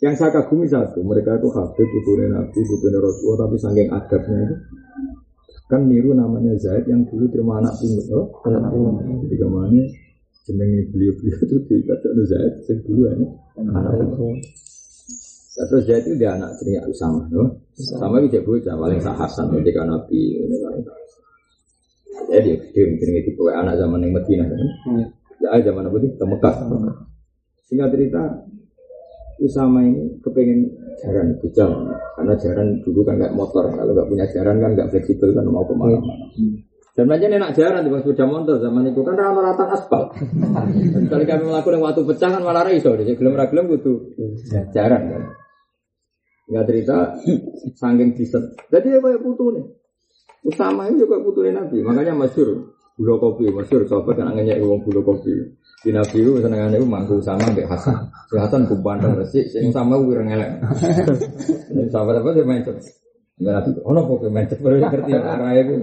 Yang 0.00 0.14
saya 0.16 0.30
kagumi 0.32 0.64
satu, 0.64 1.04
mereka 1.04 1.36
itu 1.36 1.52
habib, 1.52 1.84
putune 1.84 2.32
nabi, 2.32 2.60
putune 2.64 2.98
rasulullah, 2.98 3.44
tapi 3.44 3.56
saking 3.60 3.88
adabnya 3.92 4.38
itu 4.48 4.56
kan 5.70 5.86
niru 5.86 6.10
namanya 6.18 6.50
Zaid 6.58 6.90
yang 6.90 7.06
dulu 7.06 7.30
terima 7.30 7.62
anak 7.62 7.78
pungut 7.78 8.06
oh 8.10 8.26
anak 8.42 8.74
pungut. 8.74 9.06
Jadi 9.22 9.34
ke 9.38 9.46
mana 9.46 9.82
jenenge 10.42 10.80
beliau-beliau 10.90 11.38
itu 11.46 11.56
di 11.70 11.76
kata 11.86 12.08
Zaid 12.26 12.52
yang 12.66 12.78
dulu 12.82 13.00
ya 13.06 13.12
anak 13.62 13.82
pungut. 14.18 14.42
Terus 15.54 15.82
Zaid 15.86 16.02
itu 16.10 16.18
dia 16.18 16.34
anak 16.34 16.58
jenenge 16.58 16.90
Usama 16.90 17.22
no? 17.30 17.62
sama 17.78 18.18
itu 18.18 18.42
bocah 18.42 18.74
paling 18.74 18.98
sah 18.98 19.14
Hasan 19.14 19.54
ketika 19.62 19.86
Nabi 19.86 20.42
jadi 22.30 22.52
dia 22.74 22.84
jenenge 22.98 23.22
tipe 23.26 23.42
anak 23.50 23.78
zaman 23.78 24.02
yang 24.02 24.12
Medina 24.14 24.44
kan? 24.46 24.60
Ya 25.40 25.58
zaman 25.62 25.88
apa 25.88 25.96
sih? 26.02 26.10
Ke 26.18 26.24
Mekah. 26.26 26.54
Singkat 27.66 27.88
cerita 27.94 28.22
Usama 29.40 29.80
ini 29.80 30.20
kepengen 30.20 30.68
jaran 31.00 31.32
bujang. 31.40 31.72
Karena 32.18 32.34
jaran 32.36 32.68
dulu 32.84 33.00
kan 33.08 33.16
nggak 33.16 33.32
motor 33.32 33.72
kalau 33.72 33.92
nggak 33.96 34.08
punya 34.10 34.26
jaran 34.28 34.60
kan 34.60 34.76
nggak 34.76 34.90
fleksibel 34.92 35.32
kan 35.32 35.48
mau 35.48 35.64
ke 35.64 35.72
mana-mana. 35.72 36.28
Dan 36.92 37.06
aja 37.08 37.26
enak 37.30 37.56
jaran 37.56 37.86
di 37.86 37.90
sepeda 37.94 38.28
motor 38.28 38.60
zaman 38.60 38.92
itu 38.92 39.00
kan 39.00 39.16
rata-rata 39.16 39.64
aspal. 39.72 40.12
Kali 41.10 41.24
kami 41.24 41.44
melakukan 41.48 41.80
waktu 41.80 42.02
pecah 42.04 42.28
kan 42.36 42.42
malah 42.44 42.68
raiso 42.68 42.92
jadi 42.92 43.16
gelem 43.16 43.38
ragilem 43.38 43.70
butuh 43.72 43.96
jaran 44.76 45.02
kan? 45.08 45.22
Nggak 46.50 46.64
cerita 46.66 46.96
sangking 47.80 48.12
diset 48.18 48.42
jadi 48.68 48.98
ya 48.98 48.98
kayak 48.98 49.22
putu 49.22 49.54
nih 49.54 49.64
Usama 50.40 50.88
ini 50.88 51.04
juga 51.04 51.20
putu 51.20 51.44
nabi 51.48 51.84
makanya 51.84 52.16
masyur 52.16 52.72
bulu 52.96 53.16
kopi 53.20 53.48
masyur 53.52 53.84
sahabat 53.84 54.16
kan 54.20 54.32
anginnya 54.32 54.60
uang 54.60 54.84
bulu 54.84 55.00
kopi 55.04 55.32
di 55.80 55.90
Nabi 55.96 56.20
itu 56.20 56.36
senengannya 56.44 56.76
itu 56.76 56.84
mangku 56.84 57.16
sama 57.24 57.48
Mbak 57.56 57.72
Hasan. 57.72 58.12
Si 58.28 58.36
Hasan 58.36 58.68
kubanteng 58.68 59.16
resik, 59.16 59.48
sing 59.48 59.72
sama 59.72 59.96
gue 59.96 60.12
ngelek. 60.12 60.60
Ini 61.72 61.88
sahabat 61.88 62.20
apa 62.20 62.36
sih 62.36 62.44
main. 62.44 62.60
Mbak 63.40 63.52
Nabi, 63.56 63.68
oh 63.88 63.92
no 63.96 64.04
kok 64.04 64.28
main 64.28 64.44
cepet 64.44 64.60
baru 64.60 64.76
ngerti 64.76 65.12
arah 65.16 65.56
itu. 65.56 65.74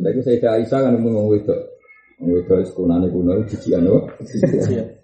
Lagi 0.00 0.20
saya 0.24 0.48
Aisyah 0.56 0.80
kan 0.80 0.96
ngomong 0.96 1.36
itu, 1.36 1.52
ngomong 2.24 2.40
itu 2.40 2.54
sekunane 2.72 3.12
kuno 3.12 3.44
cici 3.44 3.76
anu. 3.76 4.08
Itu 4.24 4.95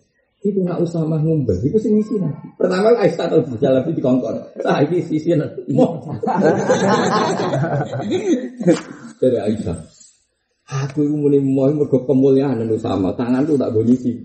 nggak 0.51 0.83
usah 0.83 1.07
mah 1.07 1.23
ngumbel, 1.23 1.55
itu 1.63 1.79
sih 1.79 1.95
misi 1.95 2.19
nanti. 2.19 2.51
Pertama 2.59 2.91
Aisyah 2.99 3.31
tahu 3.31 3.55
berjalan 3.55 3.87
di 3.95 4.03
kongkon, 4.03 4.35
nah 4.67 4.83
ini 4.83 4.99
sisi 5.07 5.39
nanti. 5.39 5.63
Dari 9.23 9.39
Aisyah. 9.39 9.79
Aku 10.73 11.05
itu 11.05 11.15
muni 11.15 11.39
mau 11.39 11.71
mergo 11.71 12.03
kemuliaan 12.03 12.59
itu. 12.65 12.81
Tangan 12.83 13.45
tuh 13.47 13.55
tak 13.61 13.71
bunyi 13.71 13.95
sih. 13.95 14.19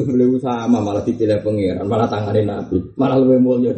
Beliau 0.00 0.40
sama 0.40 0.80
malah 0.80 1.04
dipilih 1.04 1.44
pengiran, 1.44 1.84
malah 1.84 2.08
tangannya 2.08 2.48
nabi, 2.48 2.80
malah 2.96 3.20
lebih 3.20 3.36
mulia. 3.36 3.76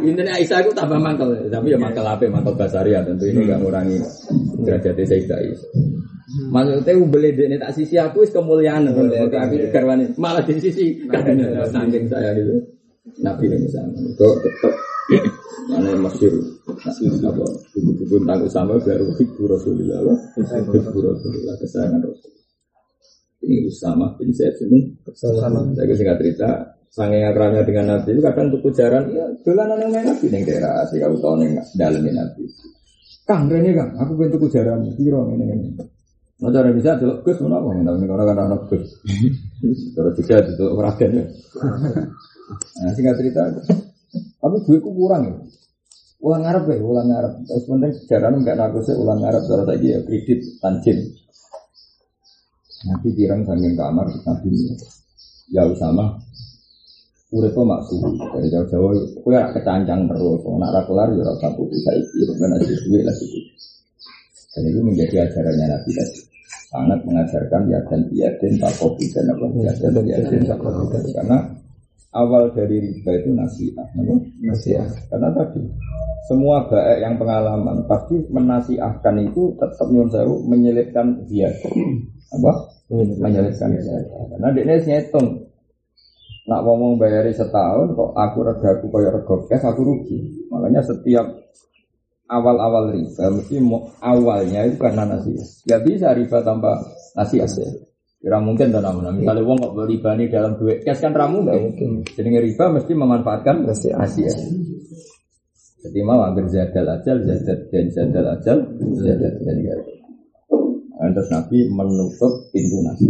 Ini 0.00 0.16
Aisyah 0.16 0.64
itu 0.64 0.72
tambah 0.72 0.96
mantel, 0.96 1.52
tapi 1.52 1.74
ya 1.74 1.76
mantel 1.76 2.08
apa? 2.08 2.24
Mantel 2.24 2.56
basaria 2.56 3.04
tentu 3.04 3.28
ini 3.28 3.44
nggak 3.44 3.60
ngurangi 3.60 4.00
derajat 4.64 4.96
Sayyidah 4.96 5.36
Aisyah. 5.36 5.70
Maksudnya 6.26 6.98
beli 7.06 7.30
ini 7.38 7.54
tak 7.54 7.70
sisi 7.70 7.94
aku 8.02 8.26
is 8.26 8.34
kemuliaan, 8.34 8.90
aku 8.90 9.06
karwani 9.70 10.10
malah 10.18 10.42
di 10.42 10.58
sisi 10.58 11.06
karena 11.06 11.62
saking 11.70 12.10
saya 12.10 12.34
gitu. 12.34 12.58
Nabi 13.22 13.46
ini 13.46 13.70
sama, 13.70 13.94
kok 14.18 14.34
tetap 14.42 14.74
Mana 15.70 15.98
masyur? 15.98 16.34
Apa? 16.66 17.46
Buku-buku 17.74 18.22
tentang 18.22 18.42
Usama 18.42 18.74
baru 18.78 19.06
Hibbu 19.18 19.42
Rasulullah 19.50 20.02
Hibbu 20.38 20.98
Rasulullah 20.98 21.54
kesayangan 21.58 22.02
Rasul. 22.02 22.32
Ini 23.46 23.70
Usama 23.70 24.10
bin 24.18 24.30
Zaid 24.34 24.54
ini 24.66 24.94
Usama. 25.06 25.62
Saya 25.74 25.94
singkat 25.94 26.18
cerita 26.18 26.50
Sanging 26.86 27.28
akrabnya 27.28 27.66
dengan 27.66 27.98
Nabi 27.98 28.14
itu 28.14 28.22
kadang 28.24 28.46
untuk 28.48 28.72
ujaran 28.72 29.04
Ya 29.10 29.26
dolanan 29.42 29.84
yang 29.84 29.90
main 29.90 30.06
Nabi 30.06 30.26
Ini 30.32 30.48
daerah 30.48 30.86
kamu 30.86 31.18
tahu 31.18 31.34
nih 31.42 31.48
Dalamnya 31.76 32.12
Nabi. 32.14 32.42
Kang 33.26 33.50
ini 33.50 33.70
kang 33.74 33.90
Aku 34.00 34.12
bentuk 34.14 34.46
ujaran 34.46 34.86
Kiro 34.94 35.28
ini 35.34 35.44
ini 35.44 35.95
Nah 36.36 36.52
cara 36.52 36.68
bisa 36.72 37.00
delok 37.00 37.24
Gus 37.24 37.40
mana 37.40 37.64
apa 37.64 37.68
Tapi 37.72 38.04
orang 38.12 38.26
kan 38.28 38.38
anak 38.44 38.60
Gus 38.68 38.84
Cara 39.96 40.08
juga 40.12 40.36
delok 40.44 40.80
Raden 40.80 41.10
ya 41.16 41.24
Nah 42.80 42.92
singkat 42.92 43.14
cerita 43.18 43.40
Tapi 44.14 44.56
duitku 44.68 44.90
kurang 44.92 45.22
ya 45.26 45.34
ulang 46.26 46.44
Arab 46.48 46.64
ya, 46.66 46.76
ulang 46.80 47.08
Arab. 47.12 47.32
Terus 47.44 47.64
penting 47.68 47.92
sejarah 47.92 48.32
enggak 48.32 48.56
sih 48.82 48.96
ulang 48.96 49.20
Arab 49.22 49.42
cara 49.44 49.62
tadi 49.68 49.86
ya 49.92 49.98
kredit 50.02 50.40
tanjim. 50.58 50.98
Nanti 52.86 53.08
dirang 53.16 53.42
sambil 53.42 53.72
kamar 53.74 54.06
nanti 54.26 54.48
ya 55.50 55.62
sama 55.78 56.18
Urip 57.26 57.58
maksud 57.58 58.22
dari 58.38 58.46
jauh-jauh, 58.54 59.18
kue 59.18 59.34
rak 59.34 59.50
kecancang 59.50 60.06
terus, 60.06 60.46
nak 60.46 60.70
rak 60.70 60.86
kelar 60.86 61.10
ya 61.10 61.26
rak 61.26 61.42
satu 61.42 61.66
bisa 61.66 61.90
kan 62.38 62.54
aja 62.54 62.70
duit 62.86 63.02
lah. 63.02 63.16
Dan 64.54 64.62
itu 64.70 64.78
menjadi 64.78 65.26
ajarannya 65.26 65.66
Nabi 65.74 65.90
tadi. 65.90 66.20
Sangat 66.76 67.00
mengajarkan 67.08 67.72
ya 67.72 67.80
dan 68.36 68.52
kopi 68.76 69.08
dan 69.08 69.32
apa? 69.32 69.44
Ya 69.64 69.72
dan 69.80 69.96
dan 69.96 70.42
tak 70.44 70.58
kopi 70.60 71.08
karena 71.16 71.38
awal 72.12 72.52
dari 72.52 72.84
riba 72.84 73.16
itu 73.16 73.32
nasihat, 73.32 73.88
nasihat. 74.44 74.84
Karena 75.08 75.32
tadi 75.32 75.64
semua 76.28 76.68
baik 76.68 77.00
yang 77.00 77.16
pengalaman 77.16 77.80
pasti 77.88 78.20
menasihatkan 78.28 79.24
itu 79.24 79.56
tetap 79.56 79.88
nyuwun 79.88 80.12
sewu 80.12 80.34
menyelipkan 80.44 81.16
dia 81.24 81.48
apa? 82.28 82.52
Menyelipkan. 82.92 83.72
Dia 83.72 83.96
karena 84.36 84.48
dia 84.52 84.76
ngitung. 84.76 85.48
Nak 86.46 86.60
ngomong 86.62 87.00
bayari 87.00 87.34
setahun 87.34 87.96
kok 87.96 88.10
aku 88.14 88.38
rega 88.46 88.68
aku 88.78 88.86
kaya 88.92 89.10
rega 89.16 89.56
aku 89.64 89.80
rugi. 89.80 90.46
Makanya 90.52 90.84
setiap 90.84 91.26
awal-awal 92.26 92.90
riba 92.90 93.24
mesti 93.30 93.56
awalnya 94.02 94.66
itu 94.66 94.76
karena 94.78 95.04
nasihat 95.06 95.48
nggak 95.66 95.82
bisa 95.86 96.06
riba 96.14 96.38
tanpa 96.42 96.70
nasihat 97.14 97.50
ya 97.58 97.68
Kira 98.26 98.42
mungkin 98.42 98.74
dan 98.74 98.82
namun 98.82 99.22
misalnya 99.22 99.44
wong 99.46 99.54
kok 99.60 99.86
riba 99.86 100.18
ini 100.18 100.26
dalam 100.26 100.58
duit 100.58 100.82
cash 100.82 100.98
kan 100.98 101.14
ramu 101.14 101.46
nggak 101.46 101.62
mungkin. 101.62 102.02
Jadi 102.02 102.26
riba 102.26 102.74
mesti 102.74 102.92
memanfaatkan 102.96 103.62
nasihat. 103.62 104.08
Jadi 105.86 105.98
mau 106.02 106.18
ambil 106.26 106.50
zadal 106.50 106.90
ajal, 106.90 107.22
zadal 107.22 107.58
dan 107.70 107.86
zadal 107.94 108.26
ajal, 108.34 108.58
zadal 108.98 109.34
dan 109.46 109.56
gadal. 109.62 109.96
Nah, 110.96 111.12
terus 111.14 111.28
Nabi 111.30 111.70
menutup 111.70 112.32
pintu 112.50 112.82
nasi. 112.82 113.06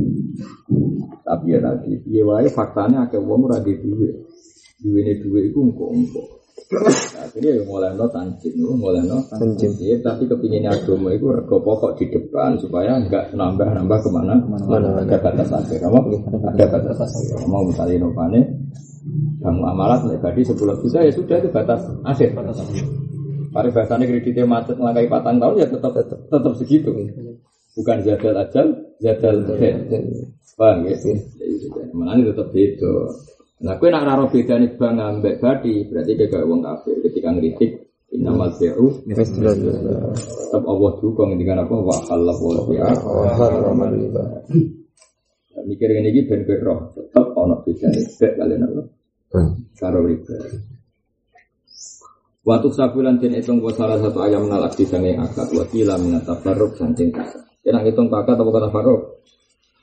Tapi 1.25 1.55
ya 1.55 1.65
tadi, 1.65 1.97
iya 2.13 2.23
wae 2.27 2.53
faktanya 2.53 3.09
agak 3.09 3.25
wong 3.25 3.49
ora 3.49 3.63
duit. 3.65 3.81
Duit 4.85 5.05
ini 5.07 5.17
duit 5.25 5.49
itu 5.49 5.59
engkau. 5.65 5.97
Akhirnya 7.21 7.53
ya 7.61 7.63
mulai 7.69 7.93
no 7.95 8.09
tanjim, 8.11 8.57
mulai 8.59 9.05
no 9.05 9.23
tanjim. 9.29 9.71
Ya, 9.79 10.01
tapi 10.03 10.27
kepinginnya 10.27 10.73
agama 10.73 11.13
itu 11.13 11.29
rego 11.31 11.63
pokok 11.63 12.01
di 12.01 12.11
depan 12.11 12.57
supaya 12.59 12.97
enggak 12.97 13.31
nambah 13.37 13.77
nambah 13.77 13.99
ke 14.03 14.09
mana 14.11 14.35
mana 14.49 14.99
ada 15.05 15.17
batas 15.21 15.53
akhir. 15.53 15.85
Kamu 15.85 16.01
ada 16.57 16.65
batas 16.67 16.99
akhir. 16.99 17.45
Kamu 17.45 17.71
misalnya 17.71 18.03
novane 18.03 18.41
kamu 19.45 19.63
amalat 19.63 20.01
tadi 20.19 20.41
sepuluh 20.43 20.75
juta 20.83 21.05
ya 21.07 21.13
sudah 21.15 21.37
itu 21.39 21.49
batas 21.53 21.87
akhir. 22.03 22.35
Pada 23.55 23.69
bahasanya 23.73 24.05
kreditnya 24.05 24.45
macet 24.45 24.77
melangkai 24.77 25.09
patang 25.09 25.41
tahun 25.41 25.61
ya 25.61 25.67
tetap 25.71 25.93
tetap, 25.97 26.19
tetap 26.29 26.53
segitu. 26.61 26.93
Bukan 27.77 28.01
jadal 28.05 28.37
ajal, 28.37 28.67
jadal 29.01 29.37
Paham 30.57 30.89
ya? 30.89 30.97
Mana 31.93 32.21
tetap 32.21 32.49
itu. 32.57 32.93
Nah, 33.57 33.81
kue 33.81 33.89
nak 33.89 34.05
raro 34.05 34.29
beda 34.29 34.61
nih 34.61 34.77
bang 34.77 35.01
ambek 35.01 35.41
badi, 35.41 35.89
berarti 35.89 36.13
dia 36.13 36.29
gak 36.29 36.45
uang 36.45 36.61
kafir. 36.61 37.01
Ketika 37.01 37.33
ngeritik 37.33 37.87
Innamal 38.15 38.55
bi'u 38.55 39.03
Tetap 39.03 40.63
Allah 40.63 40.93
juga 41.03 41.23
ngendikan 41.27 41.59
apa? 41.59 41.75
Wa 41.75 41.97
halal 42.07 42.39
wa 42.39 42.63
bi'a 42.71 42.91
Mikir 45.67 45.91
ini 45.91 46.15
ini 46.15 46.23
ben 46.31 46.47
roh 46.63 46.95
Tetap 46.95 47.35
ono 47.35 47.59
beda 47.67 47.91
nih 47.91 48.05
Bek 48.15 48.33
kalian 48.39 48.63
apa 48.63 48.83
Karo 49.75 50.07
riba 50.07 50.37
Waktu 52.47 52.69
sabulan 52.71 53.19
dan 53.19 53.35
hitung 53.35 53.59
salah 53.75 53.99
satu 53.99 54.23
ayam 54.23 54.47
menalak 54.47 54.79
di 54.79 54.87
sangai 54.87 55.19
akad. 55.19 55.51
Wakila 55.51 55.99
minata 55.99 56.39
faruk 56.39 56.79
sancing 56.79 57.11
kasar. 57.11 57.43
Kena 57.59 57.83
hitung 57.83 58.07
kakak 58.07 58.39
atau 58.39 58.55
kata 58.55 58.71
faruk 58.71 59.27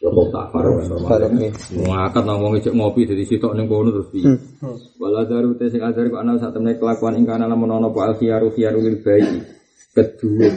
Ya 0.03 0.11
kok 0.11 0.27
tak 0.35 0.45
farok 0.51 0.83
normal. 0.83 1.31
Ngangkat 1.71 2.23
nang 2.27 2.43
wong 2.43 2.59
ijek 2.59 2.75
ngopi 2.75 3.07
dari 3.07 3.23
sitok 3.23 3.55
ning 3.55 3.71
kono 3.71 3.87
terus 3.87 4.11
piye. 4.11 4.35
Wala 4.99 5.23
daru 5.23 5.55
te 5.55 5.71
sing 5.71 5.79
ajar 5.79 6.11
kok 6.11 6.19
ana 6.19 6.35
sak 6.35 6.51
temne 6.51 6.75
kelakuan 6.75 7.15
ing 7.15 7.23
kana 7.23 7.47
lamun 7.47 7.71
ana 7.71 7.87
apa 7.87 8.11
alfiyaru 8.11 8.51
fiyaru 8.51 8.83
lil 8.83 8.99
bayi. 8.99 9.39
Kedua, 9.93 10.49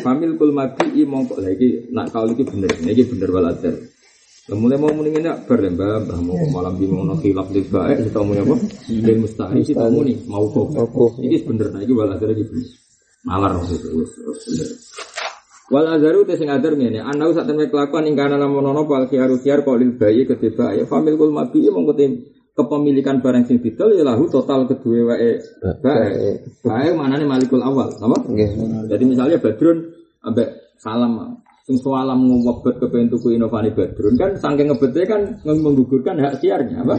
famil 0.00 0.40
kul 0.40 0.50
mati 0.50 0.88
i 0.96 1.04
mongko 1.04 1.44
lagi 1.44 1.92
nak 1.92 2.08
kau 2.08 2.24
iki 2.24 2.40
bener, 2.40 2.72
iki 2.88 3.04
bener 3.04 3.28
walajar. 3.28 3.76
Mulai 4.48 4.80
mau 4.80 4.88
bar 4.88 5.60
ya 5.60 5.68
mbak, 5.68 6.08
mbak 6.08 6.18
mau 6.24 6.40
malam 6.48 6.80
di 6.80 6.88
mau 6.88 7.04
nasi 7.04 7.36
lap 7.36 7.52
di 7.52 7.60
baik, 7.68 8.08
kita 8.08 8.24
mau 8.24 8.32
apa? 8.32 8.56
Dan 8.88 9.20
mustahil 9.20 9.60
kita 9.60 9.92
mau 9.92 10.00
nih 10.00 10.16
mau 10.24 10.48
kok. 10.48 11.20
Ini 11.20 11.36
bener, 11.44 11.68
nah 11.68 11.84
ini 11.84 11.92
walajar 11.92 12.32
lagi 12.32 12.48
malar 13.28 13.60
itu, 13.68 13.92
bener. 13.92 14.68
Wal 15.68 15.84
azaru 15.84 16.24
te 16.24 16.40
sing 16.40 16.48
azar 16.48 16.72
ngene, 16.72 17.04
ana 17.04 17.28
sak 17.36 17.44
temne 17.44 17.68
kelakuan 17.68 18.08
ing 18.08 18.16
kana 18.16 18.40
lamun 18.40 18.64
ana 18.64 18.88
pal 18.88 19.04
kiaru 19.04 19.36
kiar 19.44 19.60
kok 19.64 19.76
lil 19.76 20.00
bayi 20.00 20.24
ketiba 20.24 20.72
ya 20.72 20.88
famil 20.88 21.20
kul 21.20 21.28
mabi 21.28 21.68
mongko 21.68 21.92
kepemilikan 22.58 23.22
barang 23.22 23.46
sing 23.46 23.62
didol 23.62 23.94
ya 23.94 24.02
lahu 24.02 24.26
total 24.26 24.66
kedua 24.66 25.14
wae 25.14 25.38
bae. 25.78 26.42
Bae 26.64 26.88
manane 26.96 27.22
malikul 27.22 27.62
awal, 27.62 27.94
apa? 27.94 28.16
Jadi 28.90 29.04
misalnya 29.06 29.38
Badrun 29.38 29.94
ambek 30.26 30.74
salam 30.82 31.38
sing 31.68 31.76
soalam 31.84 32.24
ngobet 32.24 32.80
kepengen 32.80 33.12
tuku 33.12 33.36
inovasi 33.36 33.76
Badrun 33.76 34.16
kan 34.16 34.32
saking 34.40 34.72
ngebetnya 34.72 35.04
kan 35.04 35.20
menggugurkan 35.44 36.16
hak 36.16 36.40
siarnya 36.40 36.80
apa? 36.80 36.96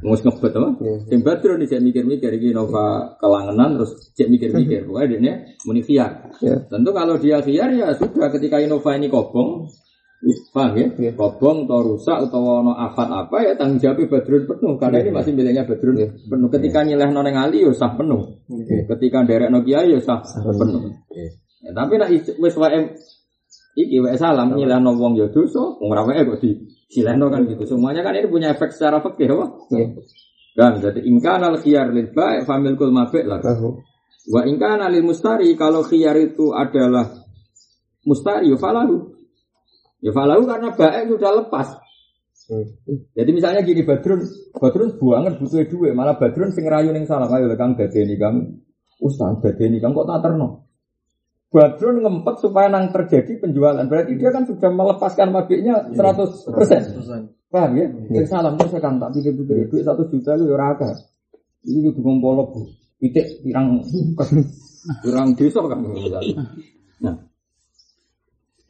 Mau 0.00 0.16
ngebet 0.16 0.52
apa? 0.56 0.70
Sing 1.12 1.20
Badrun 1.20 1.60
cek 1.68 1.84
mikir-mikir 1.84 2.32
iki 2.40 2.56
Innova 2.56 3.20
kelangenan 3.20 3.76
terus 3.76 4.16
cek 4.16 4.32
mikir-mikir 4.32 4.88
pokoknya 4.88 5.20
dia 5.20 5.34
muni 5.68 5.84
khiar. 5.84 6.32
Tentu 6.40 6.90
kalau 6.96 7.20
dia 7.20 7.44
khiar 7.44 7.68
ya 7.76 7.92
sudah 8.00 8.32
ketika 8.32 8.56
Innova 8.64 8.96
ini 8.96 9.12
kobong 9.12 9.68
Paham 10.52 10.76
ya? 10.76 11.12
Kobong 11.16 11.64
atau 11.64 11.80
rusak 11.80 12.28
atau 12.28 12.64
ono 12.64 12.76
afat 12.76 13.08
apa 13.08 13.40
ya 13.40 13.52
tanggung 13.56 13.80
jawab 13.80 14.04
Badrun 14.04 14.44
penuh 14.44 14.76
karena 14.76 15.04
ini 15.04 15.10
masih 15.12 15.32
miliknya 15.36 15.68
Badrun 15.68 15.96
penuh. 16.28 16.48
Ketika 16.48 16.84
nyileh 16.84 17.08
noneng 17.12 17.36
Ali 17.36 17.64
ya 17.64 17.72
sah 17.76 17.92
penuh. 17.92 18.40
Ketika 18.88 19.24
derek 19.24 19.48
Nokia 19.52 19.84
ya 19.84 20.00
sah 20.00 20.20
penuh. 20.32 20.92
Ya, 21.60 21.76
tapi 21.76 22.00
nak 22.00 22.08
wis 22.40 22.56
wae 22.56 22.96
iki 23.78 24.02
wae 24.02 24.16
salam 24.18 24.54
nyilehno 24.54 24.94
wong 24.98 25.18
ya 25.18 25.26
dosa, 25.30 25.62
wong 25.78 25.88
ora 25.90 26.02
wae 26.06 26.22
kok 26.26 26.38
di 26.42 26.50
silehno 26.90 27.30
kan 27.30 27.46
gitu. 27.46 27.62
Semuanya 27.66 28.02
kan 28.02 28.18
ini 28.18 28.26
punya 28.26 28.54
efek 28.54 28.74
secara 28.74 28.98
fikih 29.02 29.30
apa? 29.30 29.46
Kan 30.58 30.82
jadi 30.82 31.00
ingkana 31.06 31.54
al 31.54 31.58
khiyar 31.62 31.94
lil 31.94 32.10
ba'i 32.10 32.42
famil 32.42 32.74
kul 32.74 32.90
mabi' 32.90 33.22
lah. 33.22 33.38
Wa 34.30 34.42
ingkana 34.44 34.90
lil 34.90 35.06
mustari 35.06 35.54
kalau 35.54 35.86
khiyar 35.86 36.18
itu 36.18 36.50
adalah 36.50 37.06
mustari 38.02 38.50
ya 38.50 38.58
falahu. 38.58 39.14
Ya 40.02 40.10
falahu 40.10 40.42
karena 40.48 40.74
baik 40.74 41.12
sudah 41.12 41.32
lepas. 41.44 41.68
Jadi 43.14 43.30
misalnya 43.30 43.62
gini 43.62 43.86
Badrun, 43.86 44.26
Badrun 44.58 44.98
buangan 44.98 45.38
butuh 45.38 45.62
duit, 45.70 45.94
malah 45.94 46.18
Badrun 46.18 46.50
sing 46.50 46.66
rayu 46.66 46.90
ning 46.90 47.06
salah 47.06 47.30
ayo 47.30 47.46
Kang 47.54 47.78
dadeni 47.78 48.18
Kang 48.18 48.58
Ustaz 48.98 49.38
dadeni 49.38 49.78
Kang 49.78 49.94
kok 49.94 50.10
tak 50.10 50.18
terno. 50.26 50.66
Badrun 51.50 52.06
ngempet 52.06 52.34
supaya 52.38 52.70
nang 52.70 52.94
terjadi 52.94 53.42
penjualan. 53.42 53.82
Berarti 53.90 54.14
dia 54.14 54.30
kan 54.30 54.46
sudah 54.46 54.70
melepaskan 54.70 55.34
mabiknya 55.34 55.90
100%. 55.90 56.46
Paham 57.50 57.70
ya? 57.74 57.86
Sing 57.90 58.26
salam 58.30 58.54
terus 58.54 58.78
Kang 58.78 59.02
tak 59.02 59.10
pikir-pikir 59.10 59.66
duit 59.66 59.82
1 59.82 59.98
juta 60.06 60.38
lu 60.38 60.54
ya. 60.54 60.94
Ini 61.66 61.90
kudu 61.90 62.00
ngompolo 62.06 62.54
Bu. 62.54 62.62
Pitik 63.02 63.42
pirang 63.42 63.82
pirang 65.02 65.34
desa 65.34 65.58
kan. 65.66 65.82
Nah, 67.02 67.16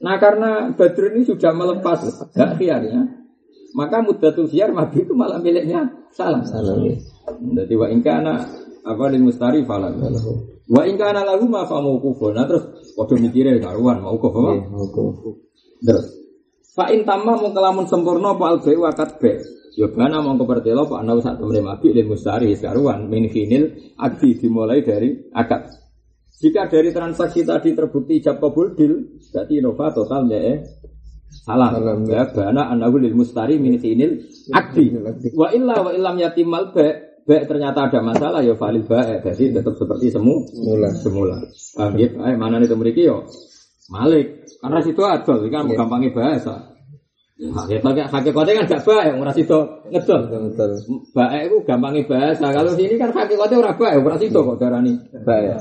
Nah 0.01 0.17
karena 0.17 0.73
Badrun 0.73 1.21
ini 1.21 1.29
sudah 1.29 1.53
melepas 1.53 2.01
hak 2.33 2.57
khiarnya, 2.57 3.05
maka 3.77 4.01
mudatul 4.01 4.49
khiar 4.49 4.73
mati 4.73 5.05
itu 5.05 5.13
malah 5.13 5.37
miliknya 5.37 6.09
salam. 6.09 6.41
Salam. 6.49 6.89
Jadi 7.29 7.75
wa 7.77 7.87
ingkana 7.93 8.49
apa 8.81 9.03
di 9.13 9.21
mustari 9.21 9.61
falam. 9.69 10.01
Wa 10.71 10.87
ingkana 10.87 11.27
lagu 11.27 11.51
ma 11.51 11.67
fa 11.67 11.83
mauqufun. 11.83 12.39
Nah 12.39 12.47
terus 12.47 12.95
padha 12.95 13.19
mikire 13.19 13.59
karuan 13.59 14.07
mauquf 14.07 14.31
apa? 14.31 14.53
Terus 15.83 16.07
fa 16.79 16.95
in 16.95 17.03
tamma 17.03 17.35
mung 17.35 17.51
kelamun 17.51 17.91
sempurna 17.91 18.39
apa 18.39 18.55
albai 18.55 18.79
wa 18.79 18.95
katbe. 18.95 19.43
Ya 19.75 19.91
bana 19.91 20.23
mongko 20.23 20.47
pertelo 20.47 20.87
pak 20.87 21.03
ana 21.03 21.19
sak 21.19 21.43
temene 21.43 21.63
mabik 21.63 21.91
lil 21.91 22.07
mustari 22.07 22.55
karuan 22.55 23.11
min 23.11 23.27
khinil 23.27 23.95
adi 23.99 24.39
dimulai 24.39 24.87
dari 24.87 25.31
akad. 25.35 25.67
Jika 26.39 26.71
dari 26.71 26.95
transaksi 26.95 27.43
tadi 27.43 27.75
terbukti 27.75 28.23
ijab 28.23 28.41
kabul 28.41 28.73
dil, 28.73 29.21
berarti 29.35 29.61
Innova 29.61 29.93
total 29.93 30.31
ya 30.31 30.63
salah. 31.45 31.75
Ya 32.07 32.31
bana 32.31 32.71
anahu 32.71 33.03
lil 33.03 33.19
mustari 33.19 33.59
min 33.59 33.75
sinil 33.79 34.23
akdi. 34.55 34.95
Wa 35.35 35.51
illa 35.51 35.83
wa 35.83 35.91
illam 35.91 36.15
yatimal 36.19 36.71
ba 36.71 37.10
ba 37.27 37.37
ternyata 37.45 37.89
ada 37.91 38.01
masalah 38.01 38.41
ya 38.45 38.55
valid 38.57 38.85
ba 38.87 39.21
berarti 39.21 39.53
tetap 39.53 39.75
seperti 39.77 40.13
semu 40.13 40.47
semula. 40.49 40.89
Semula. 40.95 41.37
Ya? 41.99 42.09
mana 42.39 42.61
itu 42.63 42.75
memiliki 42.77 43.09
yo 43.09 43.27
Malik. 43.91 44.47
Karena 44.63 44.79
situ 44.87 45.03
ada, 45.03 45.35
kan 45.51 45.67
gampangnya 45.67 46.15
bahasa. 46.15 46.70
Hakikat 47.41 48.13
hakikatnya 48.13 48.53
kan 48.53 48.65
gak 48.69 48.85
baik, 48.85 49.17
ora 49.17 49.33
sido 49.33 49.81
ngedol. 49.89 50.29
Baik 51.17 51.41
itu 51.49 51.57
gampangnya 51.65 52.05
bahasa. 52.05 52.53
Kalau 52.53 52.77
sini 52.77 53.01
kan 53.01 53.17
hakikatnya 53.17 53.57
ora 53.57 53.73
baik, 53.81 54.05
ora 54.05 54.21
sido 54.21 54.45
kok 54.45 54.61
darani 54.61 54.93
baik. 55.25 55.57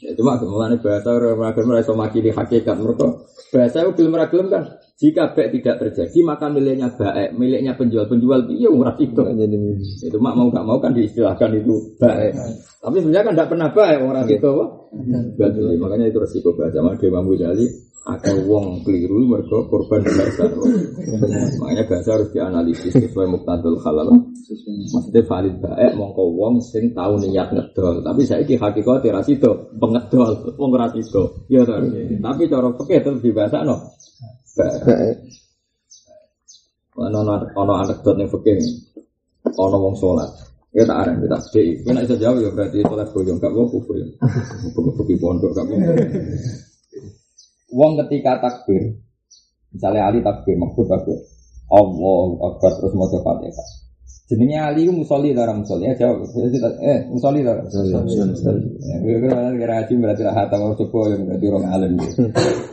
Ya 0.00 0.16
cuma 0.16 0.40
mulane 0.40 0.80
bahasa 0.80 1.12
ora 1.12 1.36
ora 1.36 1.80
iso 1.84 1.92
makili 1.92 2.32
hakikat 2.32 2.80
mereka. 2.80 3.20
Bahasa 3.52 3.84
itu 3.84 4.00
belum 4.00 4.16
ragilem 4.16 4.48
kan. 4.48 4.64
Jika 4.98 5.36
baik 5.36 5.60
tidak 5.60 5.76
terjadi 5.76 6.18
maka 6.24 6.48
miliknya 6.48 6.88
baik, 6.96 7.36
miliknya 7.36 7.76
penjual-penjual 7.76 8.48
iya 8.48 8.72
ora 8.72 8.96
sido. 8.96 9.28
Itu 9.28 10.16
mak 10.24 10.40
mau 10.40 10.48
gak 10.48 10.64
mau 10.64 10.80
kan 10.80 10.96
diistilahkan 10.96 11.52
itu 11.52 12.00
baik. 12.00 12.32
Tapi 12.80 12.96
sebenarnya 13.04 13.28
kan 13.28 13.34
tidak 13.36 13.50
pernah 13.52 13.68
baik 13.76 13.98
orang 14.08 14.24
itu 14.24 14.40
kok. 14.40 14.68
Makanya 15.84 16.08
itu 16.08 16.16
resiko 16.16 16.56
bahasa. 16.56 16.80
Maka 16.80 17.04
Imam 17.04 17.28
Ghazali 17.28 17.68
ada 18.08 18.32
wong 18.48 18.88
keliru 18.88 19.20
mereka 19.28 19.68
korban 19.68 20.00
bahasa 20.00 20.48
makanya 21.60 21.84
bahasa 21.84 22.16
harus 22.16 22.32
dianalisis 22.32 22.96
sesuai 22.96 23.28
muktadul 23.28 23.76
halal 23.84 24.08
maksudnya 24.96 25.22
valid 25.28 25.60
baik 25.60 25.92
mongko 25.92 26.24
wong 26.32 26.56
sing 26.64 26.96
tahu 26.96 27.20
niat 27.20 27.52
ngedol. 27.52 28.00
Tapi 28.00 28.24
saya 28.24 28.40
ki 28.48 28.56
hakikat 28.56 29.04
rasido 29.12 29.68
pengedol 29.76 30.56
wong 30.56 30.72
rasido 30.72 31.44
ya 31.52 31.60
tapi 31.68 32.48
cara 32.48 32.72
pakai 32.72 33.04
itu 33.04 33.10
di 33.20 33.30
bahasa 33.36 33.60
no 33.60 33.76
ono 36.96 37.20
ono 37.60 37.72
anekdot 37.76 38.16
ning 38.16 38.32
fikih. 38.32 38.56
Ono 39.52 39.76
wong 39.76 39.96
sholat 40.00 40.32
Ya 40.68 40.84
tak 40.84 41.00
arah 41.00 41.16
kita 41.16 41.38
sedih. 41.48 41.80
Kita 41.80 42.00
bisa 42.04 42.16
jawab 42.20 42.44
ya 42.44 42.50
berarti 42.52 42.78
sholat 42.84 43.08
boyong 43.16 43.40
gak 43.40 43.52
mau 43.56 43.64
kufur 43.72 43.96
ya. 43.96 44.04
Bukti 44.76 45.16
pondok 45.16 45.56
gak 45.56 45.64
mau. 45.64 45.80
Wong 47.68 48.00
ketika 48.04 48.40
takbir, 48.40 48.96
misalnya 49.72 50.08
Ali 50.08 50.24
takbir, 50.24 50.56
maksud 50.56 50.88
takbir, 50.88 51.20
Allah 51.68 52.24
Akbar 52.48 52.72
terus 52.80 52.92
mau 52.96 53.08
coba 53.12 53.44
ya 53.44 53.52
Jenenge 54.28 54.60
Ali 54.60 54.84
itu 54.84 54.92
musolli 54.92 55.32
darah 55.32 55.56
musolli 55.56 55.88
ya 55.88 55.96
jawab. 55.96 56.28
Eh 56.84 57.08
musolli 57.08 57.40
darah. 57.40 57.64
Musolli. 57.64 58.68
Kira 59.00 59.56
kira 59.56 59.74
haji 59.80 59.92
berarti 59.96 60.20
lah 60.20 60.36
hatam 60.36 60.76
coba 60.76 61.16
yang 61.16 61.24
berarti 61.24 61.46
orang 61.48 61.64
alim. 61.72 61.92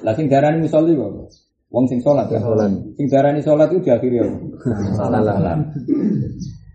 Lah 0.03 0.13
sing 0.19 0.27
darani 0.27 0.67
musolli 0.67 0.99
kok. 0.99 1.31
Wong 1.71 1.87
sing 1.87 2.03
sholat 2.03 2.27
kan. 2.27 2.43
Sing 2.99 3.07
darani 3.07 3.39
sholat 3.39 3.71
itu 3.71 3.87
diakhiri 3.87 4.19
ya. 4.19 4.27
Salah. 4.99 5.23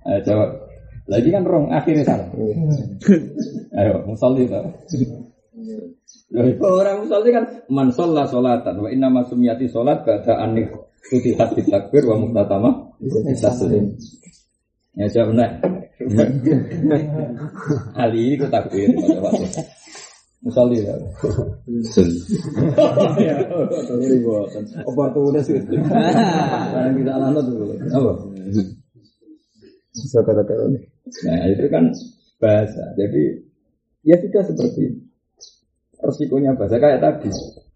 Ayo 0.08 0.20
jawab. 0.24 0.48
Lagi 1.12 1.28
kan 1.28 1.44
rong 1.44 1.68
akhirnya 1.68 2.04
salah. 2.08 2.28
Ayo 3.76 3.92
musolli 4.08 4.48
darah. 4.48 4.72
Orang 6.62 7.04
musolli 7.04 7.30
kan 7.34 7.44
man 7.66 7.90
sholat 7.90 8.30
sholatan 8.30 8.78
wa 8.78 8.88
inna 8.90 9.10
masumiyati 9.10 9.66
sholat 9.66 10.06
ba'da 10.06 10.46
anik 10.46 10.70
tuti 11.10 11.34
hati 11.34 11.66
takbir 11.66 12.06
wa 12.06 12.22
muktatama 12.22 12.70
taslim. 13.40 13.98
Ya 14.94 15.06
jawab 15.10 15.38
nak. 15.38 15.50
Ali 18.02 18.38
itu 18.38 18.46
takbir 18.46 18.94
pada 18.94 19.18
waktu. 19.22 19.46
Musolli 20.40 20.80
ya. 20.80 20.96
Oportunis 24.88 25.46
itu. 25.52 25.72
Yang 25.76 26.94
kita 27.04 27.12
lanut 27.20 27.44
dulu. 27.44 27.76
Apa? 27.76 28.10
Bisa 29.90 30.22
kata-kata 30.22 30.64
Nah 31.26 31.42
itu 31.50 31.66
kan 31.68 31.84
bahasa. 32.40 32.82
Jadi 32.96 33.22
ya 34.06 34.16
sudah 34.16 34.42
seperti 34.46 34.80
itu 34.88 35.09
resikonya 36.00 36.56
bahasa 36.56 36.76
kayak 36.80 37.00
tadi 37.00 37.30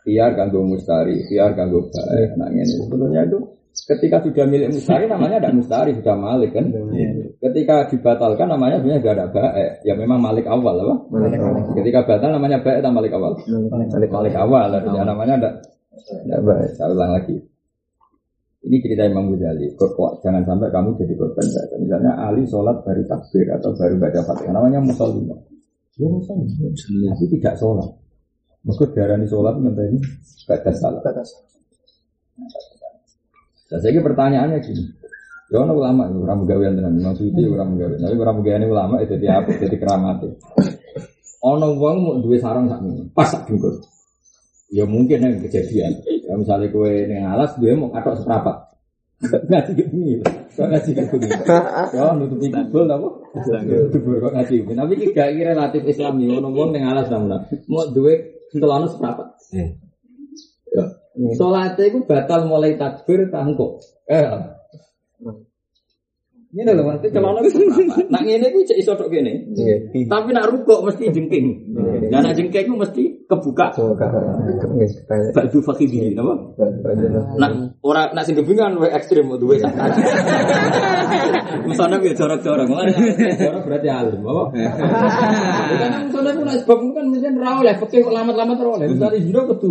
biar 0.05 0.37
ganggu 0.37 0.61
mustari, 0.61 1.17
biar 1.29 1.57
ganggu 1.57 1.81
baik. 1.89 2.31
Nah 2.37 2.49
ini 2.53 2.65
sebetulnya 2.69 3.25
itu 3.25 3.41
ketika 3.75 4.23
sudah 4.23 4.47
milik 4.47 4.69
mustari 4.71 5.05
namanya 5.09 5.41
tidak 5.41 5.55
mustari 5.57 5.91
sudah 5.97 6.17
malik 6.17 6.51
kan. 6.53 6.69
Ketika 7.41 7.89
dibatalkan 7.89 8.47
namanya 8.53 8.79
sebenarnya 8.81 9.01
tidak 9.01 9.15
ada 9.17 9.27
baik. 9.33 9.73
Ya 9.83 9.95
memang 9.97 10.21
malik 10.21 10.45
awal 10.45 10.77
apa? 10.77 10.95
Ketika 11.81 12.05
batal 12.05 12.37
namanya 12.37 12.61
baik 12.61 12.85
atau 12.85 12.93
malik 12.93 13.13
awal? 13.17 13.33
Malik, 13.49 14.11
malik 14.13 14.35
awal. 14.37 14.69
Ya, 14.73 15.03
namanya 15.03 15.35
tidak 15.41 15.55
tidak 16.21 16.41
baik. 16.45 16.71
Saya 16.77 16.93
ulang 16.93 17.13
lagi. 17.17 17.37
Ini 18.65 18.81
cerita 18.81 19.05
Imam 19.05 19.29
Ghazali. 19.29 19.77
Jangan 20.25 20.43
sampai 20.49 20.73
kamu 20.73 20.97
jadi 20.97 21.13
korban 21.21 21.45
bahasa. 21.45 21.77
Misalnya 21.77 22.13
Ali 22.17 22.49
sholat 22.49 22.81
baru 22.81 23.05
takbir 23.05 23.45
atau 23.53 23.77
baru 23.77 24.01
baca 24.01 24.21
fatihah. 24.25 24.53
Namanya 24.57 24.81
musolimah. 24.81 25.37
Ya 26.01 26.09
musolimah. 26.09 27.13
Tapi 27.13 27.25
tidak 27.37 27.61
sholat. 27.61 28.04
Maka 28.65 28.85
darani 28.97 29.29
sholat 29.29 29.61
minta 29.61 29.85
ini 29.85 30.01
batas 30.49 30.81
salah. 30.81 31.01
Nah, 33.75 33.79
saya 33.81 34.01
pertanyaannya 34.01 34.59
gini. 34.65 34.85
Ya 35.53 35.61
ono 35.61 35.77
ulama, 35.77 36.09
orang 36.09 36.43
menggawe 36.43 36.67
tenan, 36.73 36.97
Imam 36.97 37.15
Suyuti 37.15 37.45
orang 37.45 37.77
menggawe. 37.77 37.95
Tapi 38.01 38.17
orang 38.17 38.37
menggawe 38.41 38.67
ulama 38.67 38.97
itu 39.05 39.15
dia 39.21 39.39
apa? 39.39 39.53
Jadi 39.53 39.77
keramat. 39.77 40.25
Ono 41.45 41.67
wong 41.77 41.97
mau 42.01 42.17
dua 42.25 42.41
sarang 42.41 42.73
sak 42.73 42.81
pas 43.13 43.29
sak 43.29 43.45
dengkul. 43.45 43.77
Ya 44.73 44.89
mungkin 44.89 45.21
yang 45.21 45.37
kejadian. 45.45 46.01
Ya 46.25 46.33
misalnya 46.41 46.73
kue 46.73 47.05
dengan 47.05 47.37
alas 47.37 47.53
dua 47.61 47.77
mau 47.77 47.93
katok 47.93 48.25
seperempat. 48.25 48.57
Ngaji 49.53 49.73
ke 49.77 49.85
bengi. 49.89 50.15
Kok 50.57 50.67
ngaji 50.69 50.91
ke 50.91 51.03
bengi. 51.13 51.29
Ya 51.93 52.05
nutupi 52.17 52.47
kubul 52.49 52.89
apa? 52.89 53.09
Kubur 53.93 54.15
kok 54.25 54.33
ngaji. 54.35 54.57
Tapi 54.73 54.93
iki 54.97 55.07
gak 55.13 55.29
iki 55.37 55.43
relatif 55.45 55.83
Islami 55.85 56.33
ngono 56.33 56.49
wong 56.51 56.73
ning 56.73 56.89
alas 56.89 57.13
sampeyan. 57.13 57.45
Mau 57.69 57.85
duwe 57.93 58.34
celana 58.59 58.87
seprapat. 58.87 59.29
Ya. 59.51 59.67
Salate 61.39 61.91
iku 61.91 62.03
batal 62.07 62.51
mulai 62.51 62.75
takbir 62.75 63.31
tangkuk. 63.31 63.83
Eh. 64.11 64.23
Ini 66.55 66.71
lho, 66.71 66.87
nanti 66.87 67.11
celana 67.11 67.43
itu 67.43 67.51
seprapat. 67.55 68.07
Nak 68.11 68.23
ngene 68.27 68.47
iku 68.51 68.59
cek 68.67 68.79
iso 68.79 68.95
tok 68.99 69.11
kene. 69.11 69.55
Tapi 70.07 70.29
nak 70.35 70.51
rukuk 70.51 70.87
mesti 70.87 71.11
jengking. 71.15 71.47
Dan 72.11 72.21
nak 72.23 72.35
jengking 72.35 72.67
itu 72.67 72.75
mesti 72.75 73.05
kebuka. 73.29 73.67
Badu 75.33 75.59
fakhihi, 75.65 76.15
apa? 76.17 76.35
Nak 77.41 77.51
ora 77.81 78.13
nak 78.13 78.25
sing 78.25 78.37
gebingan 78.37 78.77
wae 78.81 78.93
ekstrim 78.93 79.33
duwe 79.37 79.61
sakit. 79.61 79.93
Misalnya 81.65 81.97
gue 82.03 82.13
jorok-jorok, 82.13 82.67
jorok 83.41 83.63
berarti 83.65 83.89
alim, 83.89 84.21
apa? 84.21 84.43
Karena 84.53 85.99
misalnya 86.05 86.33
pun 86.37 86.47
sebab 86.53 86.79
itu 86.83 86.93
kan 86.93 87.05
misalnya 87.09 87.41
rawol 87.41 87.65
lah, 87.65 87.75
pakai 87.81 88.01
lama-lama 88.05 88.53
terus 88.59 88.77
lah. 88.77 88.89
Misalnya 88.91 89.19
jino 89.23 89.41
ketu, 89.49 89.71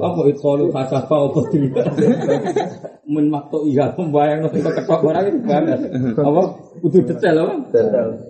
apa 0.00 0.20
itu 0.30 0.40
kalau 0.40 0.66
kasafa 0.72 1.16
apa 1.28 1.40
tidak? 1.52 1.86
Men 3.06 3.30
makto 3.30 3.62
iya, 3.62 3.94
membayang 3.94 4.42
nanti 4.42 4.58
ketok 4.58 5.00
orang 5.06 5.30
itu 5.30 5.38
banget. 5.46 5.78
Apa? 6.26 6.42
Udah 6.82 7.02
detail 7.06 7.36
apa? 7.38 7.54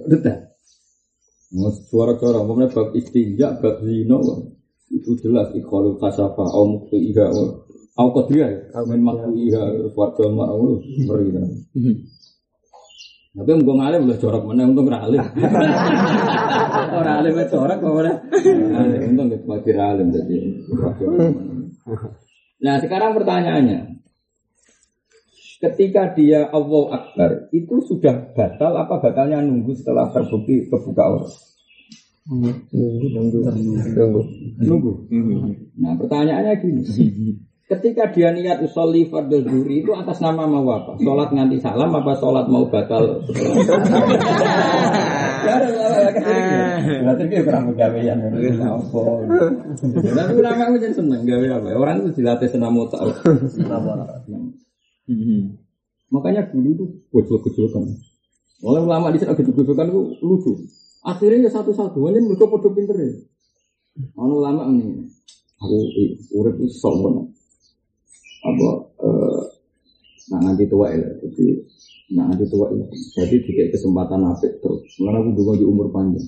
Detail. 0.04 0.45
Mas 1.56 1.88
suara-suara, 1.88 2.44
umpamanya 2.44 2.68
bab 2.68 2.92
istinja, 2.92 3.56
bab 3.56 3.80
zino, 3.80 4.20
itu 4.92 5.16
jelas 5.24 5.56
ikhwalu 5.56 5.96
kasafa, 5.96 6.44
au 6.52 6.68
muktu 6.68 7.00
iya, 7.00 7.32
au 7.96 8.08
kodriya, 8.12 8.76
men 8.84 9.00
maktu 9.00 9.32
iya, 9.40 9.64
warga 9.96 10.28
ma'au, 10.28 10.76
beri 10.84 11.32
Tapi 13.36 13.52
mau 13.60 13.76
ngalim 13.76 14.08
udah 14.08 14.16
corak 14.16 14.42
mana? 14.48 14.64
Untung 14.64 14.88
alim. 14.88 15.20
Orang 16.96 17.16
alim 17.20 17.36
corak 17.52 17.84
kok 17.84 17.92
mana? 17.92 18.12
Untung 19.12 19.28
itu 19.28 19.44
mati 19.44 19.72
alim 19.76 20.08
jadi. 20.08 20.36
Nah 22.64 22.80
sekarang 22.80 23.12
pertanyaannya, 23.12 23.95
ketika 25.70 26.14
dia 26.14 26.46
Allah 26.50 26.84
Akbar 26.94 27.50
itu 27.50 27.82
sudah 27.86 28.30
batal 28.34 28.72
apa 28.78 29.02
batalnya 29.02 29.42
nunggu 29.42 29.74
setelah 29.74 30.10
terbukti 30.14 30.70
kebuka 30.70 31.04
orang? 31.04 31.34
Nunggu, 32.26 33.06
nunggu, 33.14 33.38
nunggu. 33.94 34.22
Nunggu. 34.58 34.92
Nah 35.78 35.94
pertanyaannya 35.94 36.54
gini, 36.58 36.82
Ketika 37.66 38.14
dia 38.14 38.30
niat 38.30 38.62
usolli 38.62 39.10
fardhu 39.10 39.42
zuhri 39.42 39.82
itu 39.82 39.90
atas 39.90 40.22
nama 40.22 40.46
mau 40.46 40.70
apa? 40.70 41.02
Sholat 41.02 41.34
nganti 41.34 41.58
salam 41.58 41.90
apa 41.98 42.14
sholat 42.14 42.46
mau 42.46 42.62
batal? 42.70 43.26
Berarti 47.02 47.22
dia 47.26 47.42
kurang 47.42 47.74
gawean. 47.74 48.22
Tapi 50.14 50.32
ulama 50.38 50.62
itu 50.70 50.78
jangan 50.78 50.94
seneng 50.94 51.26
gawe 51.26 51.46
apa? 51.58 51.68
Orang 51.74 52.06
itu 52.06 52.22
dilatih 52.22 52.46
senam 52.54 52.78
otak. 52.78 53.02
Makanya 56.10 56.50
dulu 56.50 56.70
tuh 56.74 56.88
gojol-gojolkan. 57.10 57.82
Oleh 58.62 58.80
ulama 58.82 59.10
di 59.10 59.18
sana 59.18 59.34
gojol-gojolkan 59.34 59.90
itu 59.90 60.02
lucu. 60.22 60.52
Akhirnya 61.06 61.46
ya 61.46 61.50
satu-satu, 61.54 62.02
hanya 62.10 62.18
mereka 62.18 62.50
podo 62.50 62.70
pinter 62.74 62.98
ya. 62.98 63.10
Ono 64.18 64.42
ulama 64.42 64.66
ini, 64.74 65.06
aku 65.62 65.76
urip 66.34 66.54
itu 66.58 66.74
sombong. 66.74 67.30
Apa 68.46 68.68
eh, 69.02 69.42
nah 70.26 70.38
nanti 70.42 70.66
tua 70.66 70.90
ya 70.90 71.06
jadi 71.22 71.46
nah 72.14 72.26
nanti 72.30 72.46
tua 72.50 72.70
ya. 72.74 72.86
Jadi 73.22 73.36
tidak 73.46 73.78
kesempatan 73.78 74.26
apik 74.26 74.58
terus. 74.58 74.82
Karena 74.98 75.22
aku 75.22 75.30
juga 75.38 75.62
di 75.62 75.64
umur 75.66 75.90
panjang. 75.94 76.26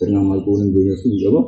Karena 0.00 0.20
ngamal 0.20 0.40
kuning 0.44 0.72
dunia 0.72 0.96
suwi 0.96 1.28
apa? 1.28 1.42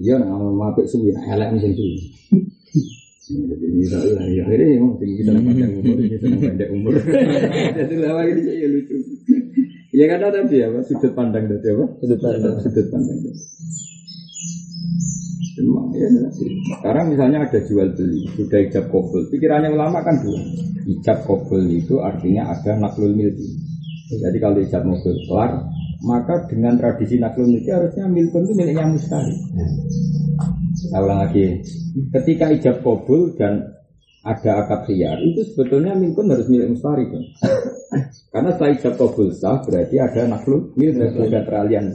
Iya 0.00 0.16
ngamal 0.20 0.76
apik 0.76 0.86
suwi 0.88 1.12
nah 1.16 1.24
elek 1.32 1.56
suwi 1.60 1.96
jadi 3.30 3.84
lah 4.18 4.26
ya 4.28 4.42
akhirnya 4.46 4.66
emang 4.78 4.92
tinggi 4.98 5.14
kita 5.22 5.30
panjang 5.38 5.72
umur 5.78 5.96
kita 6.02 6.26
pendek 6.26 6.68
umur 6.74 6.92
jadi 7.78 7.94
lama 8.02 8.22
ini 8.26 8.40
saya 8.42 8.68
lucu 8.68 8.96
ya 9.90 10.04
karena 10.10 10.28
tapi 10.34 10.56
apa 10.62 10.78
sudut 10.86 11.12
pandang 11.14 11.44
dari 11.46 11.68
apa 11.70 11.84
sudut 12.02 12.18
pandang 12.18 12.54
sudut 12.58 12.86
pandang 12.90 13.18
Memang 15.60 15.92
ya, 15.92 16.08
sekarang 16.80 17.12
misalnya 17.12 17.44
ada 17.44 17.60
jual 17.68 17.92
beli, 17.92 18.24
sudah 18.32 18.64
ijab 18.64 18.88
kobul. 18.88 19.28
Pikirannya 19.28 19.68
ulama 19.68 20.00
kan 20.00 20.16
dua. 20.24 20.40
Ijab 20.88 21.28
kobul 21.28 21.68
itu 21.68 22.00
artinya 22.00 22.48
ada 22.48 22.80
naklul 22.80 23.12
milki. 23.12 23.60
Jadi 24.08 24.40
kalau 24.40 24.56
ijab 24.62 24.88
mobil 24.88 25.20
kelar, 25.28 25.68
maka 26.00 26.48
dengan 26.48 26.80
tradisi 26.80 27.20
naklul 27.20 27.50
milki 27.50 27.68
harusnya 27.68 28.08
milkun 28.08 28.48
itu 28.48 28.54
miliknya 28.56 28.88
mustari. 28.88 29.36
Saya 30.88 31.00
ulang 31.04 31.20
lagi, 31.28 31.60
ketika 32.16 32.48
ijab 32.48 32.80
kobul 32.80 33.36
dan 33.36 33.60
ada 34.24 34.64
akad 34.64 34.88
khiyar, 34.88 35.20
itu 35.20 35.44
sebetulnya 35.52 35.92
milkun 35.92 36.32
harus 36.32 36.48
milik 36.48 36.72
mustari 36.72 37.04
kan? 37.08 37.24
Karena 38.32 38.48
setelah 38.56 38.72
ijab 38.72 38.94
kobul 38.96 39.28
sah, 39.36 39.60
berarti 39.60 39.96
ada 40.00 40.24
naklul 40.24 40.72
milki, 40.80 41.04
ada 41.04 41.44
peralihan. 41.44 41.92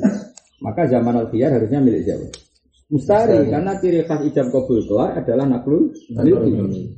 Maka 0.62 0.86
zaman 0.86 1.18
al 1.18 1.28
khiyar 1.34 1.58
harusnya 1.58 1.82
milik 1.82 2.06
siapa? 2.06 2.28
Mustari, 2.86 3.50
karena 3.50 3.82
ciri 3.82 4.06
khas 4.06 4.22
ijab 4.30 4.54
kabul 4.54 4.86
keluar 4.86 5.18
adalah 5.18 5.50
naklul 5.50 5.90
milki. 6.22 6.94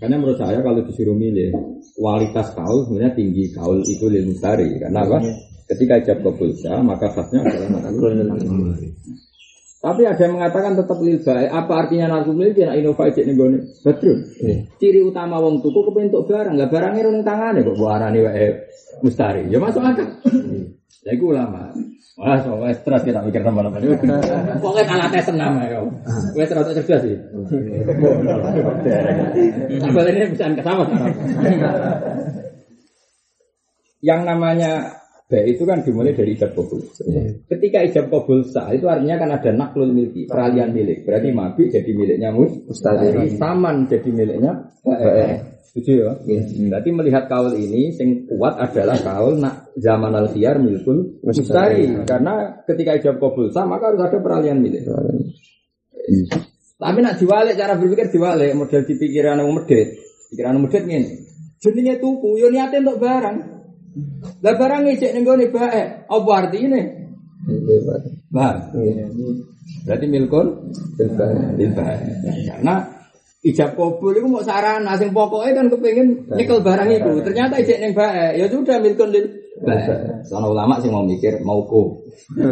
Karena 0.00 0.16
menurut 0.16 0.40
saya 0.40 0.64
kalau 0.64 0.80
disuruh 0.80 1.12
milih 1.12 1.52
kualitas 1.92 2.56
kaul 2.56 2.88
sebenarnya 2.88 3.12
tinggi 3.14 3.52
kaul 3.52 3.84
itu 3.84 4.08
lil 4.08 4.32
mustari. 4.32 4.80
Karena 4.80 5.04
apa? 5.04 5.20
Ketika 5.68 6.00
ijab 6.00 6.18
kabul 6.24 6.56
sah, 6.56 6.80
maka 6.80 7.12
khasnya 7.12 7.44
adalah 7.44 7.68
naklul 7.84 8.12
milki. 8.16 8.88
Tapi 9.86 10.02
ada 10.02 10.18
yang 10.18 10.34
mengatakan 10.34 10.74
tetap 10.74 10.98
lil 10.98 11.22
baik. 11.22 11.46
Apa 11.46 11.72
artinya 11.86 12.10
naklul 12.10 12.34
milki? 12.34 12.66
Nak 12.66 12.74
inovasi 12.82 13.22
nih 13.22 13.34
gue 13.38 13.48
Betul. 13.86 14.18
Ciri 14.82 14.98
utama 14.98 15.38
wong 15.38 15.62
tuku 15.62 15.78
kepentuk 15.86 16.26
barang, 16.26 16.58
nggak 16.58 16.70
barangnya 16.74 17.06
running 17.06 17.22
tangannya 17.22 17.62
kok 17.62 17.78
buarani 17.78 18.18
wae 18.26 18.50
mustari. 19.06 19.46
Ya 19.46 19.62
masuk 19.62 19.86
akal. 19.86 20.10
Ya 21.06 21.14
itu 21.14 21.30
ulama. 21.30 21.70
Wah, 22.18 22.34
soalnya 22.42 22.74
stres 22.74 23.06
kita 23.06 23.22
mikir 23.22 23.46
sama-sama. 23.46 23.78
Pokoknya 24.58 24.84
kalah 24.90 25.08
tes 25.14 25.22
senam 25.22 25.54
ya. 25.62 25.78
Gue 26.34 26.44
terus 26.50 26.66
cerdas 26.74 27.00
sih. 27.06 27.14
Sampai 29.78 30.10
ini 30.10 30.34
bisa 30.34 30.50
ke 30.50 30.62
sama 30.66 30.82
Yang 34.02 34.20
namanya 34.26 34.98
B 35.26 35.32
itu 35.42 35.66
kan 35.66 35.82
dimulai 35.82 36.14
dari 36.14 36.38
ijab 36.38 36.54
kabul. 36.54 36.86
Ketika 37.50 37.82
ijab 37.82 38.06
kabul 38.14 38.46
sah 38.46 38.70
itu 38.70 38.86
artinya 38.86 39.18
kan 39.18 39.34
ada 39.34 39.50
naklul 39.50 39.90
milki, 39.90 40.30
peralihan 40.30 40.70
milik. 40.70 41.02
Berarti 41.02 41.34
mabik 41.34 41.74
jadi 41.74 41.90
miliknya 41.98 42.30
mus, 42.30 42.54
mustari. 42.62 43.34
Saman 43.34 43.90
jadi 43.90 44.06
miliknya. 44.06 44.70
Setuju 45.66 45.92
ya? 45.98 46.14
Berarti 46.70 46.90
melihat 46.94 47.26
kaul 47.26 47.58
ini 47.58 47.90
sing 47.90 48.30
kuat 48.30 48.54
adalah 48.54 49.02
kaul 49.02 49.42
nak 49.42 49.74
zaman 49.74 50.14
al 50.14 50.30
khiyar 50.30 50.62
milkul 50.62 51.18
mustari. 51.26 51.90
Karena 52.06 52.62
ketika 52.62 52.94
ijab 52.94 53.18
kabul 53.18 53.50
sah 53.50 53.66
maka 53.66 53.90
harus 53.90 54.06
ada 54.06 54.22
peralihan 54.22 54.62
milik. 54.62 54.86
Tapi 56.78 56.98
nak 57.02 57.18
diwalik 57.18 57.58
cara 57.58 57.74
berpikir 57.74 58.14
diwalik 58.14 58.54
model 58.54 58.86
di 58.86 58.94
pikiran 58.94 59.42
medit. 59.42 59.98
Pikiran 60.30 60.62
medit 60.62 60.86
ini. 60.86 61.18
Jenenge 61.58 61.98
tuku, 61.98 62.38
yo 62.38 62.46
niate 62.52 62.78
untuk 62.78 63.02
barang. 63.02 63.55
Lah 64.44 64.54
barang 64.54 64.80
ngecek 64.84 65.12
ning 65.16 65.24
gone 65.24 65.48
bae, 65.48 65.82
apa 66.04 66.30
artine? 66.36 66.80
Bah. 68.28 68.68
Berarti 69.88 70.06
milkun 70.10 70.46
bil 71.56 71.70
bae. 71.72 71.96
Karena 72.44 72.74
ijab 73.46 73.78
kabul 73.78 74.12
itu 74.12 74.28
mau 74.28 74.42
sarana 74.44 74.98
sing 74.98 75.14
pokoknya 75.16 75.62
kan 75.62 75.66
kepengin 75.72 76.28
nyekel 76.28 76.60
barang 76.60 76.88
itu. 76.92 77.10
Ternyata 77.24 77.56
ijek 77.62 77.80
ning 77.80 77.92
bae, 77.96 78.36
ya 78.36 78.44
sudah 78.52 78.76
milkun 78.84 79.08
lil. 79.08 79.26
Soalnya 80.28 80.48
ulama 80.52 80.76
sih 80.84 80.92
mau 80.92 81.00
mikir 81.00 81.40
mau 81.40 81.64
ko. 81.64 81.96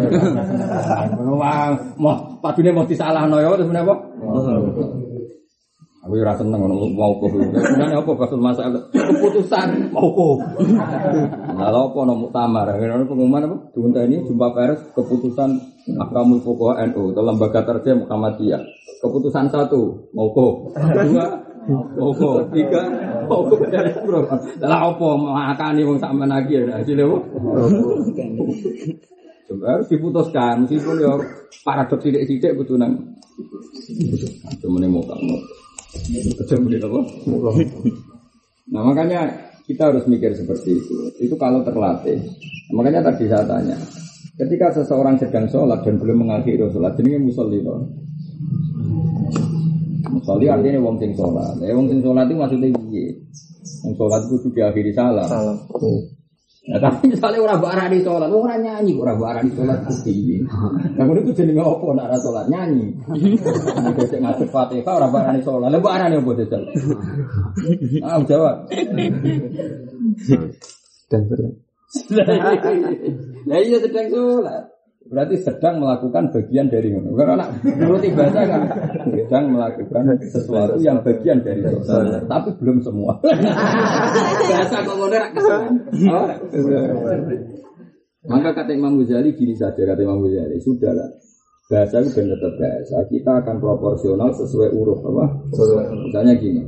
Mau 2.00 2.14
padune 2.40 2.70
mau 2.72 2.88
disalahno 2.88 3.36
ya 3.40 3.52
terus 3.56 3.68
menapa? 3.68 3.92
Aku 6.04 6.20
ora 6.20 6.36
seneng 6.36 6.60
ngono 6.60 6.84
mau 6.92 7.16
kok. 7.16 7.32
Sebenarnya 7.32 7.96
apa 7.96 8.12
basul 8.12 8.36
masalah 8.36 8.76
keputusan 8.92 9.88
mau 9.88 10.04
kok. 10.12 10.36
Lalu 11.56 11.78
apa 11.80 11.98
nomor 12.04 12.28
muktamar? 12.28 12.68
Ngono 12.76 13.08
pengumuman 13.08 13.48
apa? 13.48 13.56
Diunta 13.72 14.04
ini 14.04 14.20
jumpa 14.20 14.52
pers 14.52 14.84
keputusan 14.92 15.56
Ahkamul 15.96 16.44
Fuqaha 16.44 16.92
NU 16.92 17.16
atau 17.16 17.24
lembaga 17.24 17.64
terjah 17.64 17.96
Muhammadiyah. 17.96 18.60
Keputusan 19.00 19.48
satu 19.48 20.12
mau 20.12 20.28
kok. 20.28 20.76
Dua 20.76 21.26
mau 21.96 22.12
kok. 22.12 22.52
Tiga 22.52 22.82
mau 23.24 23.48
kok 23.48 23.64
dari 23.72 23.96
bro. 24.04 24.28
Lah 24.60 24.80
apa 24.92 25.08
makani 25.16 25.88
wong 25.88 25.96
sampean 25.96 26.28
lagi 26.28 26.60
ya 26.60 26.84
hasilnya 26.84 27.08
apa? 27.08 27.18
harus 29.54 29.88
diputuskan 29.88 30.64
meskipun 30.64 31.00
ya 31.00 31.14
paradoks 31.64 32.04
sidik-sidik 32.04 32.52
butuh 32.60 32.76
nang. 32.76 32.92
Cuma 34.60 34.84
mau 34.84 35.00
kamu. 35.00 35.63
Kejemplung 36.42 36.82
apa? 36.82 37.00
Nah 38.72 38.82
makanya 38.82 39.20
kita 39.64 39.92
harus 39.92 40.04
mikir 40.10 40.34
seperti 40.36 40.76
itu. 40.76 40.94
Itu 41.20 41.34
kalau 41.40 41.64
terlatih. 41.64 42.20
Makanya 42.72 43.04
tadi 43.12 43.28
saya 43.28 43.44
tanya, 43.44 43.76
ketika 44.40 44.72
seseorang 44.80 45.20
sedang 45.20 45.46
sholat 45.46 45.84
dan 45.84 46.00
belum 46.00 46.26
mengakhiri 46.26 46.64
sholat, 46.72 46.96
jenenge 46.96 47.20
musolli 47.22 47.60
toh. 47.60 47.80
Musolli 50.10 50.46
artinya 50.48 50.80
wong 50.80 50.96
sing 51.00 51.12
sholat. 51.12 51.60
Wong 51.60 51.86
sing 51.92 52.00
sholat 52.00 52.24
itu 52.28 52.36
maksudnya? 52.36 52.68
Wong 53.84 53.94
sholat 53.94 54.22
itu 54.26 54.48
diakhiri 54.52 54.92
salam. 54.96 55.28
Salam. 55.28 55.56
Nah, 56.64 56.80
tapi 56.80 57.12
misalnya 57.12 57.44
orang 57.44 57.60
mbak 57.60 57.72
Arani 57.76 58.00
sholat, 58.00 58.32
orang 58.32 58.64
nyanyi 58.64 58.96
orang 58.96 59.20
mbak 59.20 59.30
Arani 59.36 59.50
sholat 59.52 59.84
itu 59.84 59.94
tinggi. 60.00 60.36
Nah, 60.96 61.04
itu 61.12 61.32
jadi 61.36 61.52
apa 61.60 61.86
nak 61.92 62.06
ada 62.08 62.16
sholat 62.24 62.48
nyanyi. 62.48 62.88
Nah, 63.84 63.92
besok 63.92 64.18
ngadep 64.24 64.48
fatihah 64.48 64.92
orang 64.96 65.10
mbak 65.12 65.22
Arani 65.28 65.40
sholat, 65.44 65.68
mbak 65.68 65.92
Arani 65.92 66.14
apa 66.16 66.30
jajal? 66.40 66.62
Ah, 68.00 68.16
jawab. 68.24 68.56
Dan 71.12 71.20
berat. 71.28 71.54
Nah, 73.44 73.58
iya 73.60 73.76
sedang 73.78 74.08
sholat. 74.08 74.73
Berarti 75.04 75.36
sedang 75.36 75.84
melakukan 75.84 76.32
bagian 76.32 76.72
dari 76.72 76.88
ngono. 76.88 77.12
Karena 77.12 77.44
anak 77.44 77.48
nuruti 77.76 78.08
bahasa 78.16 78.40
kan 78.48 78.62
sedang 79.04 79.44
melakukan 79.52 80.02
sesuatu 80.32 80.80
yang 80.80 81.04
bagian 81.04 81.44
dari 81.44 81.60
sholat, 81.84 82.24
tapi 82.24 82.56
belum 82.56 82.80
semua. 82.80 83.12
bahasa 84.50 84.76
kok 84.80 84.94
ngono 84.96 85.12
ra 85.12 85.28
kesan. 85.28 85.62
Oh. 86.08 86.28
Maka 88.24 88.50
kata 88.56 88.72
Imam 88.72 88.96
Ghazali 88.96 89.36
gini 89.36 89.52
saja 89.52 89.84
kata 89.84 90.00
Imam 90.00 90.24
Ghazali, 90.24 90.56
sudahlah. 90.64 91.08
Bahasa 91.68 92.00
itu 92.00 92.08
benar 92.16 92.36
tetap 92.40 92.54
bahasa. 92.60 92.96
Kita 93.08 93.32
akan 93.40 93.56
proporsional 93.60 94.30
sesuai 94.36 94.68
urut 94.72 95.00
apa? 95.04 95.24
Misalnya 96.08 96.34
gini. 96.36 96.60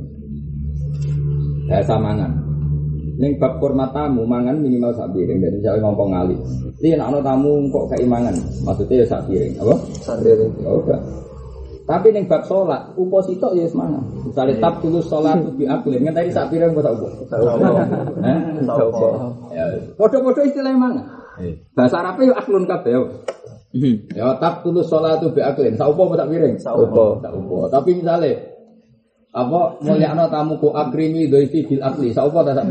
Bahasa 1.69 1.97
mangan. 1.97 2.46
Ning 3.17 3.41
bab 3.41 3.57
hormat 3.57 3.89
tamu 3.97 4.29
mangan 4.29 4.61
minimal 4.61 4.93
sak 4.93 5.09
piring 5.09 5.41
dan 5.41 5.57
misalnya 5.57 5.89
ngomong 5.89 6.09
ngali. 6.13 6.37
Ini 6.77 7.01
nak 7.01 7.09
ono 7.09 7.19
tamu 7.25 7.65
kok 7.73 7.89
kayak 7.89 8.05
mangan, 8.05 8.35
maksudnya 8.61 9.01
ya 9.01 9.05
sak 9.09 9.25
piring, 9.25 9.57
apa? 9.57 9.73
Sadar. 10.05 10.37
Ya 10.61 10.69
udah. 10.69 10.99
Tapi 11.87 12.07
ning 12.13 12.29
bab 12.29 12.45
sholat, 12.45 12.93
upo 12.93 13.17
sitok 13.25 13.57
ya 13.57 13.65
semangat. 13.65 14.05
Misalnya 14.21 14.61
tab 14.61 14.83
tulus 14.85 15.09
sholat 15.09 15.39
tuh 15.49 15.53
diakulin, 15.57 16.05
kan 16.05 16.13
tadi 16.21 16.29
sak 16.29 16.53
piring 16.53 16.77
kok 16.77 16.93
upo. 16.93 17.07
Eh? 18.21 18.39
Saupo. 18.69 19.07
Ya, 19.49 19.65
podo-podo 19.97 20.41
istilah 20.45 20.77
mana? 20.77 21.01
Bahasa 21.73 22.05
Arabnya 22.05 22.33
ya 22.33 22.35
aklun 22.37 22.69
kabeh. 22.69 22.93
ya. 22.93 23.01
Ya 24.13 24.27
tab 24.37 24.61
tulus 24.61 24.93
sholat 24.93 25.17
tuh 25.25 25.33
diakulin, 25.33 25.73
sak 25.73 25.89
upo 25.89 26.13
sak 26.13 26.29
piring? 26.29 26.53
Saupo. 26.61 27.17
Sak 27.17 27.33
upo. 27.33 27.65
Tapi 27.65 27.97
misalnya 27.97 28.56
apa 29.35 29.59
mulyakno 29.83 30.31
tamu 30.31 30.55
ku 30.57 30.71
akrimi 30.71 31.27
doifi 31.27 31.67
bil 31.67 31.81
akli, 31.83 32.15
upo 32.15 32.39
tak 32.45 32.55
sak. 32.57 32.65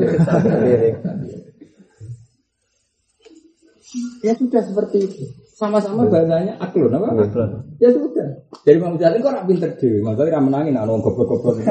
Ya 4.24 4.32
sudah 4.34 4.62
seperti 4.64 4.98
itu. 5.06 5.24
Sama-sama 5.56 6.04
bahasanya 6.12 6.60
aklun 6.60 6.92
apa? 6.92 7.16
Aklun. 7.16 7.50
Ya 7.80 7.88
sudah. 7.88 8.44
Jadi 8.68 8.76
Imam 8.76 9.00
Ghazali 9.00 9.24
kok 9.24 9.32
rak 9.32 9.46
pinter 9.48 9.70
dhewe, 9.80 10.04
makanya 10.04 10.36
ra 10.36 10.40
menangin 10.44 10.76
ana 10.76 10.90
wong 10.90 11.00
goblok-goblok. 11.00 11.64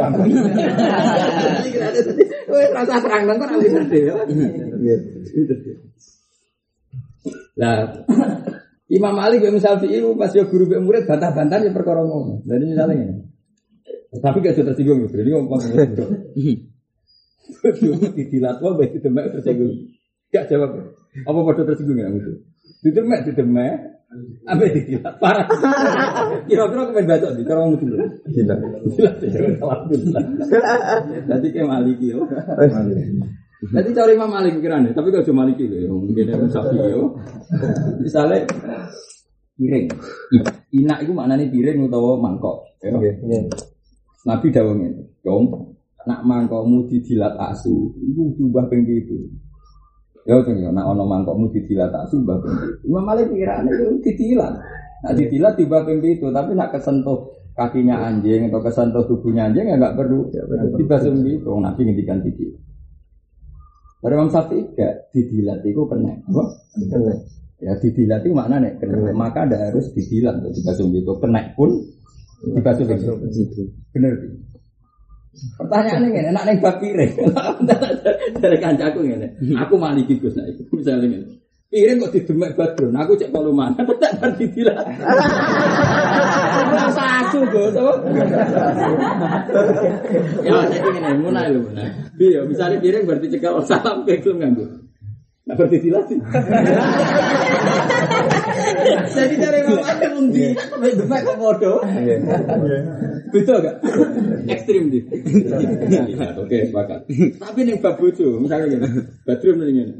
Wes 2.49 2.69
rasa 2.77 3.03
terang 3.03 3.29
nang 3.29 3.37
kok 3.37 3.51
pinter 3.61 3.85
dhewe. 3.85 4.25
Pinter 5.29 5.57
dhewe. 5.61 5.85
Lah 7.61 8.05
Imam 8.89 9.13
Malik 9.13 9.45
Imam 9.45 9.61
Syafi'i 9.61 10.01
itu 10.01 10.17
pas 10.17 10.33
yo 10.33 10.45
guru 10.49 10.65
mbek 10.65 10.81
murid 10.81 11.03
bantah-bantah 11.05 11.61
ya 11.61 11.69
perkara 11.69 12.01
ngono. 12.01 12.41
Jadi 12.45 12.63
misalnya. 12.65 13.21
Tapi 14.21 14.37
gak 14.43 14.55
sudah 14.55 14.71
tersinggung 14.71 14.99
gitu. 15.07 15.15
Jadi 15.19 15.29
ngomong 15.33 15.49
ngomong. 15.59 16.09
Didilat 18.17 18.57
wae 18.61 18.73
baik 18.77 19.01
demek 19.01 19.25
tersinggung. 19.37 19.73
Gak 20.33 20.45
jawab. 20.51 20.71
Apa 21.25 21.39
padha 21.41 21.63
tersinggung 21.63 21.97
ya 21.99 22.07
itu? 22.11 22.31
Didemek 22.83 23.31
didemek. 23.31 23.75
Apa 24.47 24.61
didilat 24.69 25.15
parah. 25.19 25.45
Kira-kira 26.47 26.81
kemen 26.91 27.05
bacok 27.09 27.31
di 27.35 27.43
cara 27.43 27.59
ngomong 27.65 27.79
dulu. 27.81 27.95
Didilat 28.29 28.59
ya, 29.23 29.39
alhamdulillah. 29.59 30.23
Nanti 31.27 31.47
kayak 31.51 31.67
Maliki 31.67 32.13
yo. 32.13 32.23
Nanti 33.65 33.89
cari 33.97 34.13
Imam 34.13 34.29
Malik 34.29 34.61
pikirannya, 34.61 34.93
tapi 34.93 35.09
kalau 35.09 35.25
cuma 35.25 35.47
Maliki 35.47 35.65
loh, 35.65 35.79
ya, 35.79 35.89
mungkin 35.89 36.27
ada 36.27 36.45
sapi 36.51 36.75
yo. 36.75 37.17
Misalnya 37.97 38.45
piring, 39.57 39.87
inak 40.75 40.97
itu 41.01 41.11
maknanya 41.15 41.49
piring 41.49 41.87
atau 41.89 42.19
mangkok. 42.19 42.57
ya. 42.83 42.93
Nabi 44.25 44.49
dawuh 44.49 44.73
ngene, 44.73 45.21
"Dong, 45.21 45.53
nak 46.09 46.25
mangkokmu 46.25 46.89
didilat 46.89 47.37
asu, 47.37 47.93
iku 48.01 48.33
diubah 48.33 48.65
ping 48.65 48.83
pitu." 48.83 49.29
Ya 50.25 50.41
ceng 50.41 50.57
ya, 50.57 50.73
nak 50.73 50.89
ono 50.89 51.05
mangkokmu 51.05 51.53
didilat 51.53 51.93
asu 51.93 52.25
ubah 52.25 52.41
ping 52.41 52.55
pitu. 52.57 52.89
Imam 52.89 53.05
Malik 53.05 53.29
pikirane 53.29 53.69
itu 53.69 53.85
didilat. 54.01 54.53
Nak 55.05 55.13
didilat 55.13 55.53
diubah 55.53 55.81
ping 55.85 56.01
pitu, 56.01 56.33
tapi 56.33 56.57
nak 56.57 56.73
kesentuh 56.73 57.29
kakinya 57.53 58.01
anjing 58.09 58.49
atau 58.49 58.59
kesentuh 58.59 59.05
tubuhnya 59.05 59.47
anjing 59.47 59.69
ya 59.69 59.77
enggak 59.77 59.93
perlu 59.93 60.33
dibasuh 60.73 61.13
pitu. 61.13 61.45
Wong 61.45 61.61
Nabi 61.61 61.81
ngendikan 61.85 62.19
didilat. 62.25 62.65
Dari 64.05 64.13
Imam 64.21 64.29
Syafi'i 64.29 64.61
gak 64.77 65.09
didilat 65.09 65.65
itu 65.65 65.81
kena. 65.89 66.13
Apa? 66.29 66.43
Kena. 66.77 67.13
Ya 67.57 67.73
didilat 67.81 68.21
itu 68.21 68.37
maknanya 68.37 68.77
kena. 68.77 69.09
Maka 69.17 69.49
ada 69.49 69.57
harus 69.57 69.89
didilat 69.97 70.45
untuk 70.45 70.53
dibasuh 70.61 70.85
pitu. 70.93 71.13
Kena 71.17 71.41
pun 71.57 71.73
dibasuh 72.53 72.85
pitu. 72.85 73.13
Begitu. 73.17 73.61
Bener 73.95 74.13
Bi. 74.21 74.27
Pertanyaannya 75.35 76.07
ngene, 76.15 76.29
enak 76.31 76.63
bab 76.63 76.79
piring. 76.79 77.11
Dari 78.41 78.57
kancaku 78.59 78.99
ngene. 79.03 79.27
Aku 79.67 79.75
maliki 79.75 80.15
Gus 80.15 80.35
nek 80.39 80.47
iku. 80.55 80.79
Misale 80.79 81.11
ngene. 81.11 81.27
Piring 81.65 81.97
kok 81.97 82.13
didemek 82.13 82.55
badron, 82.55 82.93
aku 82.93 83.19
cek 83.19 83.33
kalau 83.33 83.51
mana, 83.51 83.75
tak 83.99 84.15
bar 84.21 84.31
didilat. 84.37 84.85
Rasa 86.71 87.25
aku 87.25 87.41
apa? 87.43 87.93
Ya, 90.45 90.55
saya 90.71 90.87
ngene, 90.87 91.19
mulai 91.19 91.51
lho, 91.51 91.67
mulai. 91.67 91.89
Bi, 92.15 92.31
ya, 92.31 92.47
misalnya 92.47 92.79
piring 92.79 93.03
berarti 93.03 93.27
cekal 93.27 93.59
salam 93.65 94.07
ke 94.07 94.23
gelem 94.23 94.39
nganggo. 94.39 94.84
Nah, 95.45 95.53
berarti 95.53 95.77
dilat 95.77 96.09
sih. 96.09 96.17
Jadi 99.13 99.35
dari 99.37 99.61
mama 99.61 99.85
ada 99.85 100.07
mung 100.17 100.33
di 100.33 100.57
demek 100.57 101.21
kok 101.21 101.37
bodoh. 101.37 101.85
Betul 103.29 103.61
gak? 103.61 103.77
Ekstrim 104.49 104.89
di. 104.89 105.05
Oke, 106.41 106.57
sepakat. 106.65 107.05
Tapi 107.37 107.59
nih 107.61 107.77
bab 107.77 107.93
bojo, 108.01 108.41
misalnya 108.41 108.73
gini, 108.73 108.89
badrum 109.21 109.61
nih 109.61 109.69
gini. 109.69 109.93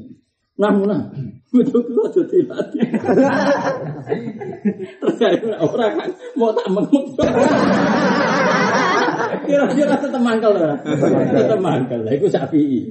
Nah, 0.58 0.74
nah, 0.82 1.14
bojo 1.54 1.78
ku 1.78 1.94
aja 2.10 2.22
dilatih. 2.26 2.82
Terus 4.98 5.20
orang 5.62 5.94
kan 5.94 6.10
mau 6.34 6.50
tak 6.58 6.74
mengut. 6.74 7.22
Kira-kira 9.46 9.94
tetap 9.98 10.22
mangkel 10.22 10.54
lah. 10.58 10.78
Tetap 11.32 11.60
mangkel 11.62 12.02
lah, 12.04 12.14
itu 12.14 12.28
sapi. 12.28 12.90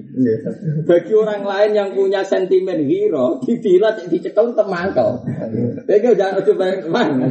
Bagi 0.86 1.12
orang 1.12 1.42
lain 1.42 1.70
yang 1.74 1.88
punya 1.92 2.22
sentimen 2.22 2.86
hero, 2.86 3.42
didilat, 3.42 4.00
dicekel 4.06 4.54
tetap 4.54 4.70
mangkel. 4.70 5.20
Tapi 5.84 6.14
jangan 6.14 6.42
coba 6.42 6.64
mana. 6.88 7.26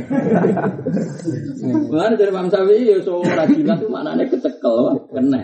Mulane 1.64 2.16
dari 2.20 2.32
Imam 2.32 2.48
Syafi'i 2.52 2.92
ya 2.92 2.98
so 3.00 3.24
ora 3.24 3.48
jilat 3.48 3.80
itu 3.80 3.88
maknanya 3.88 4.28
kecekel, 4.28 4.76
kena. 5.10 5.42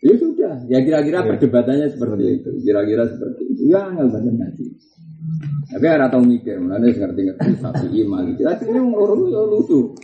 Ya 0.00 0.14
sudah, 0.16 0.64
ya 0.72 0.80
kira-kira 0.80 1.20
perdebatannya 1.28 1.92
seperti 1.92 2.40
itu, 2.40 2.50
kira-kira 2.64 3.04
seperti 3.04 3.52
itu. 3.52 3.62
Ya 3.68 3.84
nggak 3.84 4.08
banyak 4.08 4.32
ngaji. 4.32 4.64
Tapi 5.70 5.86
ora 5.86 6.10
tau 6.10 6.18
mikir, 6.24 6.58
mulane 6.58 6.90
wis 6.90 6.98
ngerti-ngerti 6.98 7.62
Syafi'i 7.62 8.02
mali. 8.02 8.34
Tapi 8.40 8.64
ini 8.72 8.80
orang 8.90 9.20
ya 9.30 9.40
lucu. 9.46 9.94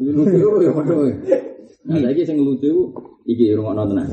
Lucu 0.00 0.38
ya 0.64 0.70
padha. 0.72 0.96
Nah, 1.80 1.98
lagi 2.00 2.22
sing 2.24 2.40
lucu 2.40 2.94
iki 3.28 3.52
rungokno 3.52 3.84
tenan. 3.90 4.08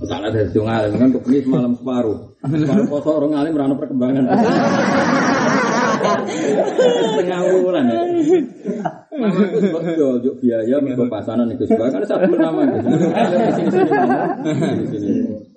Salah 0.00 0.30
dari 0.32 0.48
sing 0.48 0.64
alim 0.64 0.96
kan 0.96 1.10
kepenis 1.12 1.44
malam 1.50 1.72
separuh. 1.76 2.18
Separuh 2.40 2.86
poso 2.88 3.10
orang 3.20 3.32
alim 3.36 3.52
merana 3.56 3.74
perkembangan. 3.74 4.24
Setengah 7.10 7.40
bulan 7.60 7.84
ya. 7.90 8.00
Nama 9.10 9.26
aku 9.28 9.58
sebab 9.60 9.82
jual 9.98 10.16
juk 10.24 10.34
biaya 10.40 10.80
mergo 10.80 11.04
pasanan 11.10 11.52
itu 11.52 11.68
sebab 11.68 11.92
kan 11.92 12.02
satu 12.06 12.32
nama. 12.38 12.64
Di 12.72 12.80
sini 13.52 13.68
sini 14.88 15.10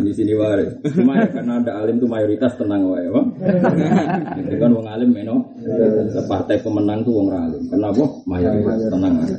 di 0.00 0.12
sini. 0.16 0.32
Wae. 0.32 0.64
Cuma 0.94 1.18
ya, 1.18 1.26
karena 1.28 1.60
ada 1.60 1.72
alim 1.84 2.00
tuh 2.00 2.08
mayoritas 2.08 2.56
tenang 2.56 2.88
wae, 2.88 3.04
Pak. 3.08 3.26
Jadi 4.40 4.56
kan 4.56 4.70
wong 4.72 4.86
alim 4.88 5.10
meno 5.12 5.44
partai 6.28 6.56
pemenang 6.64 7.04
tuh 7.04 7.12
wong 7.18 7.28
alim. 7.32 7.62
Kenapa? 7.68 8.04
Mayoritas 8.24 8.88
tenang 8.88 9.14
wae. 9.20 9.34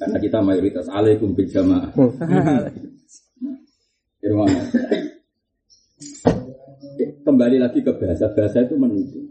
Karena 0.00 0.18
kita 0.20 0.38
mayoritas 0.44 0.86
alaikum 0.92 1.32
bil 1.32 1.48
jamaah. 1.48 1.90
Rumah. 4.24 4.48
Kembali 7.24 7.56
lagi 7.56 7.80
ke 7.80 7.92
bahasa, 7.96 8.28
bahasa 8.36 8.64
itu 8.64 8.76
menunjuk. 8.76 9.24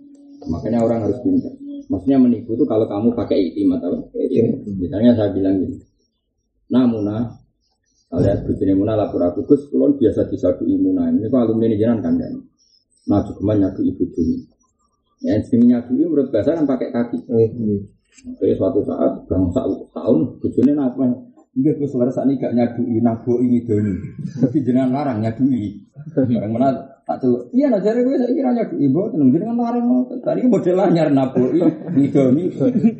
Makanya 0.50 0.82
orang 0.82 1.06
harus 1.06 1.22
pintar. 1.22 1.54
Maksudnya 1.92 2.18
menipu 2.18 2.58
itu 2.58 2.66
kalau 2.66 2.90
kamu 2.90 3.14
pakai 3.14 3.54
iktimat 3.54 3.78
apa? 3.84 4.02
Iktimat. 4.18 4.66
Misalnya 4.66 5.12
saya 5.14 5.30
bilang 5.30 5.62
gini. 5.62 5.78
Nah, 6.74 6.90
Kalian 8.14 8.46
bujine 8.46 8.78
Muna 8.78 8.94
lapor 8.94 9.26
aku, 9.26 9.42
Gus, 9.50 9.66
kulon 9.74 9.98
biasa 9.98 10.30
disadu 10.30 10.70
Muna. 10.70 11.10
Ini 11.10 11.34
kok 11.34 11.50
alumni 11.50 11.66
ini 11.66 11.82
jalan 11.82 11.98
kan 12.06 12.14
kan? 12.22 12.34
Nah, 13.10 13.26
cukup 13.26 13.58
nyadu 13.58 13.82
ibu 13.82 14.06
dulu. 14.06 14.38
Ya, 15.26 15.42
sini 15.42 15.74
nyadu 15.74 15.98
menurut 15.98 16.30
bahasa 16.30 16.54
kan 16.54 16.70
pakai 16.70 16.94
kaki. 16.94 17.26
Jadi 18.38 18.54
suatu 18.54 18.86
saat, 18.86 19.26
bang 19.26 19.50
tahun, 19.90 20.20
bujune 20.38 20.78
apa? 20.78 21.04
Enggak, 21.54 21.74
gue 21.82 21.90
suara 21.90 22.10
saat 22.14 22.30
ini 22.30 22.38
gak 22.38 22.54
nyadui, 22.54 22.98
ini 22.98 23.60
doni. 23.66 23.94
Tapi 24.42 24.58
jangan 24.62 24.90
larang 24.94 25.18
nyadui. 25.22 25.86
Barang 26.14 26.50
mana 26.54 26.70
tak 27.04 27.20
tuh, 27.20 27.52
iya 27.54 27.68
nah 27.68 27.78
jadi 27.78 28.00
gue 28.02 28.18
saya 28.18 28.34
kira 28.34 28.54
nyadui, 28.58 28.90
ibu 28.90 29.10
tenang 29.10 29.30
jangan 29.34 29.58
larang. 29.58 29.86
Tadi 30.22 30.42
model 30.50 30.78
anyar 30.82 31.10
ini 31.14 32.06
doni. 32.10 32.44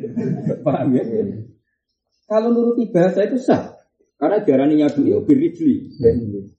Paham 0.66 0.88
ya? 0.94 1.02
Kalau 2.30 2.48
nuruti 2.50 2.90
bahasa 2.94 3.26
itu 3.26 3.38
sah. 3.42 3.73
Karena 4.14 4.38
jarani 4.46 4.74
nyadui, 4.78 5.10
birijli. 5.26 5.74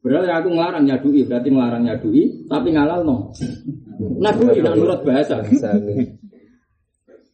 Berarti 0.04 0.28
aku 0.28 0.50
ngelarang 0.52 0.84
nyadui, 0.84 1.24
berarti 1.24 1.50
ngelarang 1.50 1.84
nyadui, 1.88 2.22
tapi 2.52 2.70
ngalal 2.76 3.02
no. 3.08 3.32
Nabui, 3.96 4.60
nah 4.60 4.76
nurut 4.76 5.02
bahasa. 5.08 5.40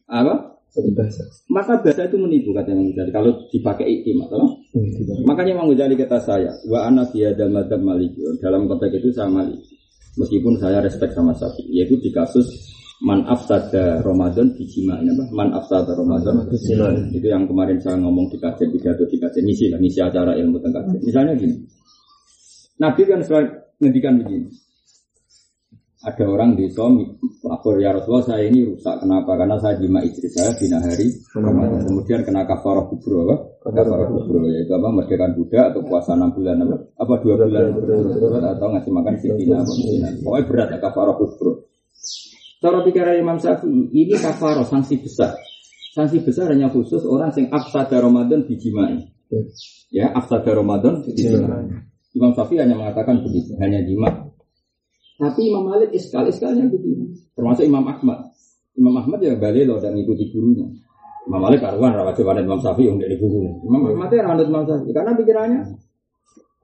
Apa? 0.06 0.52
bahasa. 0.72 1.22
Maka 1.52 1.84
bahasa 1.84 2.08
itu 2.08 2.16
menipu 2.16 2.56
kata 2.56 2.72
Imam 2.72 2.88
Ghazali 2.96 3.12
kalau 3.12 3.30
dipakai 3.52 3.84
iktimat. 3.84 4.32
toh. 4.32 4.56
Makanya 5.28 5.60
Imam 5.60 5.68
Ghazali 5.68 6.00
kata 6.00 6.18
saya, 6.24 6.52
wa 6.70 6.88
ana 6.88 7.04
fi 7.12 7.28
hadzal 7.28 7.52
madzhab 7.52 7.84
maliki. 7.84 8.24
Dalam 8.40 8.64
konteks 8.70 9.04
itu 9.04 9.12
saya 9.12 9.28
maliki. 9.28 9.76
Meskipun 10.16 10.60
saya 10.60 10.80
respect 10.84 11.12
sama 11.16 11.32
Syafi'i, 11.36 11.80
yaitu 11.80 11.96
di 12.00 12.12
kasus 12.12 12.44
man 13.02 13.26
afsada 13.26 13.98
Ramadan 14.06 14.54
di 14.54 14.64
ini 14.78 15.10
apa? 15.10 15.24
Man 15.34 15.50
afsada 15.50 15.90
Ramadan. 15.98 16.46
Itu 17.10 17.26
yang 17.26 17.50
kemarin 17.50 17.82
saya 17.82 17.98
ngomong 17.98 18.30
di 18.30 18.38
kajian 18.38 18.70
pidato 18.70 19.02
di 19.10 19.18
kajian 19.18 19.42
misi 19.42 19.66
lah, 19.66 19.82
misi 19.82 19.98
acara 19.98 20.38
ilmu 20.38 20.62
tentang 20.62 20.86
kajian. 20.86 21.02
Misalnya 21.02 21.34
gini. 21.34 21.56
Nabi 22.78 23.02
kan 23.04 23.20
selalu 23.26 23.48
ngendikan 23.82 24.14
begini. 24.22 24.48
Ada 26.02 26.26
orang 26.26 26.58
di 26.58 26.66
suami 26.66 27.06
lapor 27.46 27.78
ya 27.78 27.94
Rasulullah 27.94 28.26
saya 28.34 28.42
ini 28.50 28.66
rusak. 28.66 29.06
Kenapa? 29.06 29.38
Karena 29.38 29.54
saya 29.62 29.78
jima 29.78 30.02
istri 30.02 30.26
saya 30.34 30.50
bina 30.58 30.82
hari 30.82 31.06
Ramadan. 31.30 31.78
Kemudian 31.86 32.26
kena 32.26 32.42
kafarah 32.42 32.90
kubro 32.90 33.22
apa? 33.30 33.36
Kafarah 33.70 34.10
kubro. 34.10 34.42
yaitu 34.50 34.74
apa? 34.74 34.88
Merdekakan 34.90 35.38
budak 35.38 35.64
atau 35.70 35.82
puasa 35.86 36.18
enam 36.18 36.34
bulan 36.34 36.58
apa? 36.58 36.76
Apa 36.98 37.14
dua 37.22 37.34
bulan 37.38 37.70
berturut 37.70 38.42
atau 38.42 38.66
ngasih 38.74 38.90
makan 38.90 39.14
apa? 39.14 39.22
Sitina 39.22 39.58
pokoknya 40.26 40.46
berat 40.50 40.68
ya 40.74 40.78
kafarah 40.82 41.14
kubro 41.14 41.71
cara 42.62 42.86
pikiran 42.86 43.18
Imam 43.18 43.36
Syafi'i 43.42 43.90
ini 43.90 44.14
kafarah 44.14 44.62
sanksi 44.62 45.02
besar 45.02 45.34
sanksi 45.98 46.22
besar 46.22 46.54
hanya 46.54 46.70
khusus 46.70 47.02
orang 47.02 47.34
sing 47.34 47.50
afsada 47.50 47.98
Ramadan 47.98 48.46
dijimai 48.46 49.10
ya 49.90 50.14
afsada 50.14 50.54
Ramadan 50.54 51.02
dijimai 51.02 51.66
Imam 52.14 52.32
Syafi'i 52.38 52.62
hanya 52.62 52.78
mengatakan 52.78 53.18
begitu 53.20 53.58
hanya 53.58 53.82
jima 53.82 54.32
tapi 55.22 55.46
Imam 55.46 55.70
Malik 55.70 55.94
iskal 55.94 56.26
iskalnya 56.26 56.66
begini. 56.66 57.14
Termasuk 57.38 57.62
Imam 57.62 57.86
Ahmad. 57.86 58.34
Imam 58.74 58.98
Ahmad 58.98 59.22
ya 59.22 59.38
balik 59.38 59.70
loh 59.70 59.78
dan 59.78 59.94
ikuti 59.94 60.34
gurunya. 60.34 60.66
Imam 61.30 61.38
Malik 61.38 61.62
karuan 61.62 61.94
rawat 61.94 62.18
coba 62.18 62.42
Imam 62.42 62.58
Syafi'i 62.58 62.90
yang 62.90 62.98
dari 62.98 63.14
buku 63.14 63.62
Imam 63.62 63.94
Ahmad 63.94 64.10
ya 64.10 64.26
rawat 64.26 64.42
Imam 64.42 64.66
Syafi'i 64.66 64.90
karena 64.90 65.14
pikirannya 65.14 65.60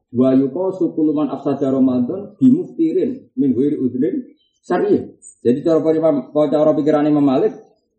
wa 0.08 0.34
yuko 0.34 0.74
sukuluman 0.74 1.30
afsada 1.30 1.70
Ramadan 1.70 2.34
dimuftirin 2.42 3.30
min 3.38 3.54
ghairi 3.54 3.78
udrin 3.78 4.26
syariah. 4.68 5.04
Jadi 5.40 5.64
cara 5.64 5.80
cara 6.52 6.70
pikiran 6.76 7.08
Imam 7.08 7.24
Malik 7.24 7.56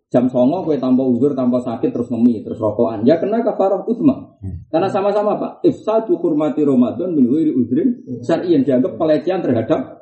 jam 0.09 0.25
songo 0.29 0.65
kue 0.65 0.77
tanpa 0.77 1.05
uzur 1.05 1.37
tanpa 1.37 1.61
sakit 1.61 1.93
terus 1.93 2.09
ngemi 2.09 2.41
terus 2.41 2.57
rokokan 2.57 3.05
ya 3.05 3.21
kena 3.21 3.45
kafarah 3.45 3.85
utma 3.85 4.41
karena 4.73 4.89
sama-sama 4.89 5.37
pak 5.37 5.51
ifsadu 5.61 6.17
hormati 6.17 6.65
Ramadan 6.65 7.13
min 7.13 7.29
ghairi 7.29 7.53
udrin 7.53 7.89
syariah 8.25 8.65
dianggap 8.65 8.97
pelecehan 8.97 9.45
terhadap 9.45 10.01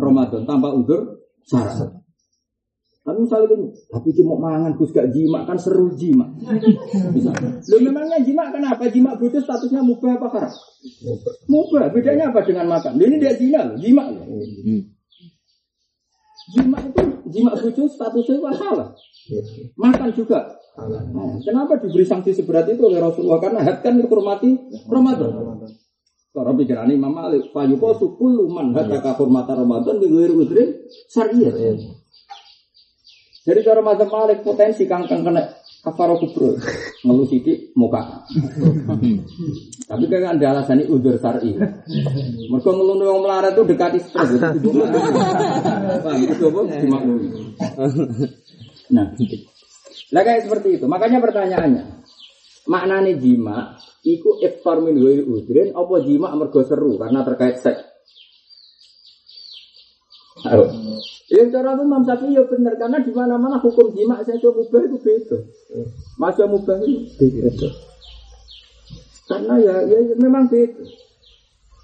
Ramadan 0.00 0.48
tanpa 0.48 0.72
uzur 0.72 1.20
syarat. 1.44 2.00
Tapi 3.02 3.18
misalnya 3.18 3.50
gini, 3.50 3.66
tapi 3.90 4.14
cuma 4.14 4.38
mangan 4.38 4.78
gus 4.78 4.94
gak 4.94 5.10
jima 5.10 5.42
kan 5.42 5.58
seru 5.58 5.90
jima. 5.98 6.22
Lo 7.66 7.76
memangnya 7.90 8.22
jima 8.22 8.46
kenapa? 8.54 8.86
Jima 8.94 9.18
butuh 9.18 9.42
statusnya 9.42 9.82
mubah 9.82 10.22
apa 10.22 10.26
haram? 10.30 10.52
Mubah. 11.50 11.90
Bedanya 11.90 12.30
apa 12.30 12.46
dengan 12.46 12.70
makan? 12.70 13.02
Ini 13.02 13.18
dia 13.18 13.34
jina 13.34 13.66
loh, 13.66 13.74
jima 13.74 14.06
loh. 14.06 14.22
Jima 16.52 16.78
itu 16.84 17.02
jima 17.32 17.56
butuh 17.56 17.88
statusnya 17.88 18.44
apa 18.44 18.50
salah? 18.60 18.88
Makan 19.80 20.10
juga. 20.12 20.60
Nah, 20.76 21.36
kenapa 21.40 21.80
diberi 21.80 22.04
sanksi 22.04 22.36
seberat 22.36 22.68
itu 22.68 22.80
oleh 22.84 23.00
Rasulullah? 23.00 23.40
Karena 23.40 23.60
hat 23.64 23.80
kan 23.80 23.96
dihormati 23.96 24.52
Ramadan. 24.88 25.32
Cara 26.32 26.52
pikiran 26.56 26.88
Imam 26.88 27.12
Malik, 27.12 27.52
fayuko 27.52 27.92
sukul 27.92 28.48
man 28.48 28.72
hadaka 28.72 29.12
hormata 29.20 29.52
Ramadan 29.52 30.00
di 30.00 30.08
luar 30.08 30.32
udrin 30.32 30.88
syariah. 31.12 31.52
Jadi 33.42 33.60
cara 33.60 33.84
Mazhab 33.84 34.08
Malik 34.08 34.40
potensi 34.40 34.88
kang 34.88 35.04
kang 35.04 35.24
kena 35.24 35.44
kafaro 35.82 36.14
kubro 36.22 36.54
ngeluh 37.02 37.26
sidik 37.26 37.74
muka. 37.74 38.22
Tapi 39.90 40.04
kan 40.06 40.38
ada 40.38 40.46
alasan 40.54 40.78
ini 40.78 40.86
udur 40.86 41.18
syari. 41.18 41.58
Mereka 41.58 42.70
ngeluh 42.70 43.02
wong 43.02 43.22
melarat 43.26 43.58
itu 43.58 43.62
dekati 43.66 43.98
stres. 43.98 44.30
Itu? 44.62 44.70
Dimaklumi. 46.70 47.28
Nah, 48.94 49.06
lah 50.12 50.22
kayak 50.22 50.46
seperti 50.46 50.78
itu. 50.78 50.86
Makanya 50.86 51.18
pertanyaannya, 51.18 51.84
maknanya 52.70 53.12
jima 53.18 53.74
iku 54.06 54.38
iftar 54.38 54.78
min 54.84 55.00
ghairi 55.02 55.26
udrin 55.26 55.74
apa 55.74 55.94
jima 56.06 56.30
mergo 56.38 56.62
seru 56.62 56.94
karena 56.94 57.26
terkait 57.26 57.58
seks. 57.58 57.82
Ya 61.32 61.48
cara 61.48 61.72
itu 61.72 61.82
Imam 61.88 62.04
Syafi'i 62.04 62.36
ya 62.36 62.44
benar 62.44 62.76
karena 62.76 63.00
di 63.00 63.08
mana-mana 63.16 63.56
hukum 63.56 63.88
jima 63.96 64.20
saya 64.20 64.36
coba 64.36 64.60
mubah 64.60 64.80
itu 64.84 64.98
beda. 65.00 65.38
Masih 66.20 66.44
mubah 66.44 66.76
itu 66.84 67.08
beda. 67.16 67.68
Karena 69.32 69.54
ya, 69.56 69.76
ya, 69.88 69.98
ya 70.12 70.14
memang 70.20 70.52
beda. 70.52 70.84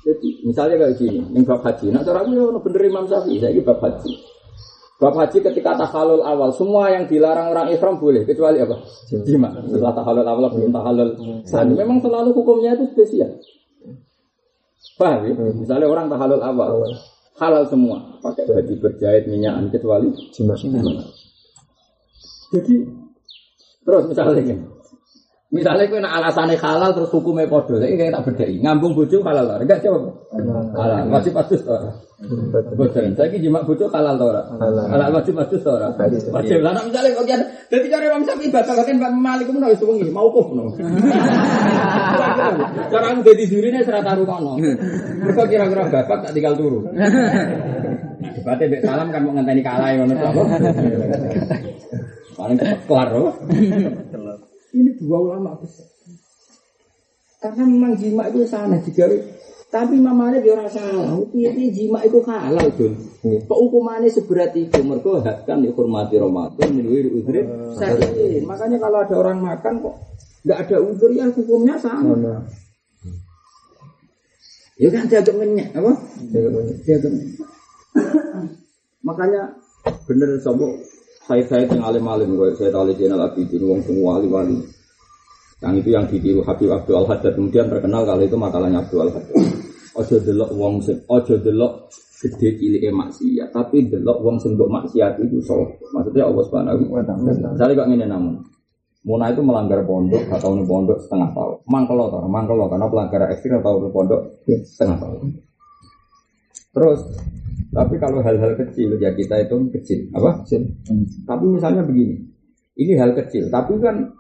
Jadi 0.05 0.29
misalnya 0.45 0.77
kayak 0.85 0.95
gini, 1.01 1.21
yang 1.33 1.45
bab 1.49 1.65
haji, 1.65 1.91
nah 1.91 2.05
cara 2.05 2.23
aku 2.23 2.31
ya 2.37 2.45
bener 2.61 2.81
Imam 2.85 3.09
Syafi'i, 3.09 3.41
saya 3.41 3.61
bab 3.65 3.81
haji. 3.81 4.13
Bab 4.99 5.15
haji 5.15 5.39
ketika 5.41 5.79
tahalul 5.79 6.27
awal, 6.27 6.51
semua 6.51 6.91
yang 6.91 7.07
dilarang 7.07 7.55
orang 7.55 7.71
ihram 7.71 8.03
boleh, 8.03 8.27
kecuali 8.27 8.59
apa? 8.59 8.83
Jima. 9.23 9.49
Setelah 9.65 9.95
tahalul 9.95 10.27
awal 10.27 10.45
belum 10.51 10.75
tahalul 10.75 11.11
sani. 11.47 11.73
Memang 11.79 12.03
selalu 12.03 12.35
hukumnya 12.35 12.75
itu 12.75 12.85
spesial. 12.93 13.31
Paham 14.99 15.31
ya? 15.31 15.33
Misalnya 15.55 15.87
orang 15.87 16.11
tahalul 16.11 16.43
awal, 16.43 16.83
halal 17.39 17.71
semua, 17.71 18.19
pakai 18.19 18.51
baju 18.51 18.75
berjahit 18.83 19.31
minyakan 19.31 19.71
kecuali 19.71 20.11
Jima. 20.35 20.59
Jadi 20.59 22.75
terus 23.87 24.05
misalnya 24.11 24.43
gini. 24.43 24.67
Misalnya 25.49 25.89
kau 25.89 25.97
nak 25.97 26.13
alasannya 26.13 26.61
halal 26.61 26.93
terus 26.93 27.09
hukumnya 27.09 27.49
podo, 27.49 27.81
ini 27.81 27.97
kayak 27.97 28.21
tak 28.21 28.25
bedai. 28.29 28.61
Ngambung 28.61 28.93
bojo 28.93 29.25
halal 29.25 29.49
lah, 29.49 29.57
enggak 29.57 29.81
jawab. 29.81 30.13
Halal, 30.77 31.09
wajib 31.09 31.41
adus 31.41 31.65
tora. 31.65 31.89
Bosan, 32.77 33.17
saya 33.17 33.33
kira 33.33 33.49
jima 33.49 33.65
bojo 33.65 33.89
halal 33.89 34.21
tora. 34.21 34.45
Halal 34.61 35.09
wajib 35.09 35.41
adus 35.41 35.65
tora. 35.65 35.89
Wajib 35.97 36.61
lah. 36.61 36.77
Misalnya 36.85 37.17
kau 37.17 37.25
kian, 37.25 37.41
jadi 37.73 37.87
cara 37.89 38.05
Imam 38.13 38.29
Syafi'i 38.29 38.53
batal 38.53 38.77
kan 38.77 39.01
Pak 39.01 39.13
Malik 39.17 39.49
pun 39.49 39.65
harus 39.65 39.81
wengi, 39.81 40.13
mau 40.13 40.29
kok 40.29 40.53
no. 40.53 40.69
Cara 42.93 43.07
aku 43.17 43.21
jadi 43.25 43.45
jurine 43.49 43.81
serata 43.81 44.13
taruh 44.13 44.29
kono. 44.29 44.61
Mereka 44.61 45.49
kira-kira 45.49 45.89
bapak 45.89 46.29
tak 46.29 46.37
tinggal 46.37 46.61
turu. 46.61 46.85
Debatnya 48.37 48.69
Bek 48.69 48.85
Salam 48.85 49.09
kan 49.09 49.25
mau 49.25 49.33
ngenteni 49.33 49.65
kalah 49.65 49.97
ngono. 49.97 50.13
Paling 52.37 52.59
kelar 52.85 53.09
loh. 53.17 53.33
Ini 54.75 54.91
dua 55.01 55.19
ulama 55.23 55.57
besar. 55.57 55.89
Karena 57.39 57.65
memang 57.65 57.95
jima 57.95 58.27
itu 58.29 58.43
sana 58.45 58.77
juga. 58.83 59.09
Tapi 59.69 60.01
Imam 60.01 60.17
Malik 60.17 60.49
ya 60.49 60.57
ora 60.57 60.65
salah. 60.69 61.13
Jima 61.37 62.01
itu 62.03 62.19
halal 62.25 62.67
tuh. 62.73 62.93
Kok 63.23 63.59
hukumannya 63.69 64.09
seberat 64.09 64.57
itu? 64.57 64.81
Mereka 64.81 65.45
kan 65.45 65.61
dihormati 65.61 66.17
Ramadan 66.17 66.69
minuhi 66.73 67.05
udhri. 67.13 67.45
Saya 67.77 68.01
makanya 68.49 68.81
kalau 68.81 69.05
ada 69.05 69.15
orang 69.17 69.45
makan 69.45 69.85
kok 69.85 69.95
nggak 70.49 70.59
ada 70.65 70.77
udur 70.81 71.11
ya 71.13 71.29
hukumnya 71.29 71.77
sama. 71.77 72.17
Ya 74.81 74.89
kan 74.89 75.05
jaga 75.11 75.33
menyak 75.37 75.69
apa? 75.77 75.93
Jaga 76.89 77.09
menyak. 77.13 77.37
Makanya 79.05 79.43
bener 80.09 80.41
sobo 80.41 80.75
saya 81.29 81.45
saya 81.45 81.69
yang 81.69 81.85
alim 81.85 82.09
alim 82.09 82.33
gue 82.33 82.57
saya 82.57 82.73
tahu 82.73 82.89
jenal 82.97 83.21
abidin 83.21 83.61
wong 83.69 83.85
semua 83.85 84.17
wali 84.17 84.29
wali 84.33 84.59
yang 85.59 85.75
itu 85.75 85.91
yang 85.91 86.07
ditiru 86.07 86.41
Habib 86.47 86.71
Abdul 86.71 87.03
Al 87.03 87.07
Haddad 87.11 87.35
kemudian 87.35 87.67
terkenal 87.67 88.07
kalau 88.07 88.23
itu 88.25 88.39
makalahnya 88.39 88.81
Abdul 88.81 89.05
Al 89.05 89.13
Haddad 89.13 89.37
ojo 89.99 90.17
delok 90.25 90.51
wong 90.57 90.75
sing 90.81 90.97
ojo 91.11 91.35
delok 91.37 91.93
gede 92.19 92.59
cilik 92.59 92.83
maksiat, 92.91 93.55
tapi 93.55 93.87
delok 93.87 94.19
wong 94.27 94.37
sing 94.43 94.59
mbok 94.59 94.67
maksiat 94.67 95.23
itu 95.23 95.39
soleh. 95.39 95.71
Maksudnya 95.95 96.27
Allah 96.27 96.43
Subhanahu 96.51 96.91
wa 96.91 97.03
taala. 97.07 97.31
Misalnya 97.55 97.79
kok 97.79 97.89
ngene 97.95 98.07
namun. 98.11 98.35
Muna 99.07 99.31
itu 99.31 99.41
melanggar 99.41 99.87
pondok, 99.87 100.27
gak 100.27 100.43
tahu 100.43 100.59
nih 100.59 100.67
pondok 100.67 100.99
setengah 101.07 101.31
tahun. 101.31 101.57
Mangkelo 101.71 102.11
toh, 102.11 102.27
mangkelo 102.27 102.67
karena 102.67 102.87
pelanggaran 102.91 103.31
ekstrim 103.31 103.63
nih 103.63 103.93
pondok 103.95 104.21
setengah 104.45 104.99
tahun. 104.99 105.39
Terus, 106.75 107.01
tapi 107.69 107.95
kalau 108.01 108.25
hal-hal 108.25 108.57
kecil 108.57 108.97
ya 108.97 109.13
kita 109.13 109.45
itu 109.45 109.57
kecil, 109.77 109.99
apa? 110.17 110.41
Kecil. 110.45 110.73
Tapi 111.29 111.45
misalnya 111.49 111.85
begini, 111.85 112.17
ini 112.81 112.93
hal 112.97 113.13
kecil, 113.13 113.53
tapi 113.53 113.77
kan, 113.77 114.17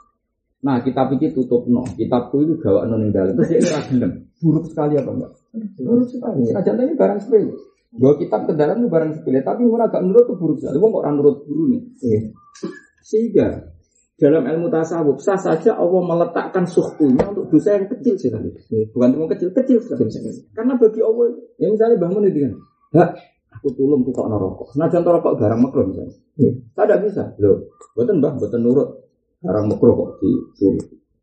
nah 0.60 0.84
kita 0.84 1.08
pikir 1.16 1.32
tutup 1.32 1.64
no, 1.64 1.84
kitabku 1.96 2.44
itu 2.44 2.60
gawak 2.60 2.84
non 2.86 3.08
yang 3.08 3.12
dalam, 3.16 3.32
terus 3.40 3.48
dia 3.48 3.60
ini 3.60 3.70
gelem. 3.88 4.12
buruk 4.38 4.64
sekali 4.70 4.94
apa 5.00 5.10
enggak? 5.10 5.32
Buruk 5.82 6.08
sekali. 6.12 6.46
Senajan 6.46 6.76
ini 6.84 6.94
barang 6.94 7.20
sepele. 7.24 7.50
Gue 7.88 8.12
kitab 8.20 8.44
kendaraan 8.44 8.84
itu 8.84 8.88
barang 8.92 9.12
sepele, 9.16 9.40
tapi 9.40 9.64
mun 9.64 9.80
agak 9.80 10.04
nurut 10.04 10.28
itu 10.28 10.34
buruk 10.36 10.56
sekali. 10.60 10.76
Wong 10.76 10.90
kok 10.92 11.02
orang 11.08 11.16
nurut 11.18 11.36
guru 11.48 11.64
nih. 11.72 11.82
Sehingga 13.00 13.64
dalam 14.18 14.44
ilmu 14.44 14.68
tasawuf 14.68 15.22
sah 15.24 15.40
saja 15.40 15.78
Allah 15.78 16.02
meletakkan 16.04 16.68
suhtunya 16.68 17.22
untuk 17.22 17.48
dosa 17.48 17.80
yang 17.80 17.86
kecil 17.88 18.14
sekali. 18.18 18.50
Bukan 18.92 19.08
cuma 19.14 19.26
kecil, 19.30 19.48
kecil 19.56 19.78
sekali. 19.80 20.10
Karena 20.52 20.76
bagi 20.76 21.00
Allah, 21.00 21.26
ya 21.56 21.66
misalnya 21.72 21.96
bangun 21.96 22.28
itu 22.28 22.38
kan, 22.44 22.54
Hak, 22.88 23.10
aku 23.52 23.68
tulung 23.74 24.04
tuh 24.06 24.12
kok 24.14 24.28
rokok. 24.28 24.68
Senajan 24.76 25.02
tuh 25.02 25.12
rokok 25.18 25.34
barang 25.40 25.60
makro 25.60 25.82
misalnya. 25.88 26.14
Saya 26.76 26.84
tidak 26.86 27.00
bisa. 27.08 27.22
Loh, 27.42 27.72
buatan 27.96 28.22
mbah, 28.22 28.32
buatan 28.38 28.60
nurut. 28.62 28.88
Barang 29.42 29.66
makro 29.70 29.90
kok 29.94 30.10
di 30.22 30.30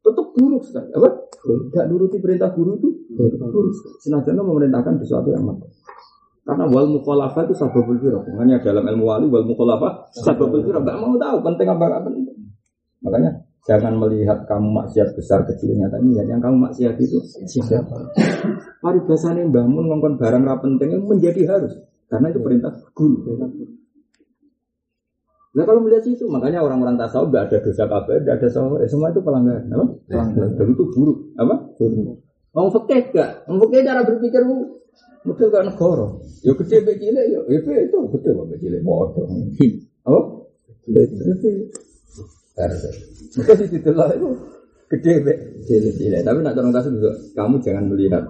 Tetap 0.05 0.28
buruk 0.38 0.63
sekali. 0.63 0.89
Apa? 0.93 1.09
Gak 1.45 1.86
nuruti 1.89 2.17
perintah 2.21 2.49
guru 2.53 2.78
itu 2.78 2.89
buruk 3.15 3.73
sekali. 3.73 3.95
Senajan 4.05 4.41
memerintahkan 4.41 5.01
sesuatu 5.01 5.30
yang 5.34 5.45
makro. 5.45 5.69
Karena 6.45 6.69
wal 6.69 6.86
mukhalafah 6.93 7.41
itu 7.49 7.57
sababul 7.57 7.97
firah. 7.97 8.21
Makanya 8.21 8.61
dalam 8.61 8.86
ilmu 8.86 9.09
wali 9.09 9.26
wal 9.26 9.49
mukhalafah 9.49 10.13
sababul 10.13 10.61
firah. 10.61 10.82
Gak 10.86 10.97
mau 11.01 11.17
tahu 11.17 11.38
penting 11.41 11.67
apa 11.73 11.84
gak 11.89 12.03
penting. 12.05 12.23
Makanya 13.01 13.32
jangan 13.65 13.93
melihat 13.97 14.45
kamu 14.45 14.69
maksiat 14.69 15.09
besar 15.17 15.41
kecilnya 15.49 15.89
tapi 15.89 16.05
lihat 16.13 16.30
yang 16.30 16.38
kamu 16.38 16.69
maksiat 16.69 17.01
itu 17.01 17.17
siapa. 17.49 18.13
Paribasane 18.78 19.41
bangun 19.49 19.89
ngongkon 19.89 20.21
barang 20.21 20.43
ra 20.45 20.61
penting 20.61 21.01
menjadi 21.01 21.49
harus 21.49 21.73
karena 22.10 22.28
itu 22.30 22.39
perintah 22.41 22.74
guru. 22.93 23.18
Nah 25.56 25.64
kalau 25.64 25.80
melihat 25.88 26.03
itu 26.03 26.28
makanya 26.28 26.60
orang-orang 26.60 26.99
tasawuf 26.99 27.32
gak 27.32 27.47
ada 27.47 27.64
dosa 27.64 27.88
kabeh, 27.88 28.28
gak 28.28 28.43
ada 28.43 28.47
salah, 28.51 28.76
eh, 28.84 28.91
semua 28.91 29.08
itu 29.08 29.24
pelanggaran, 29.24 29.72
apa? 29.72 29.86
Pelanggaran. 30.03 30.51
Dan 30.60 30.68
itu 30.76 30.84
buruk, 30.91 31.18
apa? 31.39 31.56
Buruk. 31.80 32.20
Wong 32.51 32.68
fikih 32.76 33.01
gak, 33.16 33.47
wong 33.47 33.58
fikih 33.64 33.80
cara 33.88 34.03
berpikir 34.03 34.43
Model 35.26 35.47
gak 35.49 35.66
negara. 35.66 36.08
Ya 36.45 36.53
mbek 36.53 36.68
cilik 36.70 37.26
ya, 37.34 37.39
ya 37.49 37.58
itu 37.88 37.97
gede 38.14 38.30
mbek 38.36 38.58
cilik 38.62 38.82
padha. 38.84 39.24
Apa? 40.06 40.20
Maka 43.36 43.53
sih 43.58 43.68
didelok 43.72 44.08
itu 44.12 44.28
mbek 45.24 45.38
cilik-cilik. 45.66 46.22
Tapi 46.22 46.38
nak 46.43 46.60
orang 46.60 46.76
tasawuf 46.76 46.99
juga 46.99 47.12
kamu 47.34 47.56
jangan 47.64 47.84
melihat 47.89 48.24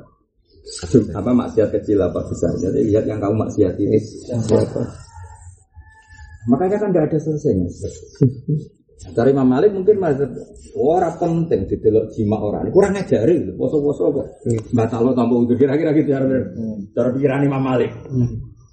apa 1.13 1.32
maksiat 1.32 1.70
kecil 1.80 2.01
apa 2.01 2.20
besar. 2.26 2.53
Jadi 2.57 2.89
lihat 2.89 3.05
yang 3.05 3.22
kamu 3.22 3.45
maksiat 3.45 3.76
ini 3.78 3.97
siapa. 4.01 4.82
Makanya 6.45 6.78
kan 6.78 6.89
tidak 6.93 7.05
ada 7.09 7.18
selesainya. 7.22 7.70
Dari 8.95 9.30
Imam 9.36 9.45
Malik 9.45 9.76
mungkin 9.76 10.01
masih 10.01 10.26
ora 10.74 11.13
penting 11.20 11.70
didelok 11.70 12.09
jima 12.16 12.41
orang. 12.41 12.72
Kurang 12.74 12.97
ngajari 12.97 13.45
lho, 13.45 13.53
poso-poso 13.59 14.09
kok. 14.09 14.28
Batal 14.74 15.05
lo 15.05 15.11
tanpa 15.13 15.36
udur 15.36 15.59
kira-kira 15.59 15.93
gitu 15.93 16.16
cara 16.16 16.26
cara 16.95 17.09
pikiran 17.13 17.45
Imam 17.45 17.61
Malik. 17.61 17.91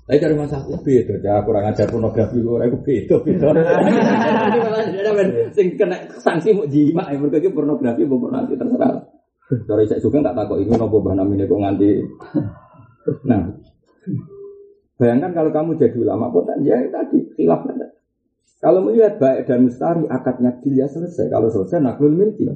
Tapi 0.03 0.19
dari 0.19 0.35
masa 0.35 0.59
aku 0.59 0.83
beda, 0.83 1.15
ya 1.23 1.41
kurang 1.47 1.63
ajar 1.71 1.87
pornografi 1.87 2.43
ora 2.43 2.67
iku 2.67 2.79
beda 2.83 3.17
beda. 3.23 3.49
Sing 5.57 5.79
kena 5.79 5.97
sanksi 6.19 6.53
mau 6.53 6.67
jima 6.67 7.07
ya 7.13 7.17
mergo 7.17 7.39
pornografi 7.55 8.03
apa 8.03 8.27
nanti 8.35 8.53
terserah. 8.59 9.12
Dari 9.53 9.85
saya 9.85 10.01
juga 10.01 10.25
tak 10.25 10.33
takut 10.33 10.65
ini 10.65 10.73
nopo 10.73 11.05
bah 11.05 11.13
namanya 11.13 11.45
kok 11.45 11.61
nganti. 11.61 11.91
Nah, 13.29 13.53
bayangkan 14.97 15.31
kalau 15.37 15.51
kamu 15.53 15.77
jadi 15.77 15.97
ulama 16.01 16.33
potan 16.33 16.65
ya 16.65 16.81
tadi 16.89 17.21
khilaf. 17.37 17.69
Kalau 18.63 18.79
melihat 18.87 19.19
baik 19.19 19.51
dan 19.51 19.67
mustari 19.67 20.07
akadnya 20.07 20.55
dia 20.63 20.87
selesai. 20.87 21.29
Kalau 21.29 21.51
selesai 21.51 21.83
naklul 21.83 22.15
milki. 22.15 22.47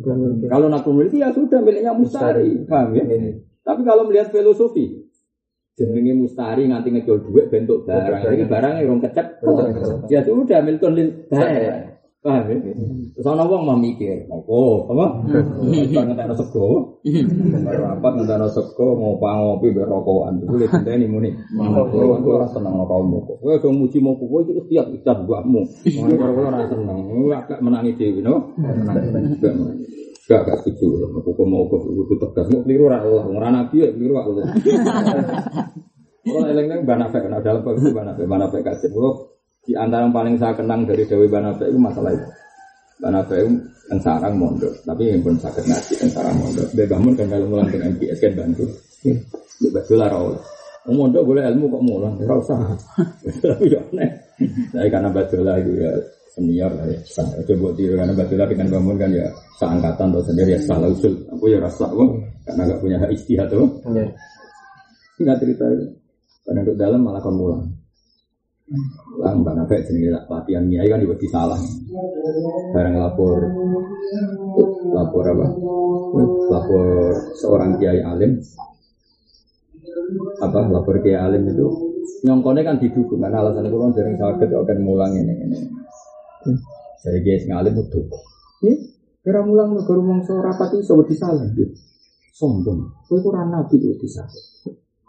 Kalau 0.47 0.71
naklul 0.71 1.05
milki 1.05 1.21
ya 1.21 1.35
sudah 1.35 1.61
miliknya 1.61 1.93
mustari. 1.93 2.63
Paham 2.65 2.95
ya? 2.95 3.05
Tapi 3.67 3.81
kalau 3.83 4.07
melihat 4.07 4.31
filosofi 4.31 5.03
jenenge 5.77 6.17
mustari 6.17 6.65
nganti 6.71 6.89
ngejol 6.89 7.21
duit 7.29 7.53
bentuk 7.53 7.85
barang. 7.85 8.33
Ini 8.33 8.49
barangnya 8.49 8.89
orang 8.89 9.03
kecet. 9.05 9.27
Ya 10.09 10.25
sudah 10.25 10.65
milikun 10.65 10.95
lil. 10.97 11.29
Paham 12.27 12.51
ya? 12.51 12.59
Ana 13.23 13.47
wong 13.47 13.63
mau 13.63 13.79
mikir, 13.79 14.27
apa? 14.27 14.59
Apa? 14.91 15.07
Ngentekno 15.63 16.35
sego. 16.35 16.99
Rapat 17.63 18.13
ngentekno 18.19 18.51
sego, 18.51 18.99
ngopi 18.99 19.31
ngopi 19.31 19.67
mbek 19.71 19.87
rokokan. 19.87 20.43
Iku 20.43 20.55
lek 20.59 20.75
ngenteni 20.75 21.07
muni. 21.07 21.31
Aku 21.55 22.27
ora 22.27 22.51
seneng 22.51 22.75
rokomu. 22.83 23.39
Kowe 23.39 23.55
do 23.63 23.71
muji 23.71 24.03
mau 24.03 24.19
kowe 24.19 24.43
iki 24.43 24.59
setiap 24.59 24.91
icat 24.91 25.23
buahmu. 25.23 25.63
Ngono 25.87 26.15
karo 26.19 26.31
kula 26.35 26.49
ora 26.51 26.67
seneng. 26.67 26.99
Agak 27.31 27.63
menangi 27.63 27.95
dhewe 27.95 28.21
no. 28.27 28.35
Gak 30.27 30.43
gak 30.43 30.59
setuju. 30.67 31.07
Aku 31.23 31.31
mau 31.47 31.71
kok 31.71 31.87
kudu 31.87 32.19
tegas. 32.19 32.51
Mau 32.51 32.67
keliru 32.67 32.91
ora 32.91 33.07
Allah. 33.07 33.23
Ora 33.31 33.49
nabi 33.55 33.87
ya 33.87 33.95
keliru 33.95 34.19
Allah. 34.19 34.51
Kalau 36.27 36.43
eleng-eleng 36.51 36.83
banafek, 36.83 37.31
nah 37.31 37.39
dalam 37.39 37.63
bagi 37.63 37.95
banafek, 37.95 38.27
banafek 38.27 38.67
kasih. 38.67 38.91
Kalau 38.91 39.36
di 39.67 39.75
antara 39.75 40.07
yang 40.07 40.15
paling 40.15 40.39
saya 40.39 40.55
kenang 40.55 40.87
dari 40.87 41.03
Dewi 41.03 41.27
Banabe 41.27 41.67
itu 41.67 41.79
masalah 41.79 42.15
itu. 42.15 42.27
Banabe 43.03 43.35
itu 43.43 43.51
yang 43.91 44.01
sarang 44.03 44.35
mondok, 44.39 44.73
tapi 44.87 45.11
yang 45.11 45.23
pun 45.23 45.35
sakit 45.39 45.63
ngaji 45.67 45.93
yang 46.07 46.11
sarang 46.15 46.37
mondok. 46.39 46.67
Dia 46.75 46.87
bangun 46.87 47.13
kan 47.19 47.27
kalau 47.27 47.47
mulang 47.51 47.69
dengan 47.71 47.91
MPS 47.99 48.19
kan 48.23 48.33
bantu. 48.39 48.65
Di 49.03 49.69
betul 49.75 49.99
lah 49.99 50.09
rawol. 50.11 50.35
Mondok 50.87 51.23
boleh 51.27 51.43
ilmu 51.51 51.67
kok 51.67 51.83
mulang, 51.83 52.15
tidak 52.15 52.39
usah. 52.47 52.59
Tapi 53.43 53.75
ya 53.75 53.83
aneh. 53.91 54.11
Saya 54.71 54.87
karena 54.87 55.11
betul 55.11 55.43
lah 55.43 55.59
itu 55.59 55.83
ya 55.83 55.91
senior 56.31 56.71
lah 56.71 56.87
ya. 56.87 57.01
Sah. 57.03 57.27
Coba 57.43 57.75
tiru 57.75 57.99
karena 57.99 58.15
betul 58.15 58.39
lah 58.39 58.47
dengan 58.47 58.67
bangun 58.71 58.97
kan 58.99 59.11
ya 59.11 59.27
seangkatan 59.59 60.07
atau 60.15 60.23
sendiri 60.23 60.55
ya 60.55 60.61
salah 60.63 60.87
usul. 60.91 61.15
Aku 61.35 61.51
ya 61.51 61.59
rasa 61.59 61.91
kok 61.91 62.11
karena 62.47 62.63
gak 62.71 62.79
punya 62.79 62.97
hak 63.03 63.11
istihad 63.11 63.51
tuh. 63.51 63.67
Nggak 65.19 65.37
cerita 65.43 65.65
itu. 65.75 65.87
Karena 66.47 66.63
untuk 66.63 66.77
dalam 66.79 67.01
malah 67.03 67.19
kon 67.19 67.35
mulang. 67.35 67.67
Lang 69.23 69.47
bang 69.47 69.63
apa 69.63 69.79
jenis 69.79 70.11
latihan 70.27 70.67
kiai 70.67 70.91
kan 70.91 70.99
juga 70.99 71.15
salah. 71.31 71.61
Barang 72.75 72.99
lapor, 72.99 73.39
lapor 74.91 75.23
apa? 75.23 75.47
Lapor 76.51 76.87
seorang 77.39 77.79
kiai 77.79 78.03
alim. 78.03 78.43
Apa 80.43 80.67
lapor 80.67 80.99
kiai 80.99 81.15
alim 81.15 81.47
itu 81.47 81.67
nyongkone 82.27 82.67
kan 82.67 82.83
didukung 82.83 83.23
karena 83.23 83.39
alasan 83.39 83.71
kan 83.71 83.95
dari 83.95 84.19
sakit 84.19 84.49
akan 84.51 84.79
mulang 84.83 85.15
ini 85.15 85.35
ini. 85.47 85.59
Jadi 87.07 87.19
kiai 87.23 87.39
sing 87.39 87.55
alim 87.55 87.79
itu. 87.79 88.03
Ini 88.67 88.75
kira 89.23 89.47
mulang 89.47 89.79
rumah 89.79 90.27
seorang 90.27 90.51
rapat 90.51 90.75
itu 90.75 90.91
sobat 90.91 91.07
salah. 91.15 91.47
Sombong. 92.35 92.83
Kau 93.07 93.23
kurang 93.23 93.55
nabi 93.55 93.79
itu 93.79 93.95
disalah. 93.97 94.35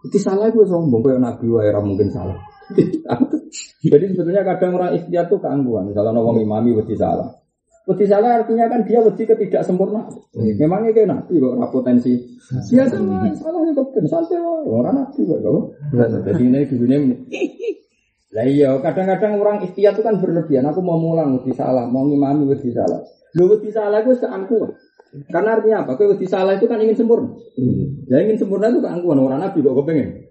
Disalah 0.07 0.47
gue 0.53 0.63
sombong. 0.63 1.01
Kau 1.01 1.17
nabi 1.17 1.45
wae 1.49 1.73
mungkin 1.81 2.13
salah. 2.13 2.37
Jadi 3.91 4.05
sebetulnya 4.11 4.43
kadang 4.43 4.75
orang 4.75 4.91
ikhtiar 4.99 5.31
itu 5.31 5.37
keangguan. 5.39 5.87
Misalnya 5.91 6.11
nawang 6.19 6.43
imami 6.43 6.75
wedi 6.75 6.95
salah. 6.99 7.31
Wedi 7.87 8.03
salah 8.03 8.43
artinya 8.43 8.67
kan 8.67 8.83
dia 8.83 8.99
wedi 8.99 9.23
ketidaksempurnaan. 9.23 10.11
Hmm. 10.35 10.53
Memangnya 10.59 10.91
kayak 10.91 11.07
nabi 11.07 11.39
kok 11.39 11.55
ora 11.55 11.67
potensi. 11.71 12.19
Dia 12.67 12.83
sama 12.91 13.31
salah 13.31 13.63
itu 13.63 13.83
kan 13.95 14.05
santai 14.11 14.43
orang 14.43 15.07
nabi 15.07 15.19
kok. 15.23 15.39
Jadi 15.95 16.43
ini 16.43 16.67
dunia 16.67 16.97
ini. 16.99 17.15
Lah 18.35 18.43
iya, 18.43 18.75
kadang-kadang 18.83 19.39
orang 19.39 19.63
ikhtiar 19.63 19.95
itu 19.95 20.03
kan 20.03 20.19
berlebihan. 20.19 20.67
Aku 20.67 20.83
mau 20.83 20.99
mulang 20.99 21.39
wedi 21.39 21.55
salah, 21.55 21.87
mau 21.87 22.03
ngimami 22.03 22.43
wedi 22.51 22.75
salah. 22.75 22.99
Lu 23.39 23.47
wedi 23.47 23.71
salah 23.71 24.03
itu 24.03 24.19
keangkuhan. 24.19 24.75
Karena 25.31 25.55
artinya 25.55 25.87
apa? 25.87 25.95
Kau 25.95 26.11
wedi 26.11 26.27
salah 26.27 26.59
itu 26.59 26.67
kan 26.67 26.83
ingin 26.83 26.99
sempurna. 26.99 27.31
Hmm. 27.55 28.03
Ya 28.11 28.19
ingin 28.19 28.35
sempurna 28.35 28.67
itu 28.67 28.83
keangkuhan. 28.83 29.17
Orang 29.23 29.39
nabi 29.39 29.63
kok 29.63 29.75
kepengen 29.79 30.27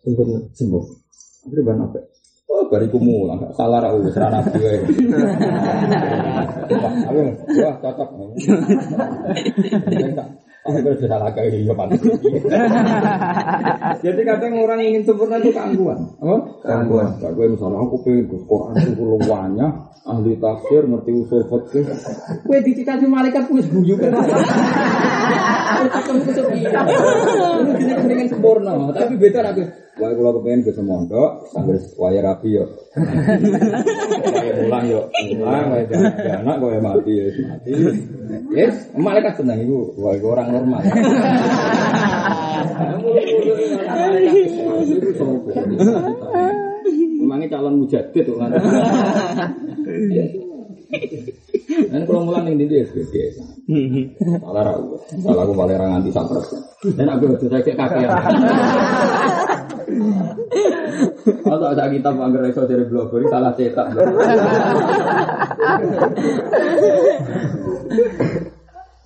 sempurna. 0.00 0.38
Sempurna. 0.56 1.03
Akhirnya 1.44 1.64
bahan 1.68 1.84
apa? 1.84 1.98
Oh, 2.48 2.64
bariku 2.70 2.98
mulang, 3.00 3.40
salah 3.56 3.80
ra 3.82 3.92
wis 3.96 4.16
ra 4.16 4.28
nabi 4.32 4.58
wae. 4.62 4.80
Aku 7.08 7.18
wah 7.60 7.74
cocok. 7.82 8.08
Sudah 10.64 10.96
salah 10.96 11.28
kayak 11.36 11.60
gitu 11.60 11.76
Pak. 11.76 11.92
Jadi 14.00 14.20
kadang 14.24 14.56
orang 14.64 14.80
ingin 14.80 15.04
sempurna 15.04 15.36
itu 15.36 15.52
keangkuhan. 15.52 16.16
Apa? 16.24 16.36
Keangkuhan. 16.64 17.20
Kayak 17.20 17.32
gue 17.36 17.46
misalnya 17.52 17.78
aku 17.84 17.96
pengen 18.00 18.24
ke 18.32 18.36
Quran 18.48 18.72
itu 18.80 19.04
luwanya, 19.04 19.92
ahli 20.08 20.40
tafsir, 20.40 20.88
ngerti 20.88 21.12
usul 21.12 21.44
fikih. 21.52 21.84
Gue 22.48 22.58
dicicati 22.64 23.04
malaikat 23.04 23.44
gue 23.44 23.60
guyu 23.60 23.94
kan. 24.00 24.16
Ketemu 25.84 26.20
kesepian. 26.32 26.84
Lu 27.60 27.72
jenis 27.76 28.00
pengen 28.08 28.28
sempurna, 28.32 28.72
tapi 28.96 29.20
beda 29.20 29.44
aku. 29.44 29.68
Wah, 29.94 30.10
kalau 30.10 30.42
kepengen 30.42 30.66
ke 30.66 30.74
semondok, 30.74 31.46
sambil 31.54 31.78
waya 32.02 32.18
rapi 32.18 32.58
yo. 32.58 32.66
Waya 32.98 34.52
pulang 34.58 34.84
yo, 34.90 35.06
pulang, 35.38 35.70
waya 35.70 35.86
anak, 36.34 36.58
waya 36.58 36.82
mati 36.82 37.14
yo, 37.14 37.30
mati. 37.46 37.70
Yes, 38.50 38.90
malaikat 38.98 39.38
senang 39.38 39.62
itu, 39.62 39.94
wah 40.02 40.18
orang 40.18 40.50
normal. 40.54 40.80
Memangnya 47.18 47.48
calon 47.50 47.82
mujadid 47.82 48.22
tuh 48.22 48.36
kan. 48.38 48.54
Dan 51.90 52.06
kalau 52.06 52.22
mulang 52.22 52.46
yang 52.46 52.60
di 52.60 52.86
SPG, 52.86 53.34
salah 54.38 54.62
ragu, 54.62 54.94
salah 55.18 55.42
aku 55.42 55.52
malah 55.58 55.74
orang 55.74 55.98
anti 55.98 56.14
sampres. 56.14 56.54
Dan 56.94 57.10
aku 57.10 57.34
itu 57.34 57.50
saya 57.50 57.66
kayak 57.66 57.78
kakek. 57.82 58.08
Kalau 61.24 61.66
ada 61.72 61.88
kitab 61.90 62.14
anggar 62.20 62.46
iso 62.46 62.62
dari 62.68 62.84
blog 62.86 63.10
ini 63.16 63.26
salah 63.32 63.52
cetak. 63.56 63.86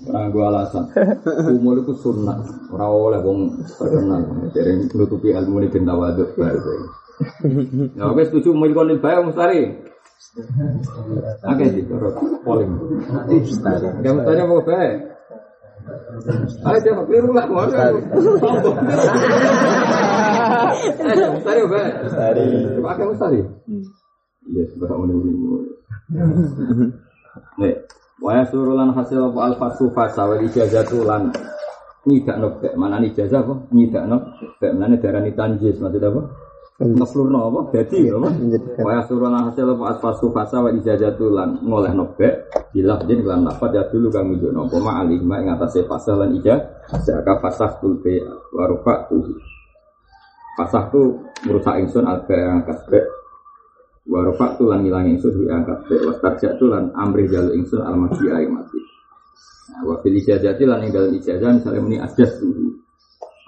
Orang 0.08 0.32
gue 0.32 0.44
alasan, 0.44 0.84
umur 1.60 1.84
itu 1.84 1.92
sunnah, 2.00 2.40
orang 2.72 2.90
oleh 2.90 3.20
wong 3.20 3.60
terkenal, 3.76 4.24
jadi 4.56 4.88
menutupi 4.88 5.36
ilmu 5.36 5.60
ini 5.60 5.68
bintang 5.68 6.00
waduk. 6.00 6.32
Ya 7.98 8.04
oke 8.08 8.22
setuju 8.24 8.56
umur 8.56 8.72
kau 8.72 8.88
nih 8.88 8.96
bayar 9.02 9.20
mustari. 9.26 9.84
Oke 11.44 11.64
sih, 11.72 11.82
terus 11.84 12.14
polling. 12.46 12.72
Gak 14.00 14.12
mustari 14.16 14.38
apa 14.40 14.54
baik? 14.64 14.94
Ayo 16.68 16.78
jangan 16.84 17.04
keliru 17.08 17.30
lah, 17.32 17.44
mau 17.48 17.64
Ayo 17.64 17.96
mustari 21.36 21.60
apa? 21.64 21.80
Mustari. 22.04 22.44
Pakai 22.80 23.06
mustari. 23.08 23.40
Iya, 24.48 24.64
sebenarnya 24.72 25.12
ini 25.12 25.36
Nih, 27.60 27.74
Waya 28.18 28.42
surulan 28.50 28.90
hasil 28.98 29.30
apa? 29.30 29.38
Alfasu 29.54 29.94
fasa 29.94 30.26
wal 30.26 30.42
ijazatu 30.42 31.06
lan 31.06 31.30
nyidak 32.02 32.36
nobek 32.42 32.72
mana 32.74 32.98
ijazah 32.98 33.46
apa? 33.46 33.54
Nyidak 33.70 34.04
nobek 34.10 34.72
mana 34.74 34.98
darah 34.98 35.22
ni 35.22 35.30
tanjis 35.38 35.78
maksud 35.78 36.02
apa? 36.02 36.22
Ngeplurno 36.82 37.38
apa? 37.46 37.60
Jadi 37.78 38.10
apa? 38.10 38.28
Waya 38.82 39.06
surulan 39.06 39.46
hasil 39.46 39.70
apa? 39.70 39.82
Alfasu 39.94 40.34
fasa 40.34 40.58
wal 40.58 40.74
ijazatu 40.74 41.30
lan 41.30 41.62
ngoleh 41.62 41.94
nobek 41.94 42.50
bila 42.74 42.98
jadi 43.06 43.22
lan 43.22 43.46
dapat 43.46 43.70
ya 43.78 43.82
dulu 43.86 44.10
kang 44.10 44.34
nunjuk 44.34 44.50
nopo 44.50 44.82
ma 44.82 44.98
alih 44.98 45.22
ma 45.22 45.38
ing 45.38 45.54
atase 45.54 45.86
fasa 45.86 46.18
lan 46.18 46.34
ijazah. 46.34 46.90
Saka 46.98 47.38
fasah 47.38 47.78
tulbe 47.78 48.18
warufa 48.50 49.06
tuh 49.06 49.30
fasah 50.58 50.90
tu 50.90 51.22
merusak 51.46 51.86
ingsun 51.86 52.02
alba 52.02 52.34
yang 52.34 52.66
kasbek 52.66 53.17
Warofa 54.08 54.56
tulan 54.56 54.80
ngilang 54.80 55.04
ingsun 55.04 55.36
wi 55.36 55.52
angkat 55.52 55.84
be 55.84 56.00
wastarja 56.08 56.56
tulan 56.56 56.88
amrih 56.96 57.28
jalu 57.28 57.52
ingsun 57.60 57.84
almasi 57.84 58.24
aing 58.32 58.56
mati. 58.56 58.80
Nah, 59.68 59.84
wa 59.84 60.00
fil 60.00 60.16
ijazati 60.16 60.64
lan 60.64 60.80
ing 60.80 60.96
dalem 60.96 61.12
ijazah 61.20 61.52
misalnya 61.52 61.80
muni 61.84 62.00
ajas 62.00 62.40
tuhu. 62.40 62.72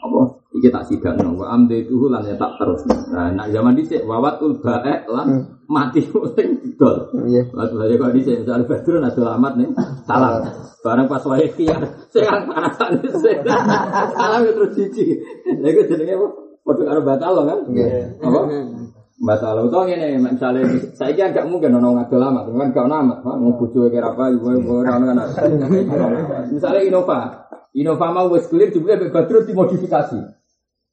Apa? 0.04 0.20
Iki 0.60 0.68
tak 0.68 0.84
sidakno 0.84 1.32
wa 1.32 1.56
amde 1.56 1.88
tuhu 1.88 2.12
lan 2.12 2.28
ya 2.28 2.36
tak 2.36 2.60
terus. 2.60 2.84
Nah, 3.08 3.32
nak 3.32 3.48
zaman 3.48 3.72
dhisik 3.72 4.04
wawatul 4.04 4.60
bae 4.60 5.08
lan 5.08 5.48
mati 5.64 6.04
sing 6.36 6.60
didol. 6.60 7.08
Iya. 7.24 7.48
Waktu 7.56 7.74
saya 7.80 7.94
kok 7.96 8.12
dhisik 8.12 8.36
misalnya 8.44 8.68
Badrun 8.68 9.08
ada 9.08 9.20
alamat 9.32 9.52
nih 9.56 9.68
salam. 10.04 10.44
Barang 10.84 11.06
pas 11.08 11.24
wae 11.24 11.48
kiar 11.56 11.82
sing 12.12 12.24
panasan 12.28 13.00
sing 13.00 13.38
salam 14.12 14.40
ya 14.44 14.52
terus 14.52 14.76
cici. 14.76 15.16
Lha 15.56 15.68
iku 15.72 15.88
jenenge 15.88 16.20
apa? 16.20 16.28
Padha 16.60 16.82
karo 16.84 17.00
batal 17.00 17.32
kan? 17.48 17.58
Iya. 17.72 18.20
Apa? 18.20 18.40
Batal 19.20 19.68
utawa 19.68 19.84
ngene 19.84 20.16
misale 20.16 20.64
saiki 20.96 21.20
kan 21.20 21.36
gak 21.36 21.44
mungkin 21.52 21.76
ono 21.76 21.92
ngadol 21.92 22.24
amat 22.24 22.48
kan 22.48 22.72
gak 22.72 22.86
ono 22.88 22.96
amat 23.04 23.18
mau 23.20 23.52
bojo 23.52 23.92
kira 23.92 24.16
apa 24.16 24.32
ibu 24.32 24.48
ora 24.80 24.96
ono 24.96 25.12
kan. 25.12 25.28
Misale 26.56 26.88
Innova 26.88 27.50
Innova 27.76 28.16
mau 28.16 28.32
wis 28.32 28.48
clear 28.48 28.72
mek 28.72 29.12
Badrun 29.12 29.44
dimodifikasi. 29.44 30.16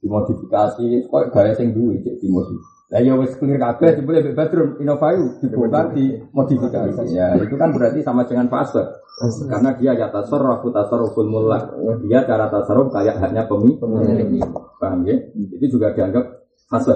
Dimodifikasi 0.04 1.08
kok 1.08 1.24
gawe 1.32 1.52
sing 1.56 1.72
duwe 1.72 2.04
cek 2.04 2.20
dimodifikasi. 2.20 2.76
Lah 2.92 3.00
ya 3.00 3.16
wis 3.16 3.32
clear 3.40 3.64
kabeh 3.64 3.96
jebule 3.96 4.20
mek 4.20 4.36
Badrun 4.36 4.76
Innova 4.84 5.08
itu 5.16 5.48
dibongkar 5.48 5.96
dimodifikasi. 5.96 7.08
Ya 7.16 7.32
itu 7.40 7.56
kan 7.56 7.72
berarti 7.72 8.04
sama 8.04 8.28
dengan 8.28 8.52
fase 8.52 8.84
karena 9.48 9.72
dia 9.80 9.96
ya 9.96 10.12
tasarrufu 10.12 10.70
tasarruful 10.76 11.32
mulak 11.32 11.74
dia 12.04 12.28
cara 12.28 12.52
tasarruf 12.52 12.92
kayak 12.92 13.24
haknya 13.24 13.48
pemilik. 13.48 14.44
Paham 14.78 15.08
ya? 15.08 15.16
Itu 15.34 15.80
juga 15.80 15.96
dianggap 15.96 16.37
fase 16.68 16.92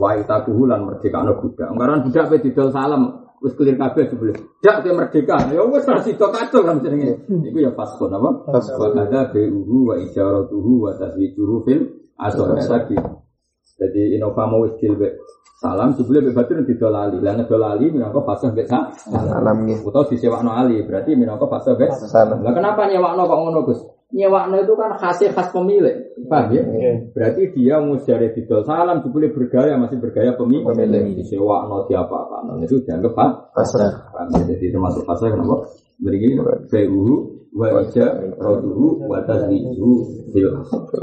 wa 0.00 0.16
itakuhu 0.16 0.64
lan 0.64 0.86
merdeka 0.86 1.20
ana 1.20 1.36
budak. 1.36 1.68
Anggaran 1.68 2.06
budak 2.06 2.24
pe 2.32 2.36
didol 2.40 2.72
salam 2.72 3.28
wis 3.42 3.52
clear 3.52 3.76
kabeh 3.76 4.08
jebule. 4.08 4.32
Dak 4.64 4.80
ke 4.86 4.90
merdeka. 4.94 5.50
Ya 5.52 5.60
wis 5.66 5.84
ra 5.84 6.00
sida 6.00 6.26
kacau 6.32 6.64
kan 6.64 6.80
jenenge. 6.80 7.26
Iku 7.28 7.58
ya 7.60 7.70
faskon 7.76 8.14
apa? 8.14 8.30
Wa 8.48 8.88
ada 8.96 9.28
bi'uhu 9.28 9.92
wa 9.92 9.94
ijaratuhu 10.00 10.88
wa 10.88 10.96
taswijuhu 10.96 11.56
fil 11.68 11.80
asor 12.16 12.56
tadi. 12.56 12.96
Jadi 13.80 14.16
Innova 14.16 14.44
mau 14.48 14.64
wis 14.64 14.76
dilbe 14.80 15.20
salam 15.60 15.92
jebule 15.92 16.24
be 16.24 16.32
batin 16.32 16.64
didol 16.64 16.96
ali. 16.96 17.20
Lah 17.20 17.36
ngedol 17.36 17.64
ali 17.64 17.92
minangka 17.92 18.24
fase 18.24 18.48
mbek 18.54 18.68
sa. 18.70 18.88
Salam 18.94 19.68
nggih. 19.68 19.84
Utawa 19.84 20.08
disewakno 20.08 20.54
ali 20.54 20.80
berarti 20.86 21.12
minangka 21.12 21.44
fase 21.50 21.76
mbek 21.76 21.92
Salam. 22.08 22.40
Lah 22.40 22.52
kenapa 22.56 22.88
nyewakno 22.88 23.28
kok 23.28 23.38
ngono 23.40 23.60
Gus? 23.68 23.80
Nyewakno 24.10 24.58
itu 24.58 24.74
kan 24.74 24.90
khasnya 24.98 25.30
khas 25.30 25.54
pemilik. 25.54 25.94
Paham 26.26 26.50
ya? 26.50 26.62
Berarti 27.14 27.42
dia 27.54 27.78
musjare 27.78 28.34
didol 28.34 28.66
salam 28.66 29.06
jebule 29.06 29.30
bergaya 29.30 29.78
masih 29.78 30.02
bergaya 30.02 30.34
pemilik. 30.34 30.66
Pemilik. 30.66 31.14
Disewakno 31.14 31.86
diapa-apano 31.86 32.58
itu 32.62 32.82
dianggap 32.82 33.14
apa? 33.14 33.26
Pasrah. 33.54 34.10
Ya? 34.34 34.50
Jadi 34.50 34.74
termasuk 34.74 35.06
fase 35.06 35.30
kenapa? 35.30 35.62
Beri 36.02 36.34
Bai'uhu 36.66 37.14
wa 37.54 37.82
ija 37.82 38.06
roduhu 38.38 39.10
wa 39.10 39.22
tazwijuhu 39.26 40.30
fil 40.34 40.50
asr. 40.58 41.02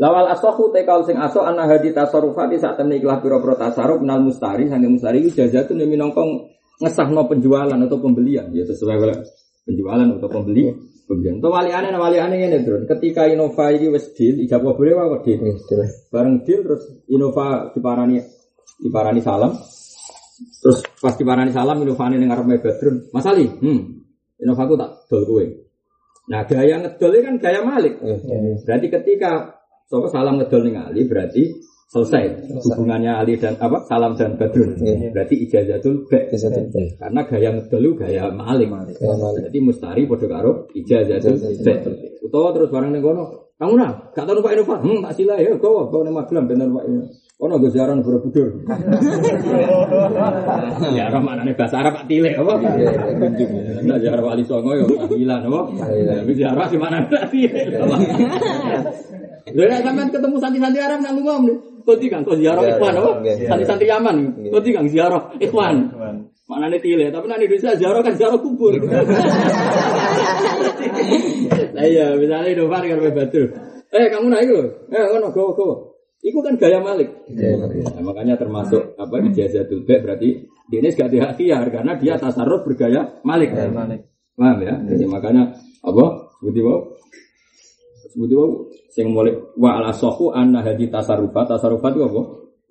Lawal 0.00 0.34
asohu 0.34 0.74
tekal 0.74 1.06
sing 1.06 1.14
aso 1.20 1.46
ana 1.46 1.68
hadi 1.70 1.94
tasarrufati 1.94 2.58
saat 2.58 2.80
temne 2.80 2.98
ikhlas 2.98 3.22
pira-pira 3.22 3.54
tasarruf 3.54 4.02
nal 4.02 4.24
mustari 4.24 4.66
sange 4.66 4.90
mustari 4.90 5.22
iku 5.22 5.30
jazatun 5.30 5.78
yang 5.78 5.90
minangka 5.94 6.24
ngesahno 6.82 7.30
penjualan 7.30 7.78
atau 7.78 7.98
pembelian 8.02 8.50
ya 8.50 8.66
sesuai 8.66 8.96
oleh 8.98 9.18
penjualan 9.62 10.08
atau 10.18 10.26
pembeli 10.26 10.74
pembelian. 11.06 11.38
Itu 11.42 11.48
waliane 11.50 11.88
waliane 11.94 12.34
ngene, 12.38 12.58
Drun. 12.64 12.82
Ketika 12.86 13.26
Innova 13.26 13.70
iki 13.74 13.88
wis 13.88 14.12
deal, 14.14 14.40
ijabah 14.42 14.72
boleh 14.74 14.92
wae 14.94 15.18
deal. 15.24 15.40
Bareng 16.12 16.42
deal 16.46 16.60
terus 16.62 16.82
Innova 17.10 17.70
diparani 17.74 18.22
diparani 18.78 19.20
salam. 19.22 19.52
Terus 20.62 20.78
pas 20.98 21.14
diparani 21.14 21.50
salam 21.50 21.78
Innovane 21.82 22.18
ning 22.18 22.30
ngarepe 22.30 22.62
Badrun. 22.62 22.96
Mas 23.14 23.26
Ali, 23.26 23.46
hmm. 23.46 23.80
Innova 24.42 24.68
ku 24.68 24.74
tak 24.78 24.90
dol 25.10 25.22
kowe. 25.26 25.44
Nah, 26.30 26.46
gaya 26.46 26.78
ngedol 26.78 27.12
kan 27.18 27.34
gaya 27.42 27.60
Malik. 27.66 27.98
Berarti 28.62 28.86
ketika 28.86 29.58
Sopo 29.90 30.08
salam 30.08 30.38
ngedol 30.38 30.62
ning 30.64 30.78
Ali 30.78 31.04
berarti 31.04 31.71
selesai 31.92 32.48
hubungannya 32.64 33.12
Ali 33.20 33.36
dan 33.36 33.60
apa 33.60 33.84
salam 33.84 34.16
dan 34.16 34.40
Badrun. 34.40 34.80
Iya. 34.80 35.12
Berarti 35.12 35.44
ijazatul 35.44 36.08
ba. 36.08 36.24
Karena 36.96 37.20
gaya 37.28 37.48
ngedol 37.52 37.84
gaya 38.00 38.32
Malik. 38.32 38.72
Jadi 39.44 39.58
mustari 39.60 40.08
padha 40.08 40.24
karo 40.24 40.72
ijazatul 40.72 41.36
ba. 41.36 41.74
Utawa 42.24 42.48
terus 42.56 42.72
bareng 42.72 42.96
ning 42.96 43.04
kono. 43.04 43.52
Kamu 43.60 43.78
nah, 43.78 43.94
gak 44.10 44.26
tau 44.26 44.34
numpak 44.34 44.58
Innova. 44.58 44.82
Hmm, 44.82 45.06
tak 45.06 45.22
sila 45.22 45.38
ya, 45.38 45.54
kau 45.54 45.86
kau 45.86 46.02
ning 46.02 46.10
Magelang 46.16 46.50
ben 46.50 46.66
numpak 46.66 46.82
ini. 46.88 47.06
Ono 47.42 47.58
go 47.58 47.68
ziarah 47.70 47.94
nang 47.94 48.06
Borobudur. 48.06 48.48
Ya 50.96 51.10
ora 51.10 51.20
maknane 51.22 51.54
bahasa 51.54 51.78
Arab 51.82 52.02
Pak 52.02 52.04
Tilek 52.10 52.38
apa? 52.38 52.54
Ndak 53.82 53.98
ziarah 54.02 54.22
Wali 54.22 54.44
Songo 54.46 54.78
yo 54.78 54.86
tahlilan 54.86 55.46
apa? 55.46 55.60
Tapi 56.22 56.32
ziarah 56.38 56.66
di 56.70 56.78
mana 56.78 57.02
tak 57.10 57.30
Tilek. 57.30 57.66
Lha 59.52 59.78
sampean 59.82 60.08
ketemu 60.08 60.36
santi-santi 60.38 60.78
Arab 60.80 61.02
nang 61.02 61.18
umum 61.18 61.42
nih. 61.82 61.86
Kodi 61.86 62.06
kang 62.06 62.22
kok 62.22 62.38
ziarah 62.38 62.62
ikhwan 62.62 62.94
apa? 62.94 63.10
Santi-santi 63.50 63.84
Yaman. 63.90 64.16
Kodi 64.54 64.70
kang 64.70 64.86
ziarah 64.86 65.34
ikhwan. 65.42 65.90
Maknane 66.46 66.78
Tilek, 66.84 67.10
tapi 67.14 67.26
nang 67.30 67.40
Indonesia 67.40 67.72
ziarah 67.74 68.02
kan 68.04 68.14
ziarah 68.14 68.38
kubur. 68.38 68.76
Lah 71.72 71.86
iya, 71.88 72.12
misalnya 72.20 72.52
Indovar 72.52 72.84
karo 72.84 73.08
Badru. 73.08 73.44
Eh, 73.92 74.06
kamu 74.12 74.26
naik 74.28 74.48
lho. 74.52 74.64
Eh, 74.92 75.04
ngono 75.12 75.32
go 75.32 75.52
go. 75.56 75.68
Iku 76.22 76.38
kan 76.44 76.54
gaya 76.54 76.78
Malik. 76.78 77.08
Nah, 77.34 77.98
makanya 78.04 78.38
termasuk 78.38 78.94
apa 78.94 79.14
ijazatul 79.26 79.82
ba 79.82 79.98
berarti 79.98 80.46
ini 80.70 80.88
gak 80.94 81.10
ada 81.10 81.34
ikhtiar 81.34 81.66
karena 81.66 81.92
dia 81.98 82.14
tasarruf 82.14 82.62
bergaya 82.62 83.18
Malik. 83.26 83.50
Paham 84.38 84.58
ya? 84.62 84.74
Jadi 84.86 85.04
makanya 85.10 85.52
apa? 85.82 86.04
Sebuti 86.38 86.60
apa? 86.62 86.74
Sebuti 88.14 88.34
apa? 88.38 88.46
Sing 88.92 89.08
mulai 89.08 89.32
wa 89.56 89.80
ala 89.80 89.88
sohu 89.96 90.36
anna 90.36 90.60
hadi 90.60 90.92
tasarufat 90.92 91.56
tasarufat 91.56 91.96
itu 91.96 92.04
apa? 92.04 92.22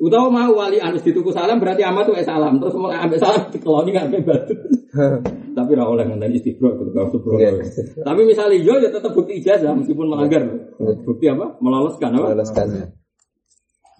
Utawa 0.02 0.30
mau 0.30 0.54
wali 0.54 0.78
anus 0.78 1.02
dituku 1.02 1.34
salam 1.34 1.58
berarti 1.58 1.82
amat 1.82 2.10
tuh 2.10 2.18
salam 2.22 2.62
terus 2.62 2.78
mulai 2.78 3.02
ambil 3.02 3.18
salam 3.18 3.50
dikeloni 3.50 3.90
ngambil 3.90 4.22
batu. 4.26 4.54
Tapi 5.58 5.70
ora 5.76 5.84
oleh 5.90 6.06
ngenteni 6.06 6.38
istibro 6.38 6.78
gitu 6.78 6.94
subro. 7.10 7.42
Iya. 7.42 7.58
Tapi 8.06 8.22
misalnya 8.24 8.58
yo 8.62 8.78
ya 8.78 8.94
tetap 8.94 9.18
bukti 9.18 9.42
ijazah 9.42 9.74
meskipun 9.74 10.14
melanggar. 10.14 10.46
Bukti 10.80 11.26
apa? 11.26 11.58
Meloloskan 11.58 12.14
apa? 12.18 12.38
Balaskan. 12.38 12.68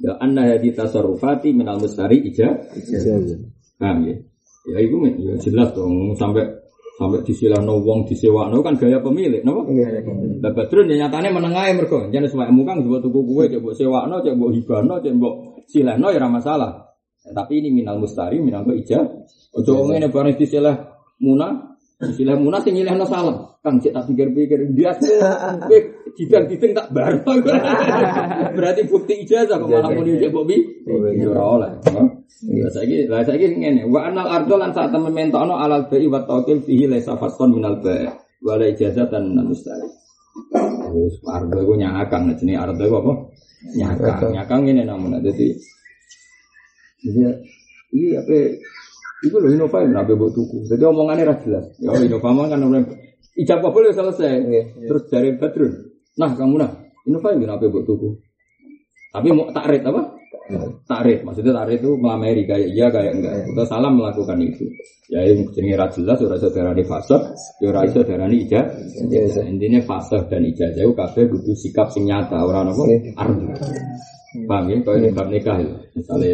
Ya 0.02 0.14
anna 0.22 0.46
hadi 0.46 0.74
tasarufati 0.78 1.58
minal 1.58 1.82
mustari 1.82 2.22
ijazah. 2.22 2.70
Paham 3.82 3.98
ya? 4.06 4.16
Ya 4.70 4.78
itu 4.78 4.96
ya 5.26 5.34
jelas 5.42 5.74
dong 5.74 6.14
sampai 6.14 6.61
sampai 7.02 7.26
disilahno 7.26 7.82
wong 7.82 8.06
disewakno 8.06 8.62
kan 8.62 8.78
gaya 8.78 9.02
pemilik, 9.02 9.42
napa? 9.42 9.66
Lah 10.38 10.54
Badrun 10.54 10.94
ya 10.94 10.96
nyatane 11.02 11.34
menengahe 11.34 11.74
mergo 11.74 12.06
jan 12.14 12.30
sewakmu 12.30 12.62
kang 12.62 12.86
mbok 12.86 13.02
tuku 13.02 13.20
kowe 13.26 13.44
cek 13.50 13.58
mbok 13.58 13.74
sewakno, 13.74 14.22
cek 14.22 14.38
mbok 14.38 14.52
hibano, 14.54 14.94
cek 15.02 15.14
mbok 15.18 15.34
silahno 15.66 16.14
ya 16.14 16.22
ora 16.22 16.30
masalah. 16.30 16.72
Tapi 17.22 17.62
ini 17.62 17.82
minal 17.82 17.98
mustari, 17.98 18.38
minal 18.38 18.66
ke 18.70 18.86
ijab. 18.86 19.06
Ojo 19.58 19.90
ngene 19.90 20.14
bareng 20.14 20.38
disilah 20.38 20.78
muna, 21.26 21.71
disilah 22.02 22.36
muna 22.38 22.58
sing 22.62 22.74
nyilehno 22.74 23.06
salam. 23.06 23.38
Kang 23.62 23.78
cek 23.78 23.94
tak 23.94 24.10
pikir-pikir 24.10 24.74
dia 24.74 24.98
kowe 24.98 25.78
didang-diding 26.18 26.74
tak 26.74 26.88
bar. 26.90 27.14
Berarti 28.58 28.82
bukti 28.90 29.22
ijazah 29.22 29.62
kok 29.62 29.70
malah 29.70 29.94
muni 29.94 30.18
cek 30.18 30.34
mbok 30.34 30.46
bi. 30.50 30.58
Ya 31.18 31.30
ora 31.30 31.44
oleh. 31.62 31.72
Ya 32.50 32.68
saiki, 32.74 33.06
lah 33.06 33.22
saiki 33.22 33.54
ngene, 33.54 33.86
wa 33.86 34.10
anal 34.10 34.26
ardo 34.26 34.58
lan 34.58 34.74
saat 34.74 34.90
temen 34.90 35.14
mentokno 35.14 35.62
alal 35.62 35.86
bai 35.86 36.10
wa 36.10 36.26
tawkil 36.26 36.66
fihi 36.66 36.90
laisa 36.90 37.14
fasqon 37.22 37.54
minal 37.54 37.78
bai. 37.78 38.10
Wa 38.42 38.58
la 38.58 38.66
ijazatan 38.66 39.30
minal 39.30 39.54
mustari. 39.54 39.86
Wis 40.92 41.22
ardo 41.30 41.62
iku 41.62 41.78
nyakang 41.78 42.34
jenenge 42.34 42.58
ardo 42.58 42.82
iku 42.82 42.98
apa? 42.98 43.14
Nyakang. 43.78 44.34
Nyakang 44.34 44.62
ngene 44.66 44.84
namun 44.90 45.22
dadi 45.22 45.54
jadi 47.02 47.34
ini 47.92 48.14
apa 48.14 48.38
itu 49.22 49.36
loh 49.38 49.50
Innova 49.50 49.78
yang 49.86 49.94
nabe 49.94 50.14
buat 50.18 50.34
tuku. 50.34 50.66
Jadi 50.66 50.82
omongannya 50.82 51.30
ra 51.30 51.36
jelas. 51.42 51.66
Ya 51.78 51.94
Innova 52.08 52.30
mah 52.34 52.50
kan 52.50 52.62
orang 52.66 52.86
ijab 53.38 53.62
kabul 53.62 53.86
ya 53.86 53.94
selesai. 53.94 54.34
Iya, 54.42 54.62
Terus 54.90 55.04
dari 55.10 55.30
Badrun. 55.38 55.74
Nah 56.18 56.32
kamu 56.34 56.56
nah 56.58 56.72
Innova 57.06 57.34
yang 57.34 57.46
nabe 57.46 57.70
buat 57.70 57.86
tuku. 57.86 58.10
Tapi 59.12 59.28
mau 59.36 59.52
takrit 59.52 59.84
apa? 59.84 60.18
Takrit. 60.88 61.20
Maksudnya 61.22 61.52
takrit 61.54 61.80
itu 61.84 61.96
melamari 62.00 62.44
kayak 62.48 62.68
iya 62.72 62.88
kayak 62.88 63.14
enggak. 63.20 63.34
Kita 63.46 63.64
salah 63.68 63.92
melakukan 63.92 64.40
itu. 64.40 64.66
Ya 65.12 65.28
ini 65.28 65.44
jenis 65.52 65.76
ra 65.76 65.92
jelas 65.92 66.24
ora 66.24 66.40
iso 66.40 66.48
darani 66.48 66.84
fasih, 66.88 67.20
ya 67.60 67.68
ora 67.76 67.84
iso 67.84 68.00
darani 68.08 68.48
ijab. 68.48 68.64
Intinya 69.44 69.84
fasih 69.84 70.24
dan 70.32 70.48
ijazah 70.48 70.80
itu 70.80 70.96
kabeh 70.96 71.24
kudu 71.28 71.52
sikap 71.52 71.92
sing 71.92 72.08
nyata 72.08 72.40
ora 72.40 72.64
napa 72.64 72.88
Iya. 72.88 73.12
arti. 73.20 73.46
Paham 74.48 74.72
ya? 74.72 74.78
Kalau 74.80 74.98
ini 75.04 75.10
bab 75.12 75.28
nikah 75.28 75.58
ya. 75.60 75.72
Misalnya 75.92 76.32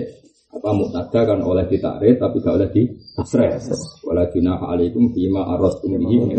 apa 0.48 0.70
muktada 0.72 1.28
kan 1.28 1.44
oleh 1.44 1.68
ditarik 1.68 2.16
tapi 2.24 2.40
gak 2.40 2.56
oleh 2.56 2.70
di 2.72 2.88
tasreh. 3.14 3.60
Wala 4.08 4.24
junah 4.32 4.64
alaikum 4.64 5.12
bima 5.12 5.44
arrastum 5.44 6.00
bihi. 6.00 6.34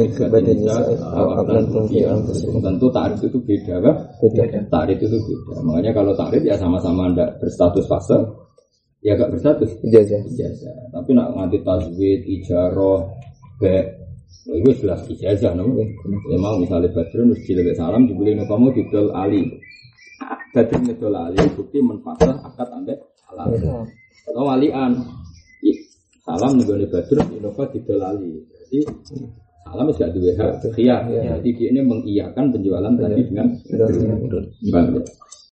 Tentu 2.65 2.87
tarik 2.89 3.21
itu 3.21 3.39
beda 3.45 3.75
apa? 3.85 3.93
Beda. 4.25 4.43
Tarik 4.73 4.99
itu 5.05 5.17
beda. 5.21 5.55
Makanya 5.61 5.91
kalau 5.93 6.13
tarik 6.17 6.41
ya 6.41 6.57
sama-sama 6.57 7.13
ndak 7.13 7.37
berstatus 7.37 7.85
fase 7.85 8.17
ya 9.05 9.15
gak 9.15 9.31
berstatus 9.31 9.71
Ijazah. 9.85 10.25
ijazah. 10.25 10.77
Tapi 10.91 11.11
nak 11.15 11.31
nganti 11.37 11.63
tajwid, 11.63 12.21
ijaroh, 12.27 13.07
be, 13.63 13.77
itu 14.51 14.71
jelas 14.83 15.07
ijazah, 15.07 15.55
no? 15.55 15.71
Ya 16.33 16.39
mau 16.41 16.59
misalnya 16.59 16.91
Badrun 16.91 17.31
harus 17.31 17.45
dilebek 17.47 17.79
salam, 17.79 18.11
dibeli 18.11 18.35
kamu 18.35 18.75
didol 18.75 19.15
ali. 19.15 19.47
Badrun 20.51 20.83
ngedol 20.89 21.15
ali, 21.15 21.39
bukti 21.55 21.79
menfasah 21.79 22.43
akad 22.43 22.69
ambek 22.75 22.99
halal. 23.29 23.49
Atau 24.29 24.45
walian, 24.45 24.93
salam 26.25 26.61
nih 26.61 26.89
Badrun, 26.89 27.27
Innova 27.37 27.65
didol 27.73 28.03
ali. 28.05 28.45
Jadi 28.69 28.79
salam 29.65 29.89
gak 29.93 30.13
dua 30.17 30.33
hak, 30.37 30.69
khiyar. 30.77 31.09
Jadi 31.09 31.49
dia 31.57 31.69
ini 31.73 31.81
mengiyakan 31.85 32.53
penjualan 32.53 32.93
tadi 32.97 33.23
dengan 33.25 33.47
Badrun. 33.73 34.45
Paham 34.73 34.97
ya? 34.97 35.03